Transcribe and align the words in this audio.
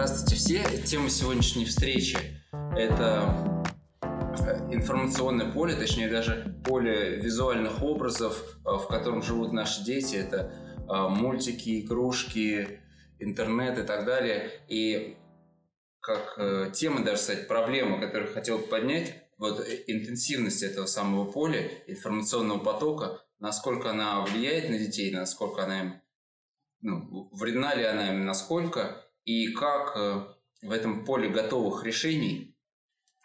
Здравствуйте 0.00 0.36
все. 0.36 0.82
Тема 0.84 1.10
сегодняшней 1.10 1.64
встречи– 1.64 2.16
это 2.76 3.64
э, 4.00 4.72
информационное 4.72 5.50
поле, 5.50 5.74
точнее 5.74 6.08
даже 6.08 6.56
поле 6.64 7.16
визуальных 7.16 7.82
образов, 7.82 8.60
э, 8.64 8.70
в 8.70 8.86
котором 8.86 9.24
живут 9.24 9.52
наши 9.52 9.82
дети. 9.82 10.14
Это 10.14 10.54
э, 10.88 11.08
мультики, 11.08 11.80
игрушки, 11.80 12.78
интернет 13.18 13.76
и 13.80 13.82
так 13.82 14.06
далее. 14.06 14.52
И 14.68 15.16
как 15.98 16.72
тема, 16.74 17.04
даже 17.04 17.20
сказать, 17.20 17.48
проблема, 17.48 18.00
которую 18.00 18.32
хотел 18.32 18.58
бы 18.58 18.68
поднять, 18.68 19.16
вот 19.36 19.66
интенсивность 19.88 20.62
этого 20.62 20.86
самого 20.86 21.24
поля, 21.24 21.68
информационного 21.88 22.60
потока, 22.60 23.20
насколько 23.40 23.90
она 23.90 24.24
влияет 24.24 24.70
на 24.70 24.78
детей, 24.78 25.10
насколько 25.10 25.64
она 25.64 25.80
им, 25.80 25.94
ну, 26.82 27.28
вредна 27.32 27.74
ли 27.74 27.82
она 27.82 28.14
им, 28.14 28.24
насколько, 28.24 29.07
и 29.28 29.48
как 29.48 29.94
э, 29.94 30.24
в 30.62 30.72
этом 30.72 31.04
поле 31.04 31.28
готовых 31.28 31.84
решений, 31.84 32.56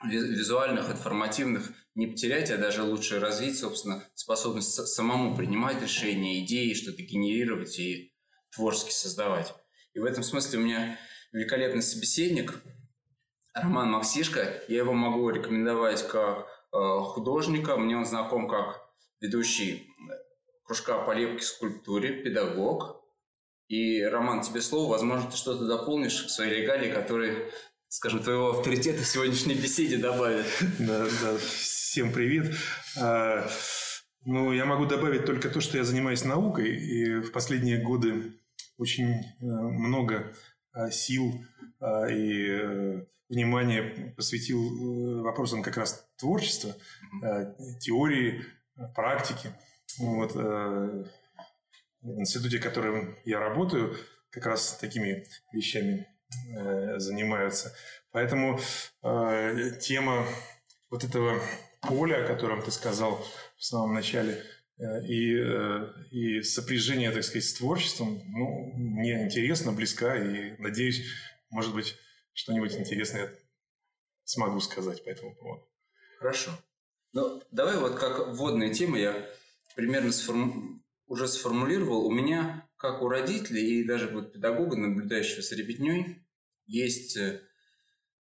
визуальных, 0.03 0.89
информативных, 0.89 1.71
не 1.95 2.07
потерять, 2.07 2.51
а 2.51 2.57
даже 2.57 2.83
лучше 2.83 3.21
развить, 3.21 3.57
собственно, 3.57 4.03
способность 4.13 4.73
самому 4.87 5.33
принимать 5.33 5.81
решения, 5.81 6.43
идеи, 6.43 6.73
что-то 6.73 7.01
генерировать 7.03 7.79
и 7.79 8.13
творчески 8.53 8.91
создавать. 8.91 9.55
И 9.93 9.99
в 9.99 10.03
этом 10.03 10.23
смысле 10.23 10.59
у 10.59 10.63
меня 10.63 10.99
великолепный 11.31 11.81
собеседник 11.81 12.61
Роман 13.53 13.91
Максишко. 13.91 14.61
Я 14.67 14.79
его 14.79 14.91
могу 14.91 15.29
рекомендовать 15.29 16.05
как 16.09 16.49
э, 16.73 16.77
художника. 17.05 17.77
Мне 17.77 17.95
он 17.95 18.05
знаком 18.05 18.49
как 18.49 18.89
ведущий 19.21 19.87
кружка 20.65 21.01
по 21.05 21.11
лепке 21.11 21.45
скульптуре, 21.45 22.23
педагог, 22.23 23.02
и, 23.73 24.03
Роман, 24.03 24.41
тебе 24.41 24.61
слово. 24.61 24.91
Возможно, 24.91 25.31
ты 25.31 25.35
что-то 25.35 25.65
дополнишь 25.65 26.25
в 26.25 26.29
своей 26.29 26.61
регалии, 26.61 26.91
которые, 26.91 27.49
скажем, 27.87 28.19
твоего 28.21 28.51
авторитета 28.51 29.01
в 29.01 29.07
сегодняшней 29.07 29.55
беседе 29.55 29.97
добавят. 29.97 30.45
Да, 30.77 31.05
да. 31.05 31.37
Всем 31.37 32.13
привет. 32.13 32.53
А, 32.99 33.47
ну, 34.25 34.53
я 34.53 34.65
могу 34.65 34.85
добавить 34.85 35.25
только 35.25 35.49
то, 35.49 35.59
что 35.59 35.77
я 35.77 35.83
занимаюсь 35.83 36.23
наукой, 36.23 36.69
и 36.69 37.15
в 37.21 37.31
последние 37.31 37.79
годы 37.81 38.33
очень 38.77 39.09
э, 39.09 39.23
много 39.39 40.31
а, 40.71 40.91
сил 40.91 41.33
а, 41.79 42.05
и 42.05 42.47
э, 42.49 43.05
внимания 43.29 44.13
посвятил 44.15 44.61
э, 44.61 45.21
вопросам 45.23 45.63
как 45.63 45.77
раз 45.77 46.07
творчества, 46.17 46.75
теории, 47.79 48.45
практики. 48.93 49.49
Вот, 49.97 50.35
институте, 52.03 52.59
в 52.59 52.63
котором 52.63 53.17
я 53.25 53.39
работаю, 53.39 53.97
как 54.29 54.45
раз 54.45 54.77
такими 54.77 55.25
вещами 55.51 56.07
э, 56.57 56.99
занимаются. 56.99 57.75
Поэтому 58.11 58.59
э, 59.03 59.71
тема 59.79 60.25
вот 60.89 61.03
этого 61.03 61.39
поля, 61.81 62.23
о 62.23 62.27
котором 62.27 62.61
ты 62.61 62.71
сказал 62.71 63.23
в 63.57 63.63
самом 63.63 63.93
начале, 63.93 64.43
э, 64.77 65.05
и, 65.05 65.35
э, 65.35 65.87
и 66.11 66.41
сопряжение, 66.41 67.11
так 67.11 67.23
сказать, 67.23 67.45
с 67.45 67.53
творчеством, 67.53 68.21
ну, 68.27 68.73
мне 68.75 69.25
интересно, 69.25 69.71
близка, 69.71 70.15
и 70.15 70.55
надеюсь, 70.59 71.03
может 71.49 71.73
быть, 71.73 71.95
что-нибудь 72.33 72.75
интересное 72.75 73.29
смогу 74.23 74.59
сказать 74.59 75.03
по 75.03 75.09
этому 75.09 75.35
поводу. 75.35 75.67
Хорошо. 76.19 76.51
Ну, 77.13 77.41
давай 77.51 77.77
вот 77.77 77.99
как 77.99 78.29
вводная 78.29 78.73
тема 78.73 78.97
я 78.97 79.29
примерно 79.75 80.11
сформ 80.11 80.82
уже 81.07 81.27
сформулировал, 81.27 82.05
у 82.05 82.11
меня, 82.11 82.67
как 82.77 83.01
у 83.01 83.09
родителей 83.09 83.79
и 83.79 83.83
даже 83.83 84.07
вот 84.07 84.33
педагога, 84.33 84.77
наблюдающего 84.77 85.41
с 85.41 85.51
ребятней, 85.51 86.25
есть 86.65 87.17
э, 87.17 87.41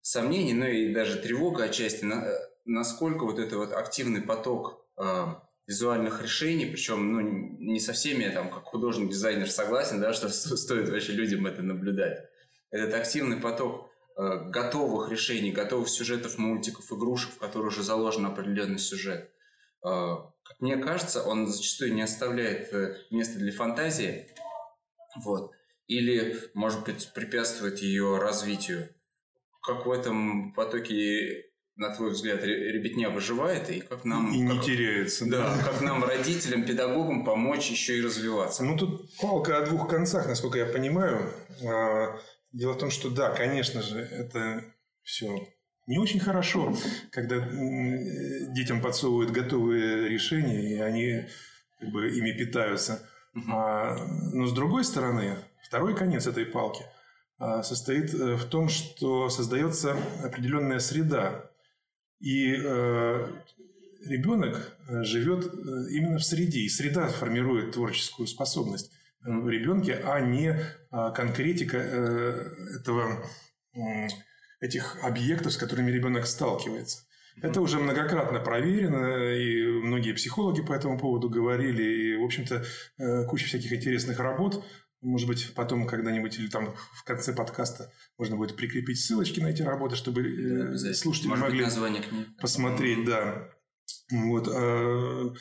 сомнения, 0.02 0.54
но 0.54 0.68
и 0.68 0.94
даже 0.94 1.20
тревога 1.20 1.66
отчасти, 1.66 2.06
на, 2.06 2.26
э, 2.26 2.38
насколько 2.66 3.26
вот 3.26 3.40
этот 3.40 3.54
вот 3.54 3.74
активный 3.74 4.22
поток 4.22 4.86
э, 4.98 5.26
визуальных 5.68 6.22
решений, 6.22 6.66
причем 6.66 7.14
ну, 7.14 7.22
не 7.22 7.80
со 7.80 7.94
всеми 7.94 8.24
я 8.24 8.32
там 8.32 8.50
как 8.50 8.64
художник-дизайнер 8.64 9.50
согласен, 9.50 10.02
да, 10.02 10.14
что 10.14 10.30
стоит 10.30 10.90
вообще 10.90 11.14
людям 11.14 11.46
это 11.46 11.62
наблюдать. 11.62 12.26
Этот 12.72 12.94
активный 12.96 13.38
поток 13.38 13.90
э, 14.18 14.50
готовых 14.50 15.10
решений, 15.12 15.52
готовых 15.52 15.88
сюжетов, 15.88 16.38
мультиков, 16.38 16.92
игрушек, 16.92 17.32
в 17.32 17.38
которых 17.38 17.74
уже 17.74 17.84
заложен 17.84 18.26
определенный 18.26 18.80
сюжет– 18.80 19.32
а, 19.84 20.32
как 20.52 20.60
мне 20.60 20.78
кажется, 20.78 21.24
он 21.24 21.48
зачастую 21.48 21.94
не 21.94 22.02
оставляет 22.02 22.74
э, 22.74 22.98
места 23.10 23.40
для 23.40 23.54
фантазии, 23.54 24.28
вот, 25.24 25.52
или, 25.88 26.38
может 26.54 26.84
быть, 26.84 27.12
препятствует 27.14 27.80
ее 27.80 28.18
развитию. 28.18 28.90
Как 29.62 29.86
в 29.86 29.92
этом 29.92 30.54
потоке, 30.54 31.46
на 31.76 31.96
твой 31.96 32.12
взгляд, 32.12 32.44
ребятня 32.44 33.10
выживает, 33.10 33.70
и 33.70 33.80
как 33.80 34.04
нам... 34.04 34.34
И 34.34 34.46
как, 34.46 34.58
не 34.58 34.62
теряется. 34.62 35.26
Да, 35.30 35.56
да, 35.56 35.64
как 35.64 35.82
нам, 35.82 36.04
родителям, 36.04 36.66
педагогам, 36.66 37.24
помочь 37.24 37.70
еще 37.70 37.98
и 37.98 38.02
развиваться. 38.02 38.64
Ну, 38.64 38.78
тут 38.78 39.10
палка 39.20 39.58
о 39.58 39.66
двух 39.66 39.90
концах, 39.90 40.28
насколько 40.28 40.58
я 40.58 40.66
понимаю. 40.66 41.32
А, 41.64 42.20
дело 42.52 42.74
в 42.74 42.78
том, 42.78 42.90
что 42.90 43.10
да, 43.10 43.32
конечно 43.32 43.82
же, 43.82 44.00
это 44.00 44.64
все 45.04 45.48
не 45.92 46.00
очень 46.00 46.22
хорошо, 46.22 46.74
когда 47.12 47.38
детям 48.56 48.82
подсовывают 48.82 49.32
готовые 49.32 50.08
решения, 50.08 50.76
и 50.76 50.80
они 50.80 51.26
как 51.80 51.90
бы 51.90 52.18
ими 52.18 52.32
питаются. 52.32 53.06
А, 53.50 53.98
но 54.34 54.48
с 54.48 54.54
другой 54.54 54.86
стороны, 54.86 55.36
второй 55.62 55.96
конец 55.96 56.28
этой 56.28 56.46
палки 56.46 56.84
а, 57.38 57.62
состоит 57.62 58.14
э, 58.14 58.36
в 58.36 58.46
том, 58.46 58.70
что 58.70 59.30
создается 59.30 59.98
определенная 60.24 60.80
среда. 60.80 61.50
И 62.20 62.54
э, 62.54 63.28
ребенок 64.06 64.78
э, 64.88 65.04
живет 65.04 65.54
именно 65.90 66.20
в 66.20 66.24
среде, 66.24 66.60
и 66.60 66.70
среда 66.70 67.08
формирует 67.08 67.74
творческую 67.74 68.28
способность 68.28 68.92
в 69.24 69.50
ребенке, 69.50 70.02
а 70.06 70.20
не 70.22 70.56
а, 70.90 71.12
конкретика 71.12 71.78
этого 71.78 73.24
этих 74.62 74.98
объектов, 75.04 75.54
с 75.54 75.58
которыми 75.58 75.92
ребенок 75.92 76.26
сталкивается. 76.26 77.04
Это 77.42 77.62
уже 77.62 77.80
многократно 77.80 78.40
проверено, 78.40 79.34
и 79.34 79.66
многие 79.66 80.14
психологи 80.14 80.62
по 80.62 80.74
этому 80.74 81.00
поводу 81.00 81.30
говорили, 81.30 81.84
и, 81.84 82.16
в 82.18 82.24
общем-то, 82.24 82.64
э, 82.98 83.26
куча 83.26 83.46
всяких 83.46 83.74
интересных 83.74 84.20
работ. 84.20 84.64
Может 85.02 85.28
быть, 85.28 85.54
потом 85.56 85.88
когда-нибудь 85.88 86.38
или 86.38 86.48
там 86.48 86.76
в 86.94 87.04
конце 87.04 87.34
подкаста 87.34 87.92
можно 88.20 88.36
будет 88.36 88.56
прикрепить 88.56 89.00
ссылочки 89.00 89.40
на 89.40 89.48
эти 89.48 89.64
работы, 89.64 89.96
чтобы 89.96 90.22
да, 90.22 90.94
слушатели 90.94 91.30
Может 91.30 91.46
могли 91.46 91.66
книг. 92.02 92.28
посмотреть, 92.40 93.00
mm-hmm. 93.00 93.06
да. 93.06 93.50
Вот. 94.12 94.48
А, 94.54 95.34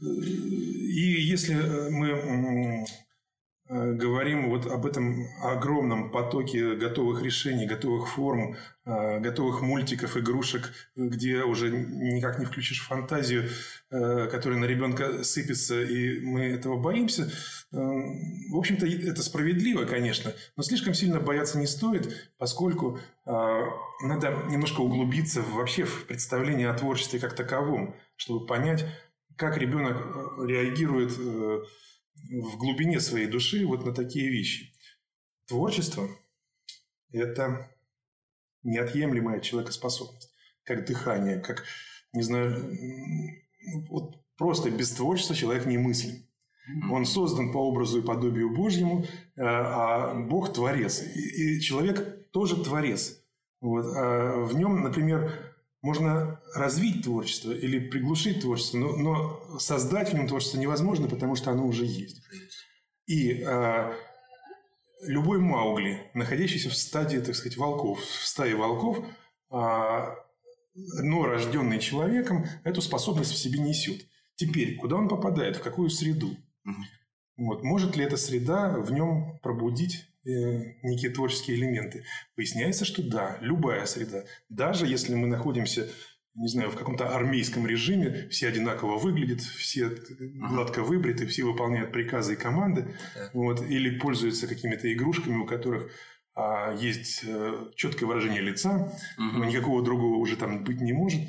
и 0.00 1.20
если 1.22 1.54
мы 1.90 2.84
Э, 2.86 3.05
говорим 3.68 4.48
вот 4.50 4.66
об 4.66 4.86
этом 4.86 5.26
огромном 5.42 6.10
потоке 6.10 6.76
готовых 6.76 7.22
решений, 7.22 7.66
готовых 7.66 8.08
форм, 8.08 8.56
э, 8.84 9.18
готовых 9.18 9.60
мультиков, 9.60 10.16
игрушек, 10.16 10.72
где 10.94 11.42
уже 11.42 11.70
никак 11.70 12.38
не 12.38 12.44
включишь 12.44 12.86
фантазию, 12.86 13.48
э, 13.90 14.28
которая 14.30 14.60
на 14.60 14.66
ребенка 14.66 15.24
сыпется, 15.24 15.82
и 15.82 16.20
мы 16.20 16.42
этого 16.44 16.76
боимся. 16.76 17.30
В 17.72 18.56
общем-то, 18.56 18.86
это 18.86 19.22
справедливо, 19.22 19.84
конечно, 19.84 20.32
но 20.56 20.62
слишком 20.62 20.94
сильно 20.94 21.18
бояться 21.18 21.58
не 21.58 21.66
стоит, 21.66 22.32
поскольку 22.38 23.00
надо 23.24 24.44
немножко 24.48 24.80
углубиться 24.80 25.42
вообще 25.42 25.84
в 25.84 26.06
представление 26.06 26.70
о 26.70 26.74
творчестве 26.74 27.18
как 27.18 27.34
таковом, 27.34 27.96
чтобы 28.14 28.46
понять, 28.46 28.86
как 29.36 29.58
ребенок 29.58 29.96
реагирует 30.46 31.12
в 32.30 32.56
глубине 32.56 33.00
своей 33.00 33.26
души 33.26 33.66
вот 33.66 33.84
на 33.84 33.92
такие 33.92 34.28
вещи. 34.28 34.72
Творчество– 35.46 36.08
это 37.12 37.70
неотъемлемая 38.62 39.40
человекоспособность, 39.40 40.34
как 40.64 40.86
дыхание, 40.86 41.38
как, 41.38 41.64
не 42.12 42.22
знаю, 42.22 42.76
вот 43.88 44.16
просто 44.36 44.70
без 44.70 44.90
творчества 44.92 45.36
человек 45.36 45.66
не 45.66 45.78
мыслим. 45.78 46.26
Он 46.90 47.06
создан 47.06 47.52
по 47.52 47.58
образу 47.58 48.00
и 48.00 48.04
подобию 48.04 48.52
Божьему, 48.52 49.04
э, 49.04 49.40
а 49.42 50.14
Бог– 50.14 50.52
творец. 50.54 51.00
И 51.00 51.60
человек 51.60 52.28
тоже 52.32 52.62
творец. 52.62 53.22
Вот. 53.60 53.86
А 53.96 54.40
в 54.40 54.56
нем, 54.56 54.82
например, 54.82 55.55
можно 55.82 56.40
развить 56.54 57.04
творчество 57.04 57.52
или 57.52 57.78
приглушить 57.78 58.40
творчество, 58.40 58.78
но, 58.78 58.96
но 58.96 59.58
создать 59.58 60.10
в 60.10 60.14
нем 60.14 60.26
творчество 60.26 60.58
невозможно, 60.58 61.08
потому 61.08 61.36
что 61.36 61.50
оно 61.50 61.66
уже 61.66 61.84
есть. 61.84 62.22
И 63.06 63.42
а, 63.42 63.94
любой 65.02 65.38
Маугли, 65.38 66.10
находящийся 66.14 66.70
в 66.70 66.74
стадии, 66.74 67.18
так 67.18 67.34
сказать, 67.34 67.56
волков, 67.56 68.00
в 68.00 68.26
стае 68.26 68.56
волков, 68.56 68.98
а, 69.50 70.16
но 70.74 71.24
рожденный 71.24 71.78
человеком, 71.78 72.46
эту 72.64 72.82
способность 72.82 73.32
в 73.32 73.38
себе 73.38 73.60
несет. 73.60 74.06
Теперь, 74.34 74.76
куда 74.76 74.96
он 74.96 75.08
попадает, 75.08 75.56
в 75.56 75.62
какую 75.62 75.88
среду? 75.88 76.36
Вот. 77.36 77.62
Может 77.62 77.96
ли 77.96 78.04
эта 78.04 78.16
среда 78.16 78.70
в 78.78 78.92
нем 78.92 79.38
пробудить 79.42 80.06
некие 80.82 81.10
творческие 81.10 81.56
элементы. 81.56 82.04
Выясняется, 82.36 82.84
что 82.84 83.02
да, 83.02 83.38
любая 83.40 83.86
среда, 83.86 84.24
даже 84.48 84.86
если 84.86 85.14
мы 85.14 85.26
находимся 85.26 85.88
не 86.36 86.48
знаю, 86.48 86.70
в 86.70 86.76
каком-то 86.76 87.08
армейском 87.08 87.66
режиме, 87.66 88.28
все 88.28 88.48
одинаково 88.48 88.98
выглядят, 88.98 89.40
все 89.40 89.90
гладко 90.18 90.82
выбриты, 90.82 91.26
все 91.26 91.44
выполняют 91.44 91.92
приказы 91.92 92.34
и 92.34 92.36
команды, 92.36 92.94
вот, 93.32 93.62
или 93.62 93.98
пользуются 93.98 94.46
какими-то 94.46 94.92
игрушками, 94.92 95.38
у 95.38 95.46
которых 95.46 95.90
а, 96.34 96.74
есть 96.74 97.24
э, 97.26 97.70
четкое 97.74 98.06
выражение 98.06 98.42
лица, 98.42 98.92
угу. 99.16 99.44
никакого 99.44 99.82
другого 99.82 100.16
уже 100.16 100.36
там 100.36 100.64
быть 100.64 100.82
не 100.82 100.92
может, 100.92 101.22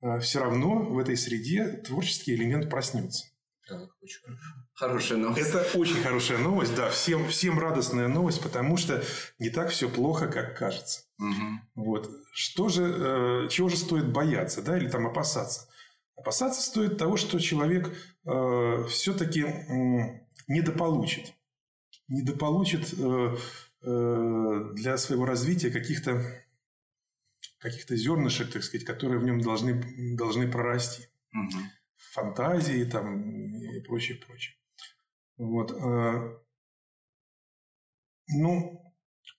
а, 0.00 0.18
все 0.18 0.40
равно 0.40 0.82
в 0.82 0.98
этой 0.98 1.16
среде 1.16 1.68
творческий 1.68 2.34
элемент 2.34 2.68
проснется. 2.68 3.26
Так, 3.68 3.90
очень 4.00 4.20
хорошая 4.72 5.18
новость. 5.18 5.48
Это 5.48 5.78
очень 5.78 6.02
хорошая 6.02 6.38
новость, 6.38 6.74
да. 6.74 6.88
Всем, 6.88 7.28
всем 7.28 7.58
радостная 7.58 8.08
новость, 8.08 8.42
потому 8.42 8.78
что 8.78 9.04
не 9.38 9.50
так 9.50 9.68
все 9.70 9.90
плохо, 9.90 10.26
как 10.28 10.56
кажется. 10.56 11.02
Угу. 11.18 11.84
Вот. 11.84 12.10
Что 12.32 12.70
же, 12.70 12.84
э, 12.84 13.48
чего 13.50 13.68
же 13.68 13.76
стоит 13.76 14.10
бояться, 14.10 14.62
да, 14.62 14.78
или 14.78 14.88
там 14.88 15.06
опасаться? 15.06 15.68
Опасаться 16.16 16.62
стоит 16.62 16.96
того, 16.96 17.18
что 17.18 17.38
человек 17.38 17.94
э, 18.24 18.84
все-таки 18.88 19.42
э, 19.42 20.26
недополучит. 20.46 21.34
Недополучит 22.08 22.94
э, 22.98 23.36
э, 23.82 24.60
для 24.72 24.96
своего 24.96 25.26
развития 25.26 25.70
каких-то 25.70 26.24
каких-то 27.58 27.96
зернышек, 27.96 28.50
так 28.50 28.62
сказать, 28.62 28.86
которые 28.86 29.18
в 29.18 29.24
нем 29.24 29.40
должны, 29.40 30.16
должны 30.16 30.50
прорасти. 30.50 31.08
Угу 31.34 31.58
фантазии 32.12 32.84
там 32.84 33.37
и 33.78 33.82
прочее, 33.82 34.18
прочее. 34.18 34.54
Вот. 35.36 35.72
Э, 35.72 36.38
ну, 38.28 38.94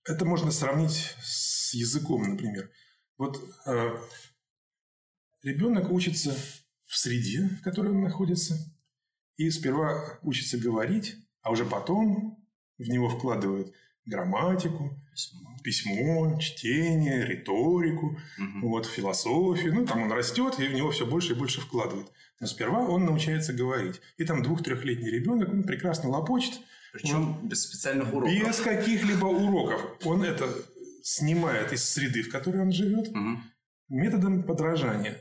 это 0.06 0.25
можно 0.25 0.51
сравнить 0.51 1.15
с 1.21 1.74
языком, 1.74 2.24
например. 2.24 2.71
Вот 3.18 3.38
э, 3.65 3.95
ребенок 5.44 5.91
учится 5.91 6.36
в 6.86 6.97
среде, 6.97 7.47
в 7.47 7.62
которой 7.62 7.89
он 7.89 8.01
находится, 8.01 8.56
и 9.38 9.50
сперва 9.51 10.19
учится 10.21 10.57
говорить, 10.57 11.15
а 11.41 11.51
уже 11.51 11.65
потом 11.65 12.45
в 12.77 12.88
него 12.88 13.09
вкладывают 13.09 13.74
грамматику, 14.06 15.00
письмо, 15.63 16.39
чтение, 16.39 17.25
риторику, 17.25 18.18
угу. 18.38 18.69
вот, 18.69 18.86
философию. 18.86 19.74
Ну, 19.75 19.86
там 19.86 20.03
он 20.03 20.12
растет, 20.12 20.59
и 20.59 20.68
в 20.68 20.74
него 20.74 20.91
все 20.91 21.06
больше 21.06 21.33
и 21.33 21.36
больше 21.36 21.62
вкладывает. 21.62 22.12
Но 22.39 22.47
сперва 22.47 22.80
он 22.88 23.06
научается 23.06 23.53
говорить. 23.53 24.00
И 24.18 24.24
там 24.24 24.44
двух-трехлетний 24.44 25.12
ребенок, 25.12 25.50
он 25.50 25.63
прекрасно 25.63 26.09
лопочет. 26.09 26.59
Причем 26.94 27.38
он, 27.39 27.47
без 27.47 27.63
специальных 27.63 28.13
уроков. 28.13 28.33
Без 28.33 28.59
каких-либо 28.59 29.25
уроков. 29.25 29.81
Он 30.06 30.24
это 30.24 30.50
снимает 31.03 31.74
из 31.74 31.83
среды, 31.83 32.24
в 32.24 32.31
которой 32.31 32.62
он 32.62 32.71
живет, 32.71 33.09
угу. 33.09 33.41
методом 33.89 34.44
подражания. 34.44 35.18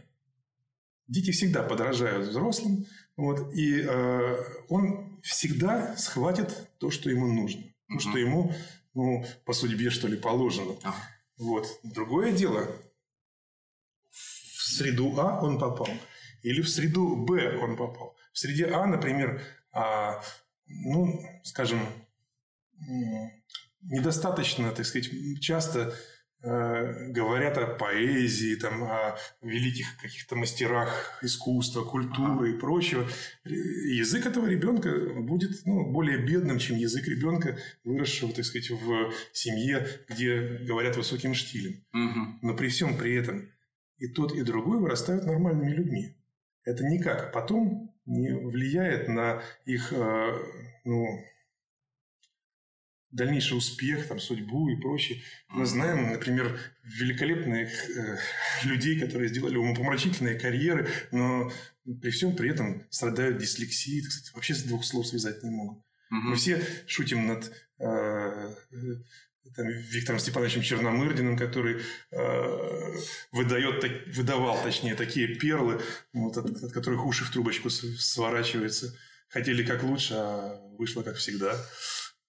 Дети 1.07 1.31
всегда 1.31 1.63
подражают 1.63 2.29
взрослым, 2.29 2.87
вот, 3.17 3.55
и 3.55 3.81
э, 3.81 4.37
он 4.69 5.19
всегда 5.23 5.97
схватит 5.97 6.69
то, 6.79 6.91
что 6.91 7.11
ему 7.11 7.27
нужно, 7.27 7.63
угу. 7.63 7.95
то, 7.95 8.01
что 8.01 8.19
ему 8.19 8.55
ну, 8.95 9.25
по 9.45 9.53
судьбе, 9.53 9.91
что 9.91 10.09
ли, 10.09 10.17
положено. 10.17 10.75
Ага. 10.83 10.97
Вот. 11.39 11.67
Другое 11.83 12.33
дело, 12.33 12.69
в 14.11 14.71
среду 14.71 15.15
А 15.19 15.41
он 15.43 15.59
попал, 15.59 15.89
или 16.43 16.61
в 16.61 16.69
среду 16.69 17.17
Б 17.17 17.59
он 17.59 17.77
попал. 17.77 18.17
В 18.33 18.39
среде 18.39 18.67
А, 18.67 18.87
например, 18.87 19.43
а, 19.73 20.23
ну, 20.67 21.21
скажем, 21.45 21.81
недостаточно, 23.83 24.71
так 24.73 24.87
сказать, 24.87 25.11
часто 25.41 25.95
Э, 26.41 27.09
говорят 27.11 27.59
о 27.59 27.67
поэзии, 27.67 28.55
там, 28.55 28.85
о 28.85 29.17
великих 29.43 29.97
каких-то 30.01 30.37
мастерах 30.37 31.19
искусства, 31.21 31.83
культуры 31.83 32.53
и 32.53 32.59
прочего. 32.61 33.09
Язык 33.45 34.25
этого 34.25 34.47
ребенка 34.47 34.89
будет 35.17 35.67
ну, 35.67 35.91
более 35.91 36.19
бедным, 36.19 36.61
чем 36.61 36.77
язык 36.77 37.09
ребенка, 37.09 37.59
выросшего, 37.83 38.33
так 38.33 38.45
сказать, 38.45 38.71
в 38.71 39.13
семье, 39.33 39.85
где 40.09 40.59
говорят 40.63 40.97
высоким 40.97 41.35
штилем. 41.35 41.85
Угу. 41.93 42.39
Но 42.43 42.55
при 42.57 42.69
всем 42.69 42.97
при 42.97 43.17
этом 43.17 43.51
и 43.97 44.07
тот, 44.07 44.33
и 44.33 44.43
другой 44.43 44.79
вырастают 44.79 45.25
нормальными 45.25 45.73
людьми. 45.73 46.18
Это 46.65 46.85
никак 46.85 47.33
потом 47.33 47.95
не 48.07 48.31
влияет 48.33 49.09
на 49.09 49.43
их 49.65 49.93
э, 49.93 50.33
ну, 50.85 51.07
дальнейший 53.11 53.57
успех, 53.57 54.07
там, 54.07 54.19
судьбу 54.19 54.69
и 54.69 54.77
прочее. 54.77 55.23
Мы 55.49 55.67
знаем, 55.67 56.11
например, 56.13 56.59
великолепных 56.83 57.71
э, 57.91 58.19
людей, 58.65 59.01
которые 59.01 59.29
сделали 59.29 59.57
умопомрачительные 59.57 60.39
карьеры, 60.39 60.89
но 61.11 61.51
при 62.01 62.11
всем 62.11 62.37
при 62.37 62.51
этом 62.51 62.87
страдают 62.91 63.39
дислексией, 63.39 64.03
так 64.03 64.11
сказать, 64.13 64.35
вообще 64.35 64.55
с 64.55 64.63
двух 64.63 64.85
слов 64.85 65.07
связать 65.07 65.43
не 65.43 65.51
могут. 65.51 65.79
Угу. 66.11 66.21
Мы 66.29 66.37
все 66.37 66.63
шутим 66.87 67.27
над 67.27 67.53
э, 67.79 67.85
э, 67.85 68.77
там, 69.55 69.69
Виктором 69.69 70.19
Степановичем 70.19 70.63
Черномырдиным, 70.63 71.37
который 71.37 71.83
э, 72.11 72.95
выдает, 73.33 73.81
так, 73.81 73.93
выдавал, 74.15 74.63
точнее, 74.63 74.95
такие 74.95 75.29
перлы, 75.37 75.81
вот, 76.13 76.37
от, 76.37 76.63
от 76.63 76.73
которых 76.73 77.05
уши 77.05 77.25
в 77.25 77.31
трубочку 77.31 77.71
сворачиваются. 77.71 78.95
Хотели 79.29 79.65
как 79.65 79.83
лучше, 79.83 80.15
а 80.15 80.61
вышло 80.79 81.03
как 81.03 81.17
всегда. 81.17 81.55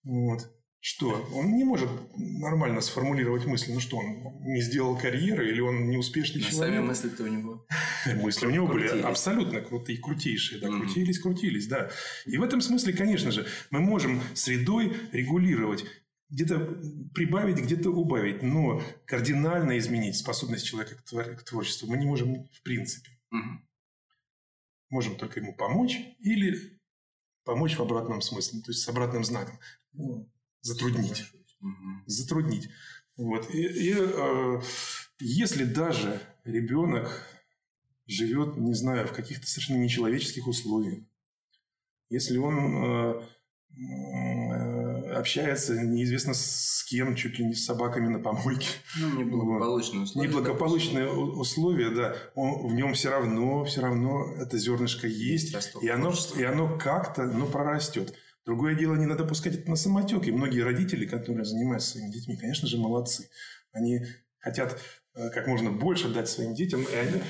Вот. 0.04 0.42
Что? 0.82 1.30
Он 1.34 1.58
не 1.58 1.66
может 1.66 1.90
нормально 2.16 2.80
сформулировать 2.80 3.46
мысли. 3.46 3.74
Ну 3.74 3.82
что, 3.82 3.98
он 3.98 4.40
не 4.46 4.62
сделал 4.62 4.98
карьеры 4.98 5.50
или 5.50 5.60
он 5.60 5.90
неуспешный 5.90 6.42
Но 6.42 6.50
человек? 6.50 6.76
сами 6.76 6.86
мысли-то 6.86 7.24
у 7.24 7.28
него... 7.28 7.68
Мысли 8.16 8.46
у 8.46 8.50
него 8.50 8.66
были 8.66 8.88
абсолютно 9.02 9.60
крутые, 9.60 9.98
крутейшие. 10.00 10.62
Да, 10.62 10.68
крутились, 10.68 11.20
крутились, 11.20 11.68
да. 11.68 11.92
И 12.26 12.38
в 12.38 12.44
этом 12.44 12.62
смысле, 12.62 12.94
конечно 12.94 13.32
же, 13.32 13.46
мы 13.72 13.82
можем 13.82 14.22
средой 14.34 14.96
регулировать 15.12 15.84
где-то 16.30 16.60
прибавить, 17.14 17.58
где-то 17.58 17.90
убавить, 17.90 18.44
но 18.44 18.82
кардинально 19.06 19.78
изменить 19.78 20.18
способность 20.18 20.66
человека 20.66 20.96
к, 20.96 21.04
твор- 21.04 21.36
к 21.36 21.44
творчеству 21.44 21.88
мы 21.88 21.98
не 21.98 22.06
можем 22.06 22.46
в 22.46 22.62
принципе. 22.62 23.12
Угу. 23.32 23.62
Можем 24.90 25.18
только 25.18 25.40
ему 25.40 25.56
помочь 25.56 25.98
или 26.20 26.80
помочь 27.44 27.78
в 27.78 27.82
обратном 27.82 28.22
смысле, 28.22 28.62
то 28.62 28.72
есть 28.72 28.84
с 28.84 28.88
обратным 28.88 29.24
знаком. 29.24 29.60
Ну, 29.94 30.32
затруднить. 30.62 31.26
Угу. 31.62 32.04
Затруднить. 32.06 32.70
Вот. 33.18 33.54
И, 33.54 33.64
и 33.64 33.96
э, 33.98 34.62
если 35.20 35.66
даже 35.66 36.22
ребенок 36.44 37.28
живет, 38.06 38.58
не 38.58 38.74
знаю, 38.74 39.08
в 39.08 39.14
каких-то 39.14 39.48
совершенно 39.48 39.78
нечеловеческих 39.84 40.48
условиях, 40.48 41.04
если 42.10 42.38
он 42.38 42.58
э, 42.58 43.22
э, 43.72 44.69
общается 45.18 45.82
неизвестно 45.82 46.34
с 46.34 46.84
кем, 46.88 47.16
чуть 47.16 47.40
ли 47.40 47.46
не 47.46 47.54
с 47.54 47.66
собаками 47.66 48.08
на 48.08 48.20
помойке. 48.20 48.68
Ну, 49.00 49.20
неблагополучные 49.20 50.04
условия. 50.04 50.28
Неблагополучные 50.28 51.06
да, 51.06 51.12
условия, 51.12 51.90
да. 51.90 52.16
Он, 52.36 52.68
в 52.68 52.74
нем 52.74 52.94
все 52.94 53.10
равно, 53.10 53.64
все 53.66 53.82
равно 53.82 54.34
это 54.38 54.58
зернышко 54.58 55.08
есть, 55.08 55.54
есть 55.54 55.72
и, 55.82 55.90
оно, 55.90 56.14
и 56.38 56.44
оно 56.44 56.78
как-то 56.78 57.26
ну, 57.26 57.46
прорастет. 57.48 58.14
Другое 58.46 58.76
дело, 58.76 58.96
не 58.96 59.06
надо 59.06 59.26
пускать 59.26 59.56
это 59.56 59.70
на 59.70 59.76
самотек. 59.76 60.28
И 60.28 60.32
многие 60.32 60.62
родители, 60.62 61.06
которые 61.06 61.46
занимаются 61.46 61.92
своими 61.92 62.12
детьми, 62.12 62.36
конечно 62.38 62.68
же, 62.68 62.78
молодцы. 62.78 63.30
Они 63.72 64.06
хотят 64.40 64.80
э, 65.14 65.30
как 65.30 65.48
можно 65.48 65.72
больше 65.72 66.10
дать 66.10 66.30
своим 66.30 66.56
детям, 66.56 66.82
и 66.82 66.96
они 66.96 67.22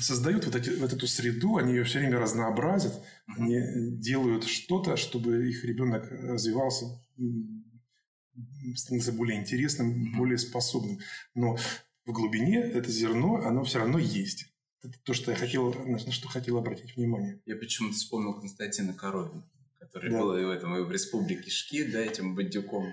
создают 0.00 0.46
вот, 0.46 0.56
эти, 0.56 0.70
вот 0.70 0.92
эту 0.92 1.06
среду, 1.06 1.56
они 1.56 1.74
ее 1.74 1.84
все 1.84 1.98
время 1.98 2.18
разнообразят, 2.18 2.94
они 3.36 3.60
делают 3.98 4.44
что-то, 4.44 4.96
чтобы 4.96 5.48
их 5.48 5.64
ребенок 5.64 6.10
развивался, 6.10 6.86
становился 8.74 9.12
более 9.12 9.40
интересным, 9.40 10.12
более 10.16 10.38
способным. 10.38 10.98
Но 11.34 11.56
в 12.04 12.12
глубине 12.12 12.60
это 12.60 12.90
зерно, 12.90 13.36
оно 13.36 13.64
все 13.64 13.78
равно 13.78 13.98
есть. 13.98 14.46
Это 14.82 14.98
то, 15.02 15.14
что 15.14 15.30
я 15.30 15.36
хотел, 15.36 15.72
на 15.72 15.98
что 15.98 16.28
хотел 16.28 16.58
обратить 16.58 16.96
внимание. 16.96 17.40
Я 17.46 17.56
почему-то 17.56 17.94
вспомнил 17.94 18.34
Константина 18.34 18.94
Коровина 18.94 19.44
который 19.86 20.10
да. 20.10 20.20
был 20.20 20.36
и 20.36 20.44
в 20.44 20.50
этом, 20.50 20.76
и 20.76 20.82
в 20.82 20.90
Республике 20.90 21.50
Шки, 21.50 21.84
да, 21.90 22.00
этим 22.00 22.34
бандюком, 22.34 22.92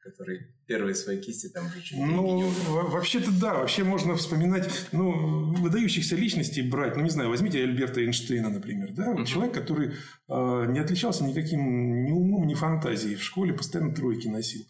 который 0.00 0.46
первые 0.66 0.94
свои 0.94 1.20
кисти 1.20 1.48
там 1.48 1.66
уже 1.66 1.96
Ну, 1.96 2.50
вообще-то 2.68 3.30
да, 3.32 3.54
вообще 3.54 3.84
можно 3.84 4.16
вспоминать, 4.16 4.70
ну, 4.92 5.52
выдающихся 5.54 6.16
личностей 6.16 6.62
брать, 6.62 6.96
ну, 6.96 7.02
не 7.02 7.10
знаю, 7.10 7.30
возьмите 7.30 7.62
Альберта 7.62 8.00
Эйнштейна, 8.00 8.48
например, 8.48 8.92
да, 8.92 9.12
uh-huh. 9.12 9.26
человек, 9.26 9.54
который 9.54 9.88
э, 9.88 9.92
не 10.68 10.78
отличался 10.78 11.24
никаким 11.24 12.04
ни 12.04 12.12
умом, 12.12 12.46
ни 12.46 12.54
фантазией, 12.54 13.16
в 13.16 13.22
школе 13.22 13.52
постоянно 13.52 13.94
тройки 13.94 14.28
носил 14.28 14.62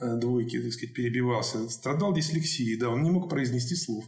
э, 0.00 0.16
двойки, 0.16 0.60
так 0.60 0.72
сказать, 0.72 0.94
перебивался, 0.94 1.68
страдал 1.68 2.12
дислексией, 2.12 2.78
да, 2.78 2.90
он 2.90 3.02
не 3.02 3.10
мог 3.10 3.30
произнести 3.30 3.74
слов. 3.74 4.04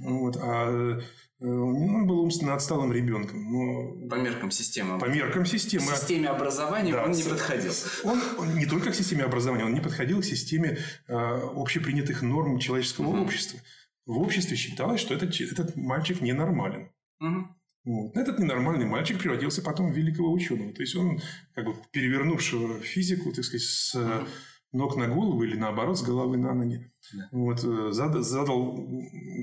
Вот, 0.00 0.36
а 0.40 1.00
он 1.40 2.06
был 2.06 2.20
умственно 2.20 2.54
отсталым 2.54 2.92
ребенком. 2.92 3.52
Но 3.52 4.08
по 4.08 4.16
меркам 4.16 4.50
системы. 4.50 4.98
По 4.98 5.06
меркам 5.06 5.46
системы. 5.46 5.86
К 5.86 5.96
системе 5.96 6.28
образования 6.28 6.92
да, 6.92 7.04
он 7.04 7.12
не 7.12 7.22
подходил. 7.22 7.72
Он, 8.04 8.20
он 8.38 8.54
не 8.56 8.66
только 8.66 8.90
к 8.90 8.94
системе 8.94 9.22
образования, 9.22 9.64
он 9.64 9.72
не 9.72 9.80
подходил 9.80 10.20
к 10.20 10.24
системе 10.24 10.78
э, 11.06 11.14
общепринятых 11.14 12.22
норм 12.22 12.58
человеческого 12.58 13.08
угу. 13.08 13.22
общества. 13.22 13.60
В 14.06 14.18
обществе 14.18 14.56
считалось, 14.56 15.00
что 15.00 15.14
этот, 15.14 15.40
этот 15.40 15.76
мальчик 15.76 16.20
ненормален. 16.20 16.90
Угу. 17.20 17.48
Вот. 17.84 18.16
Этот 18.16 18.40
ненормальный 18.40 18.86
мальчик 18.86 19.20
превратился 19.20 19.62
потом 19.62 19.92
в 19.92 19.96
великого 19.96 20.32
ученого. 20.32 20.72
То 20.72 20.82
есть 20.82 20.96
он, 20.96 21.20
как 21.54 21.66
бы 21.66 21.74
перевернувшего 21.92 22.80
физику, 22.80 23.32
так 23.32 23.44
сказать, 23.44 23.66
с 23.66 23.94
угу. 23.94 24.26
ног 24.72 24.96
на 24.96 25.06
голову 25.06 25.44
или 25.44 25.56
наоборот, 25.56 25.96
с 25.96 26.02
головы 26.02 26.36
на 26.36 26.52
ноги, 26.52 26.90
да. 27.12 27.28
вот, 27.30 27.62
э, 27.62 27.92
задал, 27.92 28.22
задал 28.22 28.88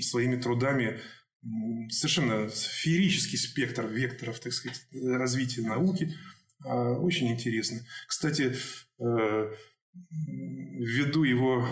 своими 0.01 0.35
трудами 0.35 0.99
совершенно 1.89 2.49
феерический 2.49 3.37
спектр 3.37 3.85
векторов, 3.85 4.39
так 4.39 4.53
сказать, 4.53 4.87
развития 4.91 5.61
науки. 5.61 6.13
А, 6.63 6.93
очень 6.93 7.31
интересно. 7.31 7.79
Кстати, 8.07 8.55
э, 8.99 9.51
ввиду 9.93 11.23
его 11.23 11.67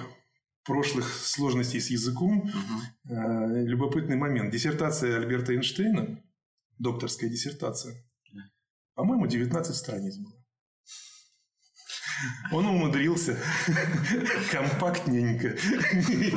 прошлых 0.64 1.08
сложностей 1.14 1.82
с 1.82 1.90
языком, 1.90 2.40
угу. 2.40 3.12
любопытный 3.66 4.16
момент. 4.16 4.52
Диссертация 4.52 5.18
Альберта 5.18 5.54
Эйнштейна, 5.54 6.24
докторская 6.80 7.30
диссертация, 7.30 7.96
по-моему, 8.96 9.28
19 9.28 9.76
страниц 9.76 10.18
была. 10.18 10.33
Он 12.52 12.66
умудрился 12.66 13.38
компактненько 14.52 15.50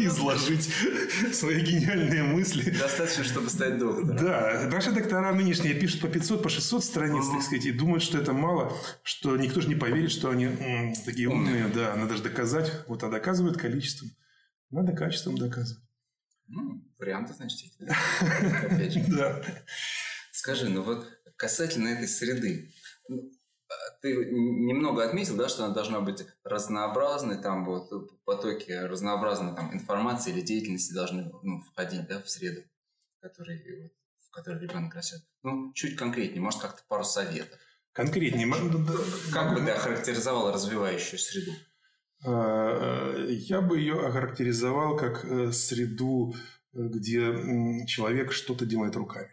изложить 0.05 0.73
свои 1.33 1.61
гениальные 1.61 2.23
мысли. 2.23 2.71
Достаточно, 2.71 3.25
чтобы 3.25 3.51
стать 3.51 3.79
доктором. 3.79 4.17
Да. 4.17 4.69
Наши 4.71 4.93
доктора 4.93 5.33
нынешние 5.33 5.75
пишут 5.75 6.01
по 6.01 6.09
500, 6.09 6.43
по 6.43 6.49
600 6.49 6.85
страниц, 6.85 7.25
так 7.31 7.43
сказать, 7.43 7.67
и 7.67 7.73
думают, 7.73 8.03
что 8.03 8.19
это 8.19 8.33
мало, 8.33 8.73
что 9.03 9.37
никто 9.37 9.61
же 9.61 9.69
не 9.69 9.75
поверит, 9.75 10.11
что 10.11 10.31
они 10.31 10.47
м, 10.47 10.95
такие 11.05 11.29
умные. 11.29 11.69
Да, 11.69 11.95
надо 11.97 12.17
же 12.17 12.23
доказать. 12.23 12.73
Вот, 12.87 13.03
а 13.03 13.09
доказывают 13.09 13.59
количеством. 13.59 14.11
Надо 14.71 14.93
качеством 14.93 15.39
доказывать. 15.39 15.83
Ну, 16.49 16.85
варианты, 16.99 17.35
значит, 17.35 17.73
Опять 17.81 18.93
же. 18.93 19.05
Да. 19.09 19.43
Скажи, 20.33 20.69
ну 20.69 20.83
вот 20.83 21.09
касательно 21.37 21.89
этой 21.89 22.09
среды, 22.09 22.73
ну, 23.09 23.31
ты 24.01 24.15
немного 24.15 25.05
отметил, 25.05 25.37
да, 25.37 25.49
что 25.49 25.65
она 25.65 25.75
должна 25.75 26.01
быть 26.01 26.25
разнообразной, 26.45 27.41
там 27.41 27.65
вот 27.65 27.91
потоки 28.25 28.71
разнообразной 28.71 29.55
там, 29.55 29.75
информации 29.75 30.33
или 30.33 30.41
деятельности 30.41 30.93
должны 30.93 31.31
ну, 31.43 31.61
входить 31.61 32.07
да, 32.09 32.21
в 32.23 32.29
среду, 32.29 32.63
в 33.19 33.21
которой, 33.23 33.93
в 34.21 34.31
которой 34.31 34.61
ребенок 34.61 34.95
растет. 34.95 35.21
Ну, 35.43 35.73
чуть 35.75 35.97
конкретнее, 35.97 36.41
может, 36.41 36.61
как-то 36.61 36.83
пару 36.89 37.05
советов. 37.05 37.59
Конкретнее. 37.93 38.53
Как 39.33 39.55
бы 39.55 39.65
ты 39.65 39.71
охарактеризовал 39.71 40.53
развивающую 40.53 41.19
среду? 41.19 41.53
А, 42.25 43.25
я 43.27 43.61
бы 43.61 43.79
ее 43.79 44.07
охарактеризовал 44.07 44.97
как 44.97 45.25
э, 45.25 45.53
среду, 45.53 46.35
где 46.73 47.87
человек 47.87 48.33
что-то 48.33 48.67
делает 48.67 48.97
руками. 48.97 49.31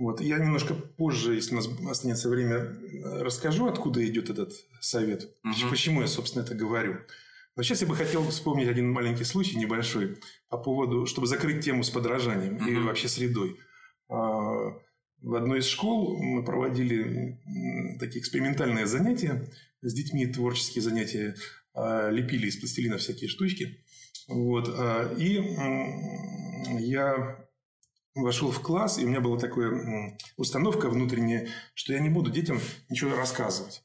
Вот. 0.00 0.22
Я 0.22 0.38
немножко 0.38 0.72
позже, 0.72 1.34
если 1.34 1.52
у 1.52 1.56
нас 1.56 1.68
останется 1.90 2.30
время, 2.30 2.74
расскажу, 3.20 3.66
откуда 3.66 4.04
идет 4.06 4.30
этот 4.30 4.54
совет. 4.80 5.24
Угу. 5.44 5.68
Почему 5.68 6.00
я, 6.00 6.06
собственно, 6.06 6.42
это 6.42 6.54
говорю. 6.54 7.00
Но 7.54 7.62
сейчас 7.62 7.82
я 7.82 7.86
бы 7.86 7.94
хотел 7.94 8.26
вспомнить 8.30 8.68
один 8.68 8.90
маленький 8.90 9.24
случай, 9.24 9.58
небольшой, 9.58 10.16
по 10.48 10.56
поводу, 10.56 11.04
чтобы 11.04 11.26
закрыть 11.26 11.62
тему 11.62 11.84
с 11.84 11.90
подражанием 11.90 12.56
угу. 12.56 12.66
и 12.66 12.78
вообще 12.78 13.08
средой. 13.08 13.58
А, 14.08 14.72
в 15.20 15.34
одной 15.34 15.58
из 15.58 15.66
школ 15.66 16.16
мы 16.16 16.46
проводили 16.46 17.38
такие 17.98 18.22
экспериментальные 18.22 18.86
занятия 18.86 19.50
с 19.82 19.92
детьми, 19.92 20.26
творческие 20.26 20.80
занятия, 20.80 21.36
а, 21.74 22.08
лепили 22.08 22.46
из 22.46 22.56
пластилина 22.56 22.96
всякие 22.96 23.28
штучки. 23.28 23.84
Вот. 24.28 24.66
А, 24.66 25.14
и 25.18 25.42
я 26.82 27.49
вошел 28.14 28.50
в 28.50 28.60
класс, 28.60 28.98
и 28.98 29.04
у 29.04 29.08
меня 29.08 29.20
была 29.20 29.38
такая 29.38 30.18
установка 30.36 30.88
внутренняя, 30.88 31.48
что 31.74 31.92
я 31.92 32.00
не 32.00 32.08
буду 32.08 32.30
детям 32.30 32.60
ничего 32.88 33.14
рассказывать. 33.16 33.82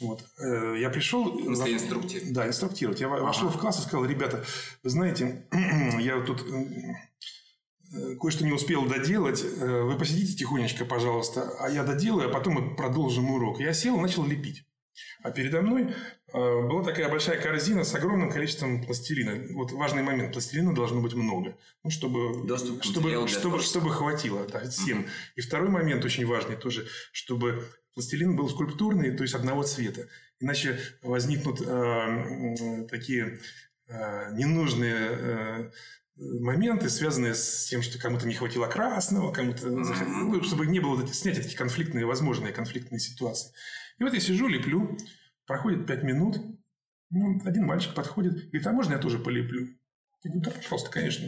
Вот. 0.00 0.24
Э, 0.38 0.76
я 0.78 0.90
пришел... 0.90 1.24
В 1.24 1.42
смысле, 1.42 1.74
инструктировать? 1.74 2.32
Да, 2.32 2.46
инструктировать. 2.46 3.00
Я 3.00 3.06
ага. 3.06 3.22
вошел 3.22 3.48
в 3.48 3.58
класс 3.58 3.78
и 3.78 3.82
сказал, 3.82 4.04
ребята, 4.04 4.44
вы 4.82 4.90
знаете, 4.90 5.46
я 6.00 6.20
тут 6.20 6.42
э, 6.42 8.16
кое-что 8.20 8.44
не 8.44 8.52
успел 8.52 8.84
доделать. 8.86 9.42
Э, 9.42 9.82
вы 9.82 9.96
посидите 9.96 10.36
тихонечко, 10.36 10.84
пожалуйста, 10.84 11.50
а 11.60 11.70
я 11.70 11.82
доделаю, 11.82 12.28
а 12.28 12.32
потом 12.32 12.54
мы 12.54 12.76
продолжим 12.76 13.30
урок. 13.30 13.60
Я 13.60 13.72
сел 13.72 13.96
и 13.96 14.00
начал 14.00 14.24
лепить. 14.24 14.64
А 15.22 15.30
передо 15.30 15.62
мной 15.62 15.94
была 16.36 16.84
такая 16.84 17.08
большая 17.08 17.40
корзина 17.40 17.84
с 17.84 17.94
огромным 17.94 18.30
количеством 18.30 18.84
пластилина. 18.84 19.54
Вот 19.54 19.72
важный 19.72 20.02
момент. 20.02 20.32
Пластилина 20.32 20.74
должно 20.74 21.00
быть 21.00 21.14
много. 21.14 21.56
Ну, 21.82 21.90
чтобы, 21.90 22.46
Доступ 22.46 22.84
чтобы, 22.84 23.26
чтобы, 23.26 23.60
чтобы 23.60 23.90
хватило 23.90 24.46
да, 24.46 24.68
всем. 24.68 25.00
Mm-hmm. 25.00 25.10
И 25.36 25.40
второй 25.40 25.70
момент 25.70 26.04
очень 26.04 26.26
важный 26.26 26.56
тоже, 26.56 26.86
чтобы 27.12 27.66
пластилин 27.94 28.36
был 28.36 28.50
скульптурный, 28.50 29.16
то 29.16 29.22
есть 29.22 29.34
одного 29.34 29.62
цвета. 29.62 30.08
Иначе 30.38 30.78
возникнут 31.02 31.62
э, 31.62 32.86
такие 32.90 33.40
э, 33.88 34.32
ненужные 34.34 35.08
э, 35.10 35.70
моменты, 36.16 36.90
связанные 36.90 37.34
с 37.34 37.66
тем, 37.70 37.80
что 37.80 37.98
кому-то 37.98 38.26
не 38.26 38.34
хватило 38.34 38.66
красного, 38.66 39.32
кому-то, 39.32 39.68
mm-hmm. 39.68 40.44
чтобы 40.44 40.66
не 40.66 40.80
было 40.80 41.06
снять 41.06 41.38
эти 41.38 41.56
конфликтные, 41.56 42.04
возможные 42.04 42.52
конфликтные 42.52 43.00
ситуации. 43.00 43.52
И 43.98 44.04
вот 44.04 44.12
я 44.12 44.20
сижу, 44.20 44.46
леплю, 44.48 44.98
Проходит 45.46 45.86
пять 45.86 46.02
минут, 46.02 46.38
ну, 47.10 47.40
один 47.44 47.66
мальчик 47.66 47.94
подходит, 47.94 48.34
говорит, 48.34 48.66
а 48.66 48.72
можно 48.72 48.94
я 48.94 48.98
тоже 48.98 49.18
полеплю? 49.18 49.68
Я 50.24 50.30
говорю, 50.30 50.40
да, 50.40 50.50
пожалуйста, 50.50 50.90
конечно. 50.90 51.26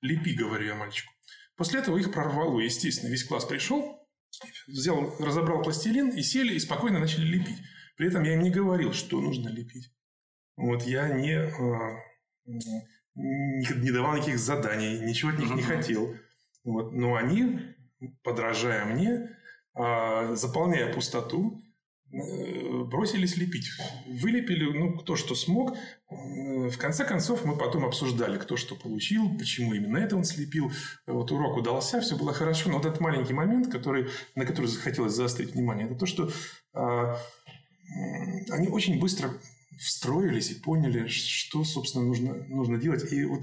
Лепи, 0.00 0.34
говорю 0.34 0.66
я 0.66 0.74
мальчику. 0.74 1.12
После 1.56 1.80
этого 1.80 1.96
их 1.96 2.12
прорвало, 2.12 2.58
естественно. 2.60 3.10
Весь 3.10 3.24
класс 3.24 3.44
пришел, 3.44 4.04
взял, 4.66 5.16
разобрал 5.20 5.62
пластилин 5.62 6.10
и 6.10 6.22
сели, 6.22 6.54
и 6.54 6.58
спокойно 6.58 6.98
начали 6.98 7.24
лепить. 7.24 7.58
При 7.96 8.08
этом 8.08 8.24
я 8.24 8.34
им 8.34 8.42
не 8.42 8.50
говорил, 8.50 8.92
что 8.92 9.20
нужно 9.20 9.48
лепить. 9.48 9.92
Вот 10.56 10.82
я 10.82 11.08
не, 11.08 11.36
а, 11.36 11.96
не, 13.14 13.80
не 13.80 13.90
давал 13.92 14.16
никаких 14.16 14.40
заданий, 14.40 14.98
ничего 15.00 15.30
от 15.30 15.38
них 15.38 15.54
не 15.54 15.62
хотел. 15.62 16.14
Вот. 16.64 16.92
Но 16.92 17.14
они, 17.14 17.60
подражая 18.22 18.84
мне, 18.86 19.30
а, 19.74 20.34
заполняя 20.34 20.92
пустоту, 20.92 21.63
бросились 22.84 23.36
лепить. 23.36 23.70
Вылепили, 24.06 24.64
ну, 24.64 24.96
кто 24.96 25.16
что 25.16 25.34
смог. 25.34 25.76
Э, 26.10 26.68
в 26.68 26.78
конце 26.78 27.04
концов, 27.04 27.44
мы 27.44 27.56
потом 27.56 27.84
обсуждали, 27.84 28.38
кто 28.38 28.56
что 28.56 28.76
получил, 28.76 29.36
почему 29.36 29.74
именно 29.74 29.98
это 29.98 30.16
он 30.16 30.24
слепил. 30.24 30.70
Вот 31.06 31.32
урок 31.32 31.56
удался, 31.56 32.00
все 32.00 32.16
было 32.16 32.32
хорошо. 32.32 32.70
Но 32.70 32.76
вот 32.76 32.86
этот 32.86 33.00
маленький 33.00 33.34
момент, 33.34 33.70
который, 33.70 34.08
на 34.34 34.44
который 34.44 34.66
захотелось 34.66 35.14
заострить 35.14 35.54
внимание, 35.54 35.86
это 35.86 35.96
то, 35.96 36.06
что 36.06 36.30
а, 36.72 37.18
они 38.50 38.68
очень 38.68 39.00
быстро 39.00 39.30
встроились 39.78 40.50
и 40.50 40.60
поняли, 40.60 41.08
что, 41.08 41.64
собственно, 41.64 42.04
нужно, 42.04 42.34
нужно 42.48 42.78
делать. 42.78 43.12
И 43.12 43.24
вот 43.24 43.42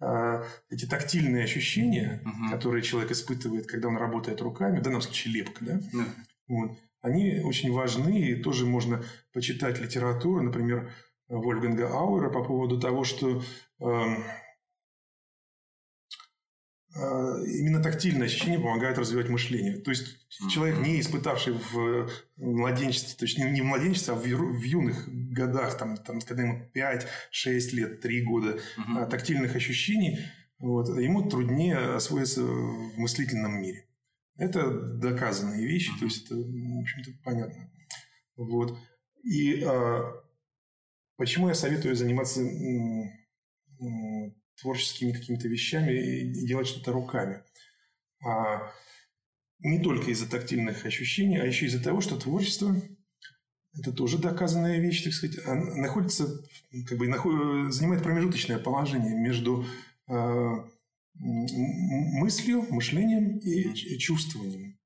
а, 0.00 0.42
эти 0.70 0.86
тактильные 0.86 1.44
ощущения, 1.44 2.22
угу. 2.24 2.50
которые 2.50 2.82
человек 2.82 3.10
испытывает, 3.10 3.66
когда 3.66 3.88
он 3.88 3.96
работает 3.96 4.40
руками, 4.40 4.78
в 4.78 4.82
данном 4.82 5.02
случае 5.02 5.34
лепка, 5.34 5.64
да, 5.64 5.74
угу. 5.74 6.04
вот, 6.48 6.78
они 7.06 7.40
очень 7.40 7.72
важны, 7.72 8.18
и 8.18 8.34
тоже 8.34 8.66
можно 8.66 9.04
почитать 9.32 9.80
литературу, 9.80 10.42
например, 10.42 10.92
Вольфганга 11.28 11.88
Ауэра 11.88 12.30
по 12.30 12.42
поводу 12.42 12.80
того, 12.80 13.04
что 13.04 13.42
эм, 13.80 14.24
э, 16.96 16.98
именно 16.98 17.80
тактильное 17.80 18.26
ощущение 18.26 18.58
помогает 18.58 18.98
развивать 18.98 19.28
мышление. 19.28 19.78
То 19.78 19.90
есть 19.90 20.26
человек, 20.50 20.80
не 20.80 21.00
испытавший 21.00 21.54
в 21.54 22.10
младенчестве, 22.36 23.16
то 23.16 23.24
есть 23.24 23.38
не 23.38 23.60
в 23.60 23.64
младенчестве, 23.64 24.14
а 24.14 24.16
в, 24.16 24.24
юных 24.24 25.08
годах, 25.08 25.78
там, 25.78 25.96
там, 25.96 26.20
когда 26.20 26.42
ему 26.42 26.68
5, 26.72 27.06
6 27.30 27.72
лет, 27.72 28.00
3 28.00 28.22
года 28.22 28.58
uh 28.78 29.08
тактильных 29.08 29.54
ощущений, 29.54 30.18
вот, 30.58 30.88
ему 30.98 31.28
труднее 31.28 31.76
освоиться 31.94 32.42
в 32.42 32.98
мыслительном 32.98 33.60
мире. 33.62 33.85
Это 34.36 34.70
доказанные 34.70 35.66
вещи, 35.66 35.90
то 35.98 36.04
есть 36.04 36.26
это, 36.26 36.36
в 36.36 36.80
общем-то, 36.80 37.10
понятно. 37.24 37.70
Вот. 38.36 38.78
И 39.22 39.62
а, 39.64 40.12
почему 41.16 41.48
я 41.48 41.54
советую 41.54 41.96
заниматься 41.96 42.42
м, 42.42 43.10
творческими 44.60 45.12
какими-то 45.12 45.48
вещами 45.48 45.92
и 45.92 46.46
делать 46.46 46.66
что-то 46.66 46.92
руками? 46.92 47.42
А, 48.24 48.70
не 49.60 49.82
только 49.82 50.10
из-за 50.10 50.28
тактильных 50.28 50.84
ощущений, 50.84 51.38
а 51.38 51.44
еще 51.44 51.66
из-за 51.66 51.82
того, 51.82 52.02
что 52.02 52.18
творчество 52.18 52.74
это 53.78 53.92
тоже 53.92 54.18
доказанная 54.18 54.80
вещь, 54.80 55.04
так 55.04 55.12
сказать, 55.12 55.44
находится, 55.46 56.26
как 56.86 56.98
бы, 56.98 57.06
занимает 57.70 58.02
промежуточное 58.02 58.58
положение 58.58 59.14
между 59.14 59.66
а, 60.08 60.68
мыслью, 61.18 62.66
мышлением 62.70 63.38
и 63.38 63.98
чувствованием. 63.98 64.78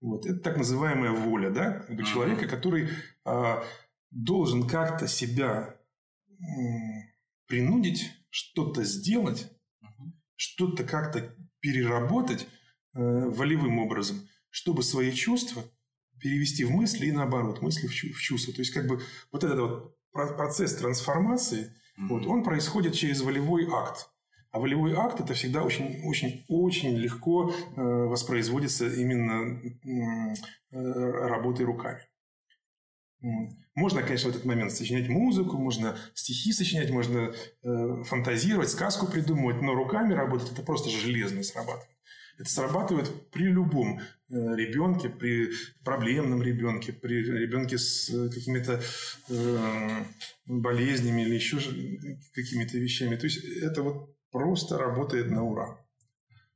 Вот. 0.00 0.26
Это 0.26 0.38
так 0.38 0.56
называемая 0.56 1.12
воля 1.12 1.50
да? 1.50 1.80
как 1.80 1.96
бы 1.96 2.04
человека, 2.04 2.46
который 2.46 2.88
а, 3.24 3.64
должен 4.10 4.68
как-то 4.68 5.08
себя 5.08 5.74
принудить 7.46 8.12
что-то 8.30 8.84
сделать, 8.84 9.50
что-то 10.36 10.84
как-то 10.84 11.34
переработать 11.60 12.46
э, 12.94 13.00
волевым 13.00 13.78
образом, 13.78 14.28
чтобы 14.50 14.82
свои 14.82 15.12
чувства 15.12 15.64
перевести 16.20 16.64
в 16.64 16.70
мысли 16.70 17.06
и 17.06 17.12
наоборот, 17.12 17.62
мысли 17.62 17.86
в, 17.86 17.90
в 17.90 18.20
чувства. 18.20 18.52
То 18.52 18.60
есть, 18.60 18.72
как 18.72 18.86
бы 18.86 19.00
вот 19.32 19.44
этот 19.44 19.58
вот 19.58 19.96
процесс 20.12 20.76
трансформации, 20.76 21.66
mm-hmm. 21.98 22.06
вот, 22.08 22.26
он 22.26 22.44
происходит 22.44 22.94
через 22.94 23.22
волевой 23.22 23.66
акт. 23.70 24.08
А 24.50 24.58
волевой 24.58 24.94
акт 24.94 25.20
это 25.20 25.34
всегда 25.34 25.62
очень, 25.62 26.02
очень, 26.04 26.44
очень 26.48 26.96
легко 26.96 27.50
э, 27.50 27.80
воспроизводится 27.82 28.86
именно 28.86 29.60
э, 29.60 30.80
работой 31.26 31.66
руками. 31.66 32.00
Можно, 33.74 34.02
конечно, 34.02 34.30
в 34.30 34.34
этот 34.34 34.46
момент 34.46 34.72
сочинять 34.72 35.08
музыку, 35.08 35.58
можно 35.58 35.98
стихи 36.14 36.52
сочинять, 36.52 36.90
можно 36.90 37.34
э, 37.62 38.02
фантазировать, 38.04 38.70
сказку 38.70 39.06
придумывать, 39.06 39.60
но 39.60 39.74
руками 39.74 40.14
работать 40.14 40.52
это 40.52 40.62
просто 40.62 40.88
железно 40.88 41.42
срабатывает. 41.42 41.90
Это 42.38 42.50
срабатывает 42.50 43.30
при 43.30 43.44
любом 43.44 44.00
ребенке, 44.28 45.08
при 45.08 45.50
проблемном 45.84 46.42
ребенке, 46.42 46.92
при 46.92 47.24
ребенке 47.24 47.78
с 47.78 48.10
какими-то 48.28 48.82
болезнями 50.44 51.22
или 51.22 51.34
еще 51.34 51.58
какими-то 52.34 52.76
вещами. 52.76 53.16
То 53.16 53.24
есть 53.24 53.42
это 53.42 53.82
вот 53.82 54.15
просто 54.38 54.78
работает 54.78 55.30
на 55.30 55.44
ура. 55.44 55.78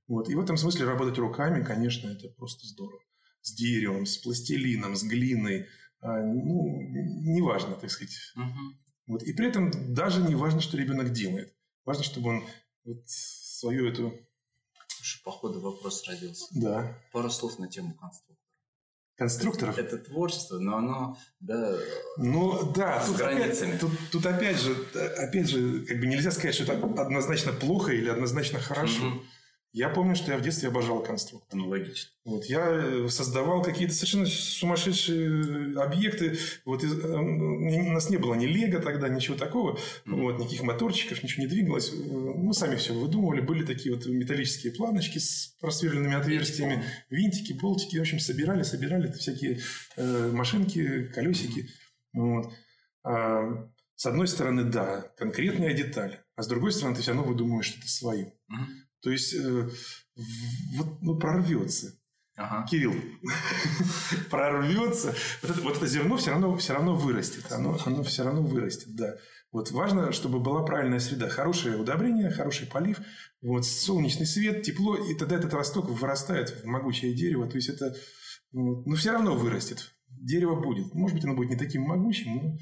Вот. 0.07 0.29
И 0.29 0.35
в 0.35 0.41
этом 0.41 0.57
смысле 0.57 0.87
работать 0.87 1.19
руками, 1.19 1.65
конечно, 1.65 2.09
это 2.09 2.29
просто 2.29 2.67
здорово. 2.67 3.01
С 3.43 3.55
деревом, 3.55 4.07
с 4.07 4.19
пластилином, 4.19 4.97
с 4.97 5.03
глиной. 5.03 5.67
А, 6.01 6.21
ну, 6.21 6.81
неважно, 7.23 7.75
так 7.75 7.91
сказать. 7.91 8.15
Угу. 8.37 9.13
Вот. 9.13 9.23
И 9.23 9.33
при 9.33 9.49
этом 9.49 9.95
даже 9.95 10.21
не 10.21 10.35
важно, 10.35 10.61
что 10.61 10.77
ребенок 10.77 11.13
делает. 11.13 11.55
Важно, 11.85 12.05
чтобы 12.05 12.31
он 12.31 12.45
вот 12.85 13.03
свою 13.07 13.89
эту 13.89 14.13
Слушай, 14.87 15.23
походу 15.25 15.61
вопрос 15.61 16.07
родился. 16.07 16.47
Да. 16.51 16.99
Пару 17.13 17.31
слов 17.31 17.59
на 17.59 17.69
тему 17.69 17.95
конструктора. 17.95 18.40
Конструкторов? 19.21 19.77
Это, 19.77 19.99
творчество, 19.99 20.59
но 20.59 20.79
оно, 20.79 21.19
да, 21.41 21.77
ну, 22.17 22.73
да, 22.75 23.03
с 23.03 23.09
тут 23.09 23.17
границами. 23.19 23.69
Опять, 23.69 23.81
тут, 23.81 23.91
тут 24.11 24.25
опять 24.25 24.59
же, 24.59 24.75
опять 25.19 25.47
же, 25.47 25.83
как 25.83 26.01
бы 26.01 26.07
нельзя 26.07 26.31
сказать, 26.31 26.55
что 26.55 26.65
это 26.65 27.03
однозначно 27.03 27.53
плохо 27.53 27.93
или 27.93 28.09
однозначно 28.09 28.61
хорошо. 28.61 29.09
Угу. 29.09 29.23
Я 29.73 29.89
помню, 29.89 30.17
что 30.17 30.33
я 30.33 30.39
в 30.39 30.43
детстве 30.43 30.69
обожал 30.69 31.01
конструктор. 31.01 31.57
Ну, 31.57 31.69
логично. 31.69 32.11
Вот, 32.25 32.45
я 32.47 32.67
э, 32.69 33.09
создавал 33.09 33.63
какие-то 33.63 33.95
совершенно 33.95 34.27
сумасшедшие 34.27 35.79
объекты. 35.79 36.37
Вот, 36.65 36.83
из, 36.83 36.99
э, 36.99 37.17
у 37.17 37.93
нас 37.93 38.11
не 38.11 38.17
было 38.17 38.35
ни 38.35 38.47
лего 38.47 38.81
тогда, 38.81 39.09
ничего 39.09 39.37
такого. 39.37 39.77
Mm-hmm. 39.77 40.23
Вот, 40.23 40.39
никаких 40.41 40.63
моторчиков, 40.65 41.23
ничего 41.23 41.45
не 41.45 41.49
двигалось. 41.49 41.93
Э, 41.93 41.97
мы 41.97 42.53
сами 42.53 42.75
все 42.75 42.95
выдумывали. 42.95 43.43
Были 43.43 43.65
такие 43.65 43.95
вот 43.95 44.07
металлические 44.07 44.73
планочки 44.73 45.19
с 45.19 45.57
просверленными 45.61 46.17
отверстиями, 46.17 46.85
винтики, 47.09 47.53
болтики. 47.53 47.99
В 47.99 48.01
общем, 48.01 48.19
собирали, 48.19 48.65
собирали 48.65 49.13
всякие 49.13 49.61
э, 49.97 50.31
машинки, 50.33 51.05
колесики. 51.15 51.69
Вот. 52.13 52.53
А, 53.05 53.69
с 53.95 54.05
одной 54.05 54.27
стороны, 54.27 54.65
да, 54.65 55.03
конкретная 55.17 55.75
деталь. 55.75 56.19
А 56.35 56.43
с 56.43 56.49
другой 56.49 56.73
стороны, 56.73 56.97
ты 56.97 57.03
все 57.03 57.13
равно 57.13 57.25
выдумываешь 57.25 57.67
что-то 57.67 57.89
свое. 57.89 58.33
Mm-hmm. 58.51 58.90
То 59.03 59.11
есть, 59.11 59.35
э, 59.35 59.69
вот, 60.77 61.03
ну, 61.03 61.19
прорвется. 61.19 61.95
Ага. 62.37 62.67
Кирилл, 62.67 62.95
прорвется. 64.31 65.15
Вот 65.43 65.51
это, 65.51 65.61
вот 65.61 65.77
это 65.77 65.87
зерно 65.87 66.17
все 66.17 66.31
равно, 66.31 66.57
все 66.57 66.73
равно 66.73 66.95
вырастет. 66.95 67.51
Оно, 67.53 67.79
оно 67.85 68.03
все 68.03 68.25
равно 68.25 68.43
вырастет, 68.43 68.95
да. 68.95 69.17
Вот 69.53 69.73
важно, 69.73 70.13
чтобы 70.13 70.41
была 70.41 70.63
правильная 70.65 71.01
среда. 71.01 71.29
Хорошее 71.29 71.77
удобрение, 71.77 72.31
хороший 72.31 72.67
полив, 72.67 73.01
вот, 73.43 73.67
солнечный 73.67 74.27
свет, 74.27 74.63
тепло. 74.63 74.97
И 74.97 75.15
тогда 75.15 75.37
этот 75.37 75.53
росток 75.53 75.91
вырастает 75.91 76.63
в 76.63 76.65
могучее 76.67 77.15
дерево. 77.15 77.49
То 77.49 77.57
есть, 77.57 77.69
это 77.69 77.95
ну, 78.53 78.83
ну 78.85 78.95
все 78.97 79.13
равно 79.13 79.37
вырастет. 79.37 79.93
Дерево 80.09 80.61
будет. 80.61 80.95
Может 80.95 81.17
быть, 81.17 81.25
оно 81.25 81.35
будет 81.35 81.51
не 81.51 81.57
таким 81.57 81.83
могучим, 81.83 82.35
но 82.35 82.59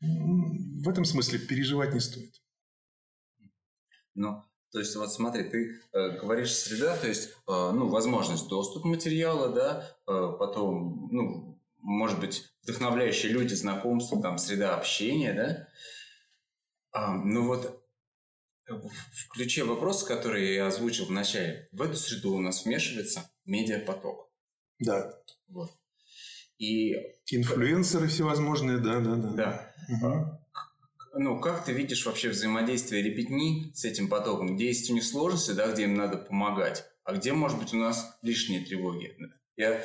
в 0.00 0.88
этом 0.88 1.04
смысле 1.04 1.38
переживать 1.38 1.94
не 1.94 2.00
стоит. 2.00 2.34
Но 4.14 4.44
то 4.76 4.80
есть, 4.80 4.94
вот 4.94 5.10
смотри, 5.10 5.44
ты 5.44 5.80
э, 5.94 6.18
говоришь 6.20 6.52
среда, 6.52 6.98
то 6.98 7.08
есть, 7.08 7.30
э, 7.30 7.32
ну, 7.46 7.88
возможность 7.88 8.46
доступа 8.48 8.86
материала, 8.88 9.48
да, 9.48 9.90
э, 10.06 10.36
потом, 10.38 11.08
ну, 11.10 11.58
может 11.78 12.20
быть, 12.20 12.44
вдохновляющие 12.62 13.32
люди, 13.32 13.54
знакомства, 13.54 14.20
там, 14.20 14.36
среда 14.36 14.76
общения, 14.76 15.32
да. 15.32 15.68
А, 16.92 17.14
ну 17.14 17.46
вот, 17.46 17.82
в 18.68 19.28
ключе 19.30 19.64
вопроса, 19.64 20.04
который 20.04 20.54
я 20.54 20.66
озвучил 20.66 21.06
в 21.06 21.10
начале, 21.10 21.70
в 21.72 21.80
эту 21.80 21.96
среду 21.96 22.34
у 22.34 22.40
нас 22.40 22.66
вмешивается 22.66 23.30
медиапоток. 23.46 24.28
Да. 24.78 25.10
Вот. 25.48 25.70
И... 26.58 26.92
Инфлюенсеры 27.30 28.08
всевозможные, 28.08 28.76
да, 28.76 29.00
да, 29.00 29.16
да. 29.16 29.30
Да. 29.30 29.74
Угу 29.88 30.45
ну, 31.18 31.40
как 31.40 31.64
ты 31.64 31.72
видишь 31.72 32.04
вообще 32.06 32.28
взаимодействие 32.28 33.02
ребятни 33.02 33.70
с 33.74 33.84
этим 33.84 34.08
потоком? 34.08 34.56
Где 34.56 34.66
есть 34.66 34.90
у 34.90 34.94
них 34.94 35.04
сложности, 35.04 35.52
да, 35.52 35.70
где 35.72 35.84
им 35.84 35.94
надо 35.94 36.18
помогать, 36.18 36.84
а 37.04 37.14
где, 37.14 37.32
может 37.32 37.58
быть, 37.58 37.72
у 37.72 37.76
нас 37.76 38.18
лишние 38.22 38.64
тревоги? 38.64 39.16
Я 39.56 39.82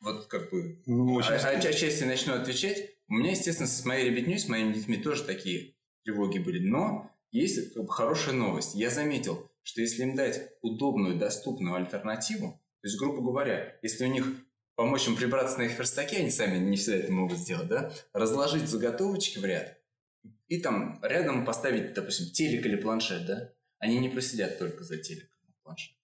вот 0.00 0.26
как 0.26 0.50
бы 0.50 0.82
ну, 0.86 1.14
очень 1.14 1.32
а, 1.32 1.50
а, 1.50 1.56
отчасти 1.56 2.04
начну 2.04 2.34
отвечать. 2.34 2.90
У 3.08 3.14
меня, 3.14 3.30
естественно, 3.30 3.68
с 3.68 3.84
моей 3.84 4.10
ребятней, 4.10 4.38
с 4.38 4.48
моими 4.48 4.72
детьми 4.72 4.96
тоже 4.98 5.24
такие 5.24 5.74
тревоги 6.04 6.38
были. 6.38 6.58
Но 6.58 7.10
есть 7.30 7.74
как 7.74 7.84
бы, 7.84 7.92
хорошая 7.92 8.34
новость. 8.34 8.74
Я 8.74 8.90
заметил, 8.90 9.50
что 9.62 9.80
если 9.80 10.02
им 10.02 10.14
дать 10.14 10.50
удобную, 10.60 11.16
доступную 11.16 11.76
альтернативу, 11.76 12.60
то 12.82 12.88
есть, 12.88 12.98
грубо 12.98 13.22
говоря, 13.22 13.76
если 13.82 14.04
у 14.04 14.08
них 14.08 14.26
помочь 14.76 15.08
им 15.08 15.16
прибраться 15.16 15.58
на 15.58 15.62
их 15.62 15.78
верстаке, 15.78 16.18
они 16.18 16.30
сами 16.30 16.58
не 16.58 16.76
всегда 16.76 16.98
это 16.98 17.12
могут 17.12 17.38
сделать, 17.38 17.68
да, 17.68 17.92
разложить 18.12 18.68
заготовочки 18.68 19.38
в 19.38 19.44
ряд, 19.44 19.75
и 20.48 20.60
там 20.60 21.00
рядом 21.02 21.44
поставить, 21.44 21.94
допустим, 21.94 22.32
телек 22.32 22.64
или 22.66 22.76
планшет, 22.76 23.26
да, 23.26 23.50
они 23.78 23.98
не 23.98 24.08
просидят 24.08 24.58
только 24.58 24.84
за 24.84 24.98
телеком 24.98 25.38
и 25.48 25.52
планшет. 25.62 25.94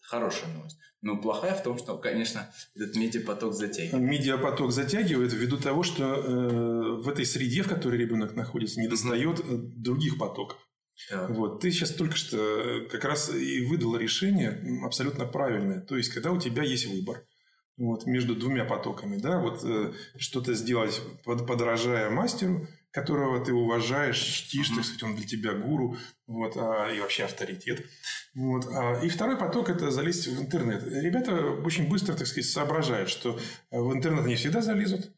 хорошая 0.00 0.52
новость. 0.52 0.78
Но 1.02 1.20
плохая 1.20 1.54
в 1.54 1.62
том, 1.62 1.78
что, 1.78 1.98
конечно, 1.98 2.50
этот 2.74 2.96
медиапоток 2.96 3.52
затягивает. 3.54 4.02
Медиапоток 4.02 4.72
затягивает 4.72 5.32
ввиду 5.32 5.56
того, 5.56 5.82
что 5.82 6.04
э, 6.04 7.02
в 7.02 7.08
этой 7.08 7.24
среде, 7.24 7.62
в 7.62 7.68
которой 7.68 7.96
ребенок 7.96 8.34
находится, 8.34 8.80
не 8.80 8.88
достает 8.88 9.38
mm-hmm. 9.38 9.58
других 9.76 10.18
потоков. 10.18 10.58
Да. 11.10 11.26
Вот. 11.28 11.60
Ты 11.60 11.70
сейчас 11.70 11.90
только 11.90 12.16
что 12.16 12.38
э, 12.38 12.88
как 12.88 13.04
раз 13.04 13.32
и 13.32 13.64
выдал 13.66 13.96
решение 13.96 14.82
абсолютно 14.84 15.26
правильное. 15.26 15.80
То 15.80 15.96
есть, 15.96 16.12
когда 16.12 16.32
у 16.32 16.40
тебя 16.40 16.62
есть 16.62 16.86
выбор 16.86 17.24
вот, 17.76 18.06
между 18.06 18.34
двумя 18.34 18.64
потоками, 18.64 19.16
да, 19.16 19.38
вот 19.38 19.60
э, 19.64 19.92
что-то 20.18 20.54
сделать, 20.54 21.00
под, 21.24 21.46
подражая 21.46 22.10
мастеру, 22.10 22.66
которого 22.96 23.44
ты 23.44 23.52
уважаешь, 23.52 24.16
чтишь, 24.16 24.70
так 24.70 24.82
сказать, 24.82 25.02
он 25.02 25.16
для 25.16 25.26
тебя 25.26 25.52
гуру, 25.52 25.98
вот, 26.26 26.56
а, 26.56 26.90
и 26.90 26.98
вообще 26.98 27.24
авторитет. 27.24 27.84
Вот, 28.34 28.66
а, 28.72 28.98
и 29.04 29.10
второй 29.10 29.36
поток– 29.36 29.68
это 29.70 29.90
залезть 29.90 30.28
в 30.28 30.40
интернет. 30.40 30.82
Ребята 30.82 31.34
очень 31.62 31.90
быстро, 31.90 32.14
так 32.14 32.26
сказать, 32.26 32.46
соображают, 32.46 33.10
что 33.10 33.38
в 33.70 33.92
интернет 33.92 34.24
они 34.24 34.34
всегда 34.34 34.62
залезут, 34.62 35.12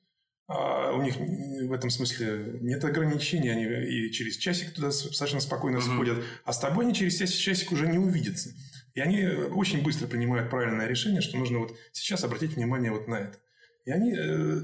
а 0.49 0.91
у 0.91 1.03
них 1.03 1.15
в 1.19 1.73
этом 1.73 1.91
смысле 1.91 2.59
нет 2.63 2.85
ограничений, 2.85 3.51
они 3.51 3.65
и 3.65 4.11
через 4.11 4.39
часик 4.39 4.75
туда 4.75 4.91
совершенно 4.91 5.41
спокойно 5.41 5.77
mm-hmm. 5.77 5.95
сходят, 5.95 6.25
а 6.45 6.53
с 6.53 6.59
тобой 6.59 6.85
они 6.85 6.95
через 6.95 7.17
часик 7.17 7.71
уже 7.71 7.87
не 7.87 7.99
увидятся. 7.99 8.51
И 8.95 9.01
они 9.01 9.25
очень 9.25 9.85
быстро 9.85 10.09
принимают 10.09 10.51
правильное 10.51 10.89
решение, 10.89 11.21
что 11.21 11.39
нужно 11.39 11.61
вот 11.61 11.77
сейчас 11.93 12.25
обратить 12.25 12.55
внимание 12.55 12.91
вот 12.91 13.07
на 13.07 13.21
это. 13.21 13.39
И 13.85 13.93
они 13.93 14.13
э, 14.19 14.63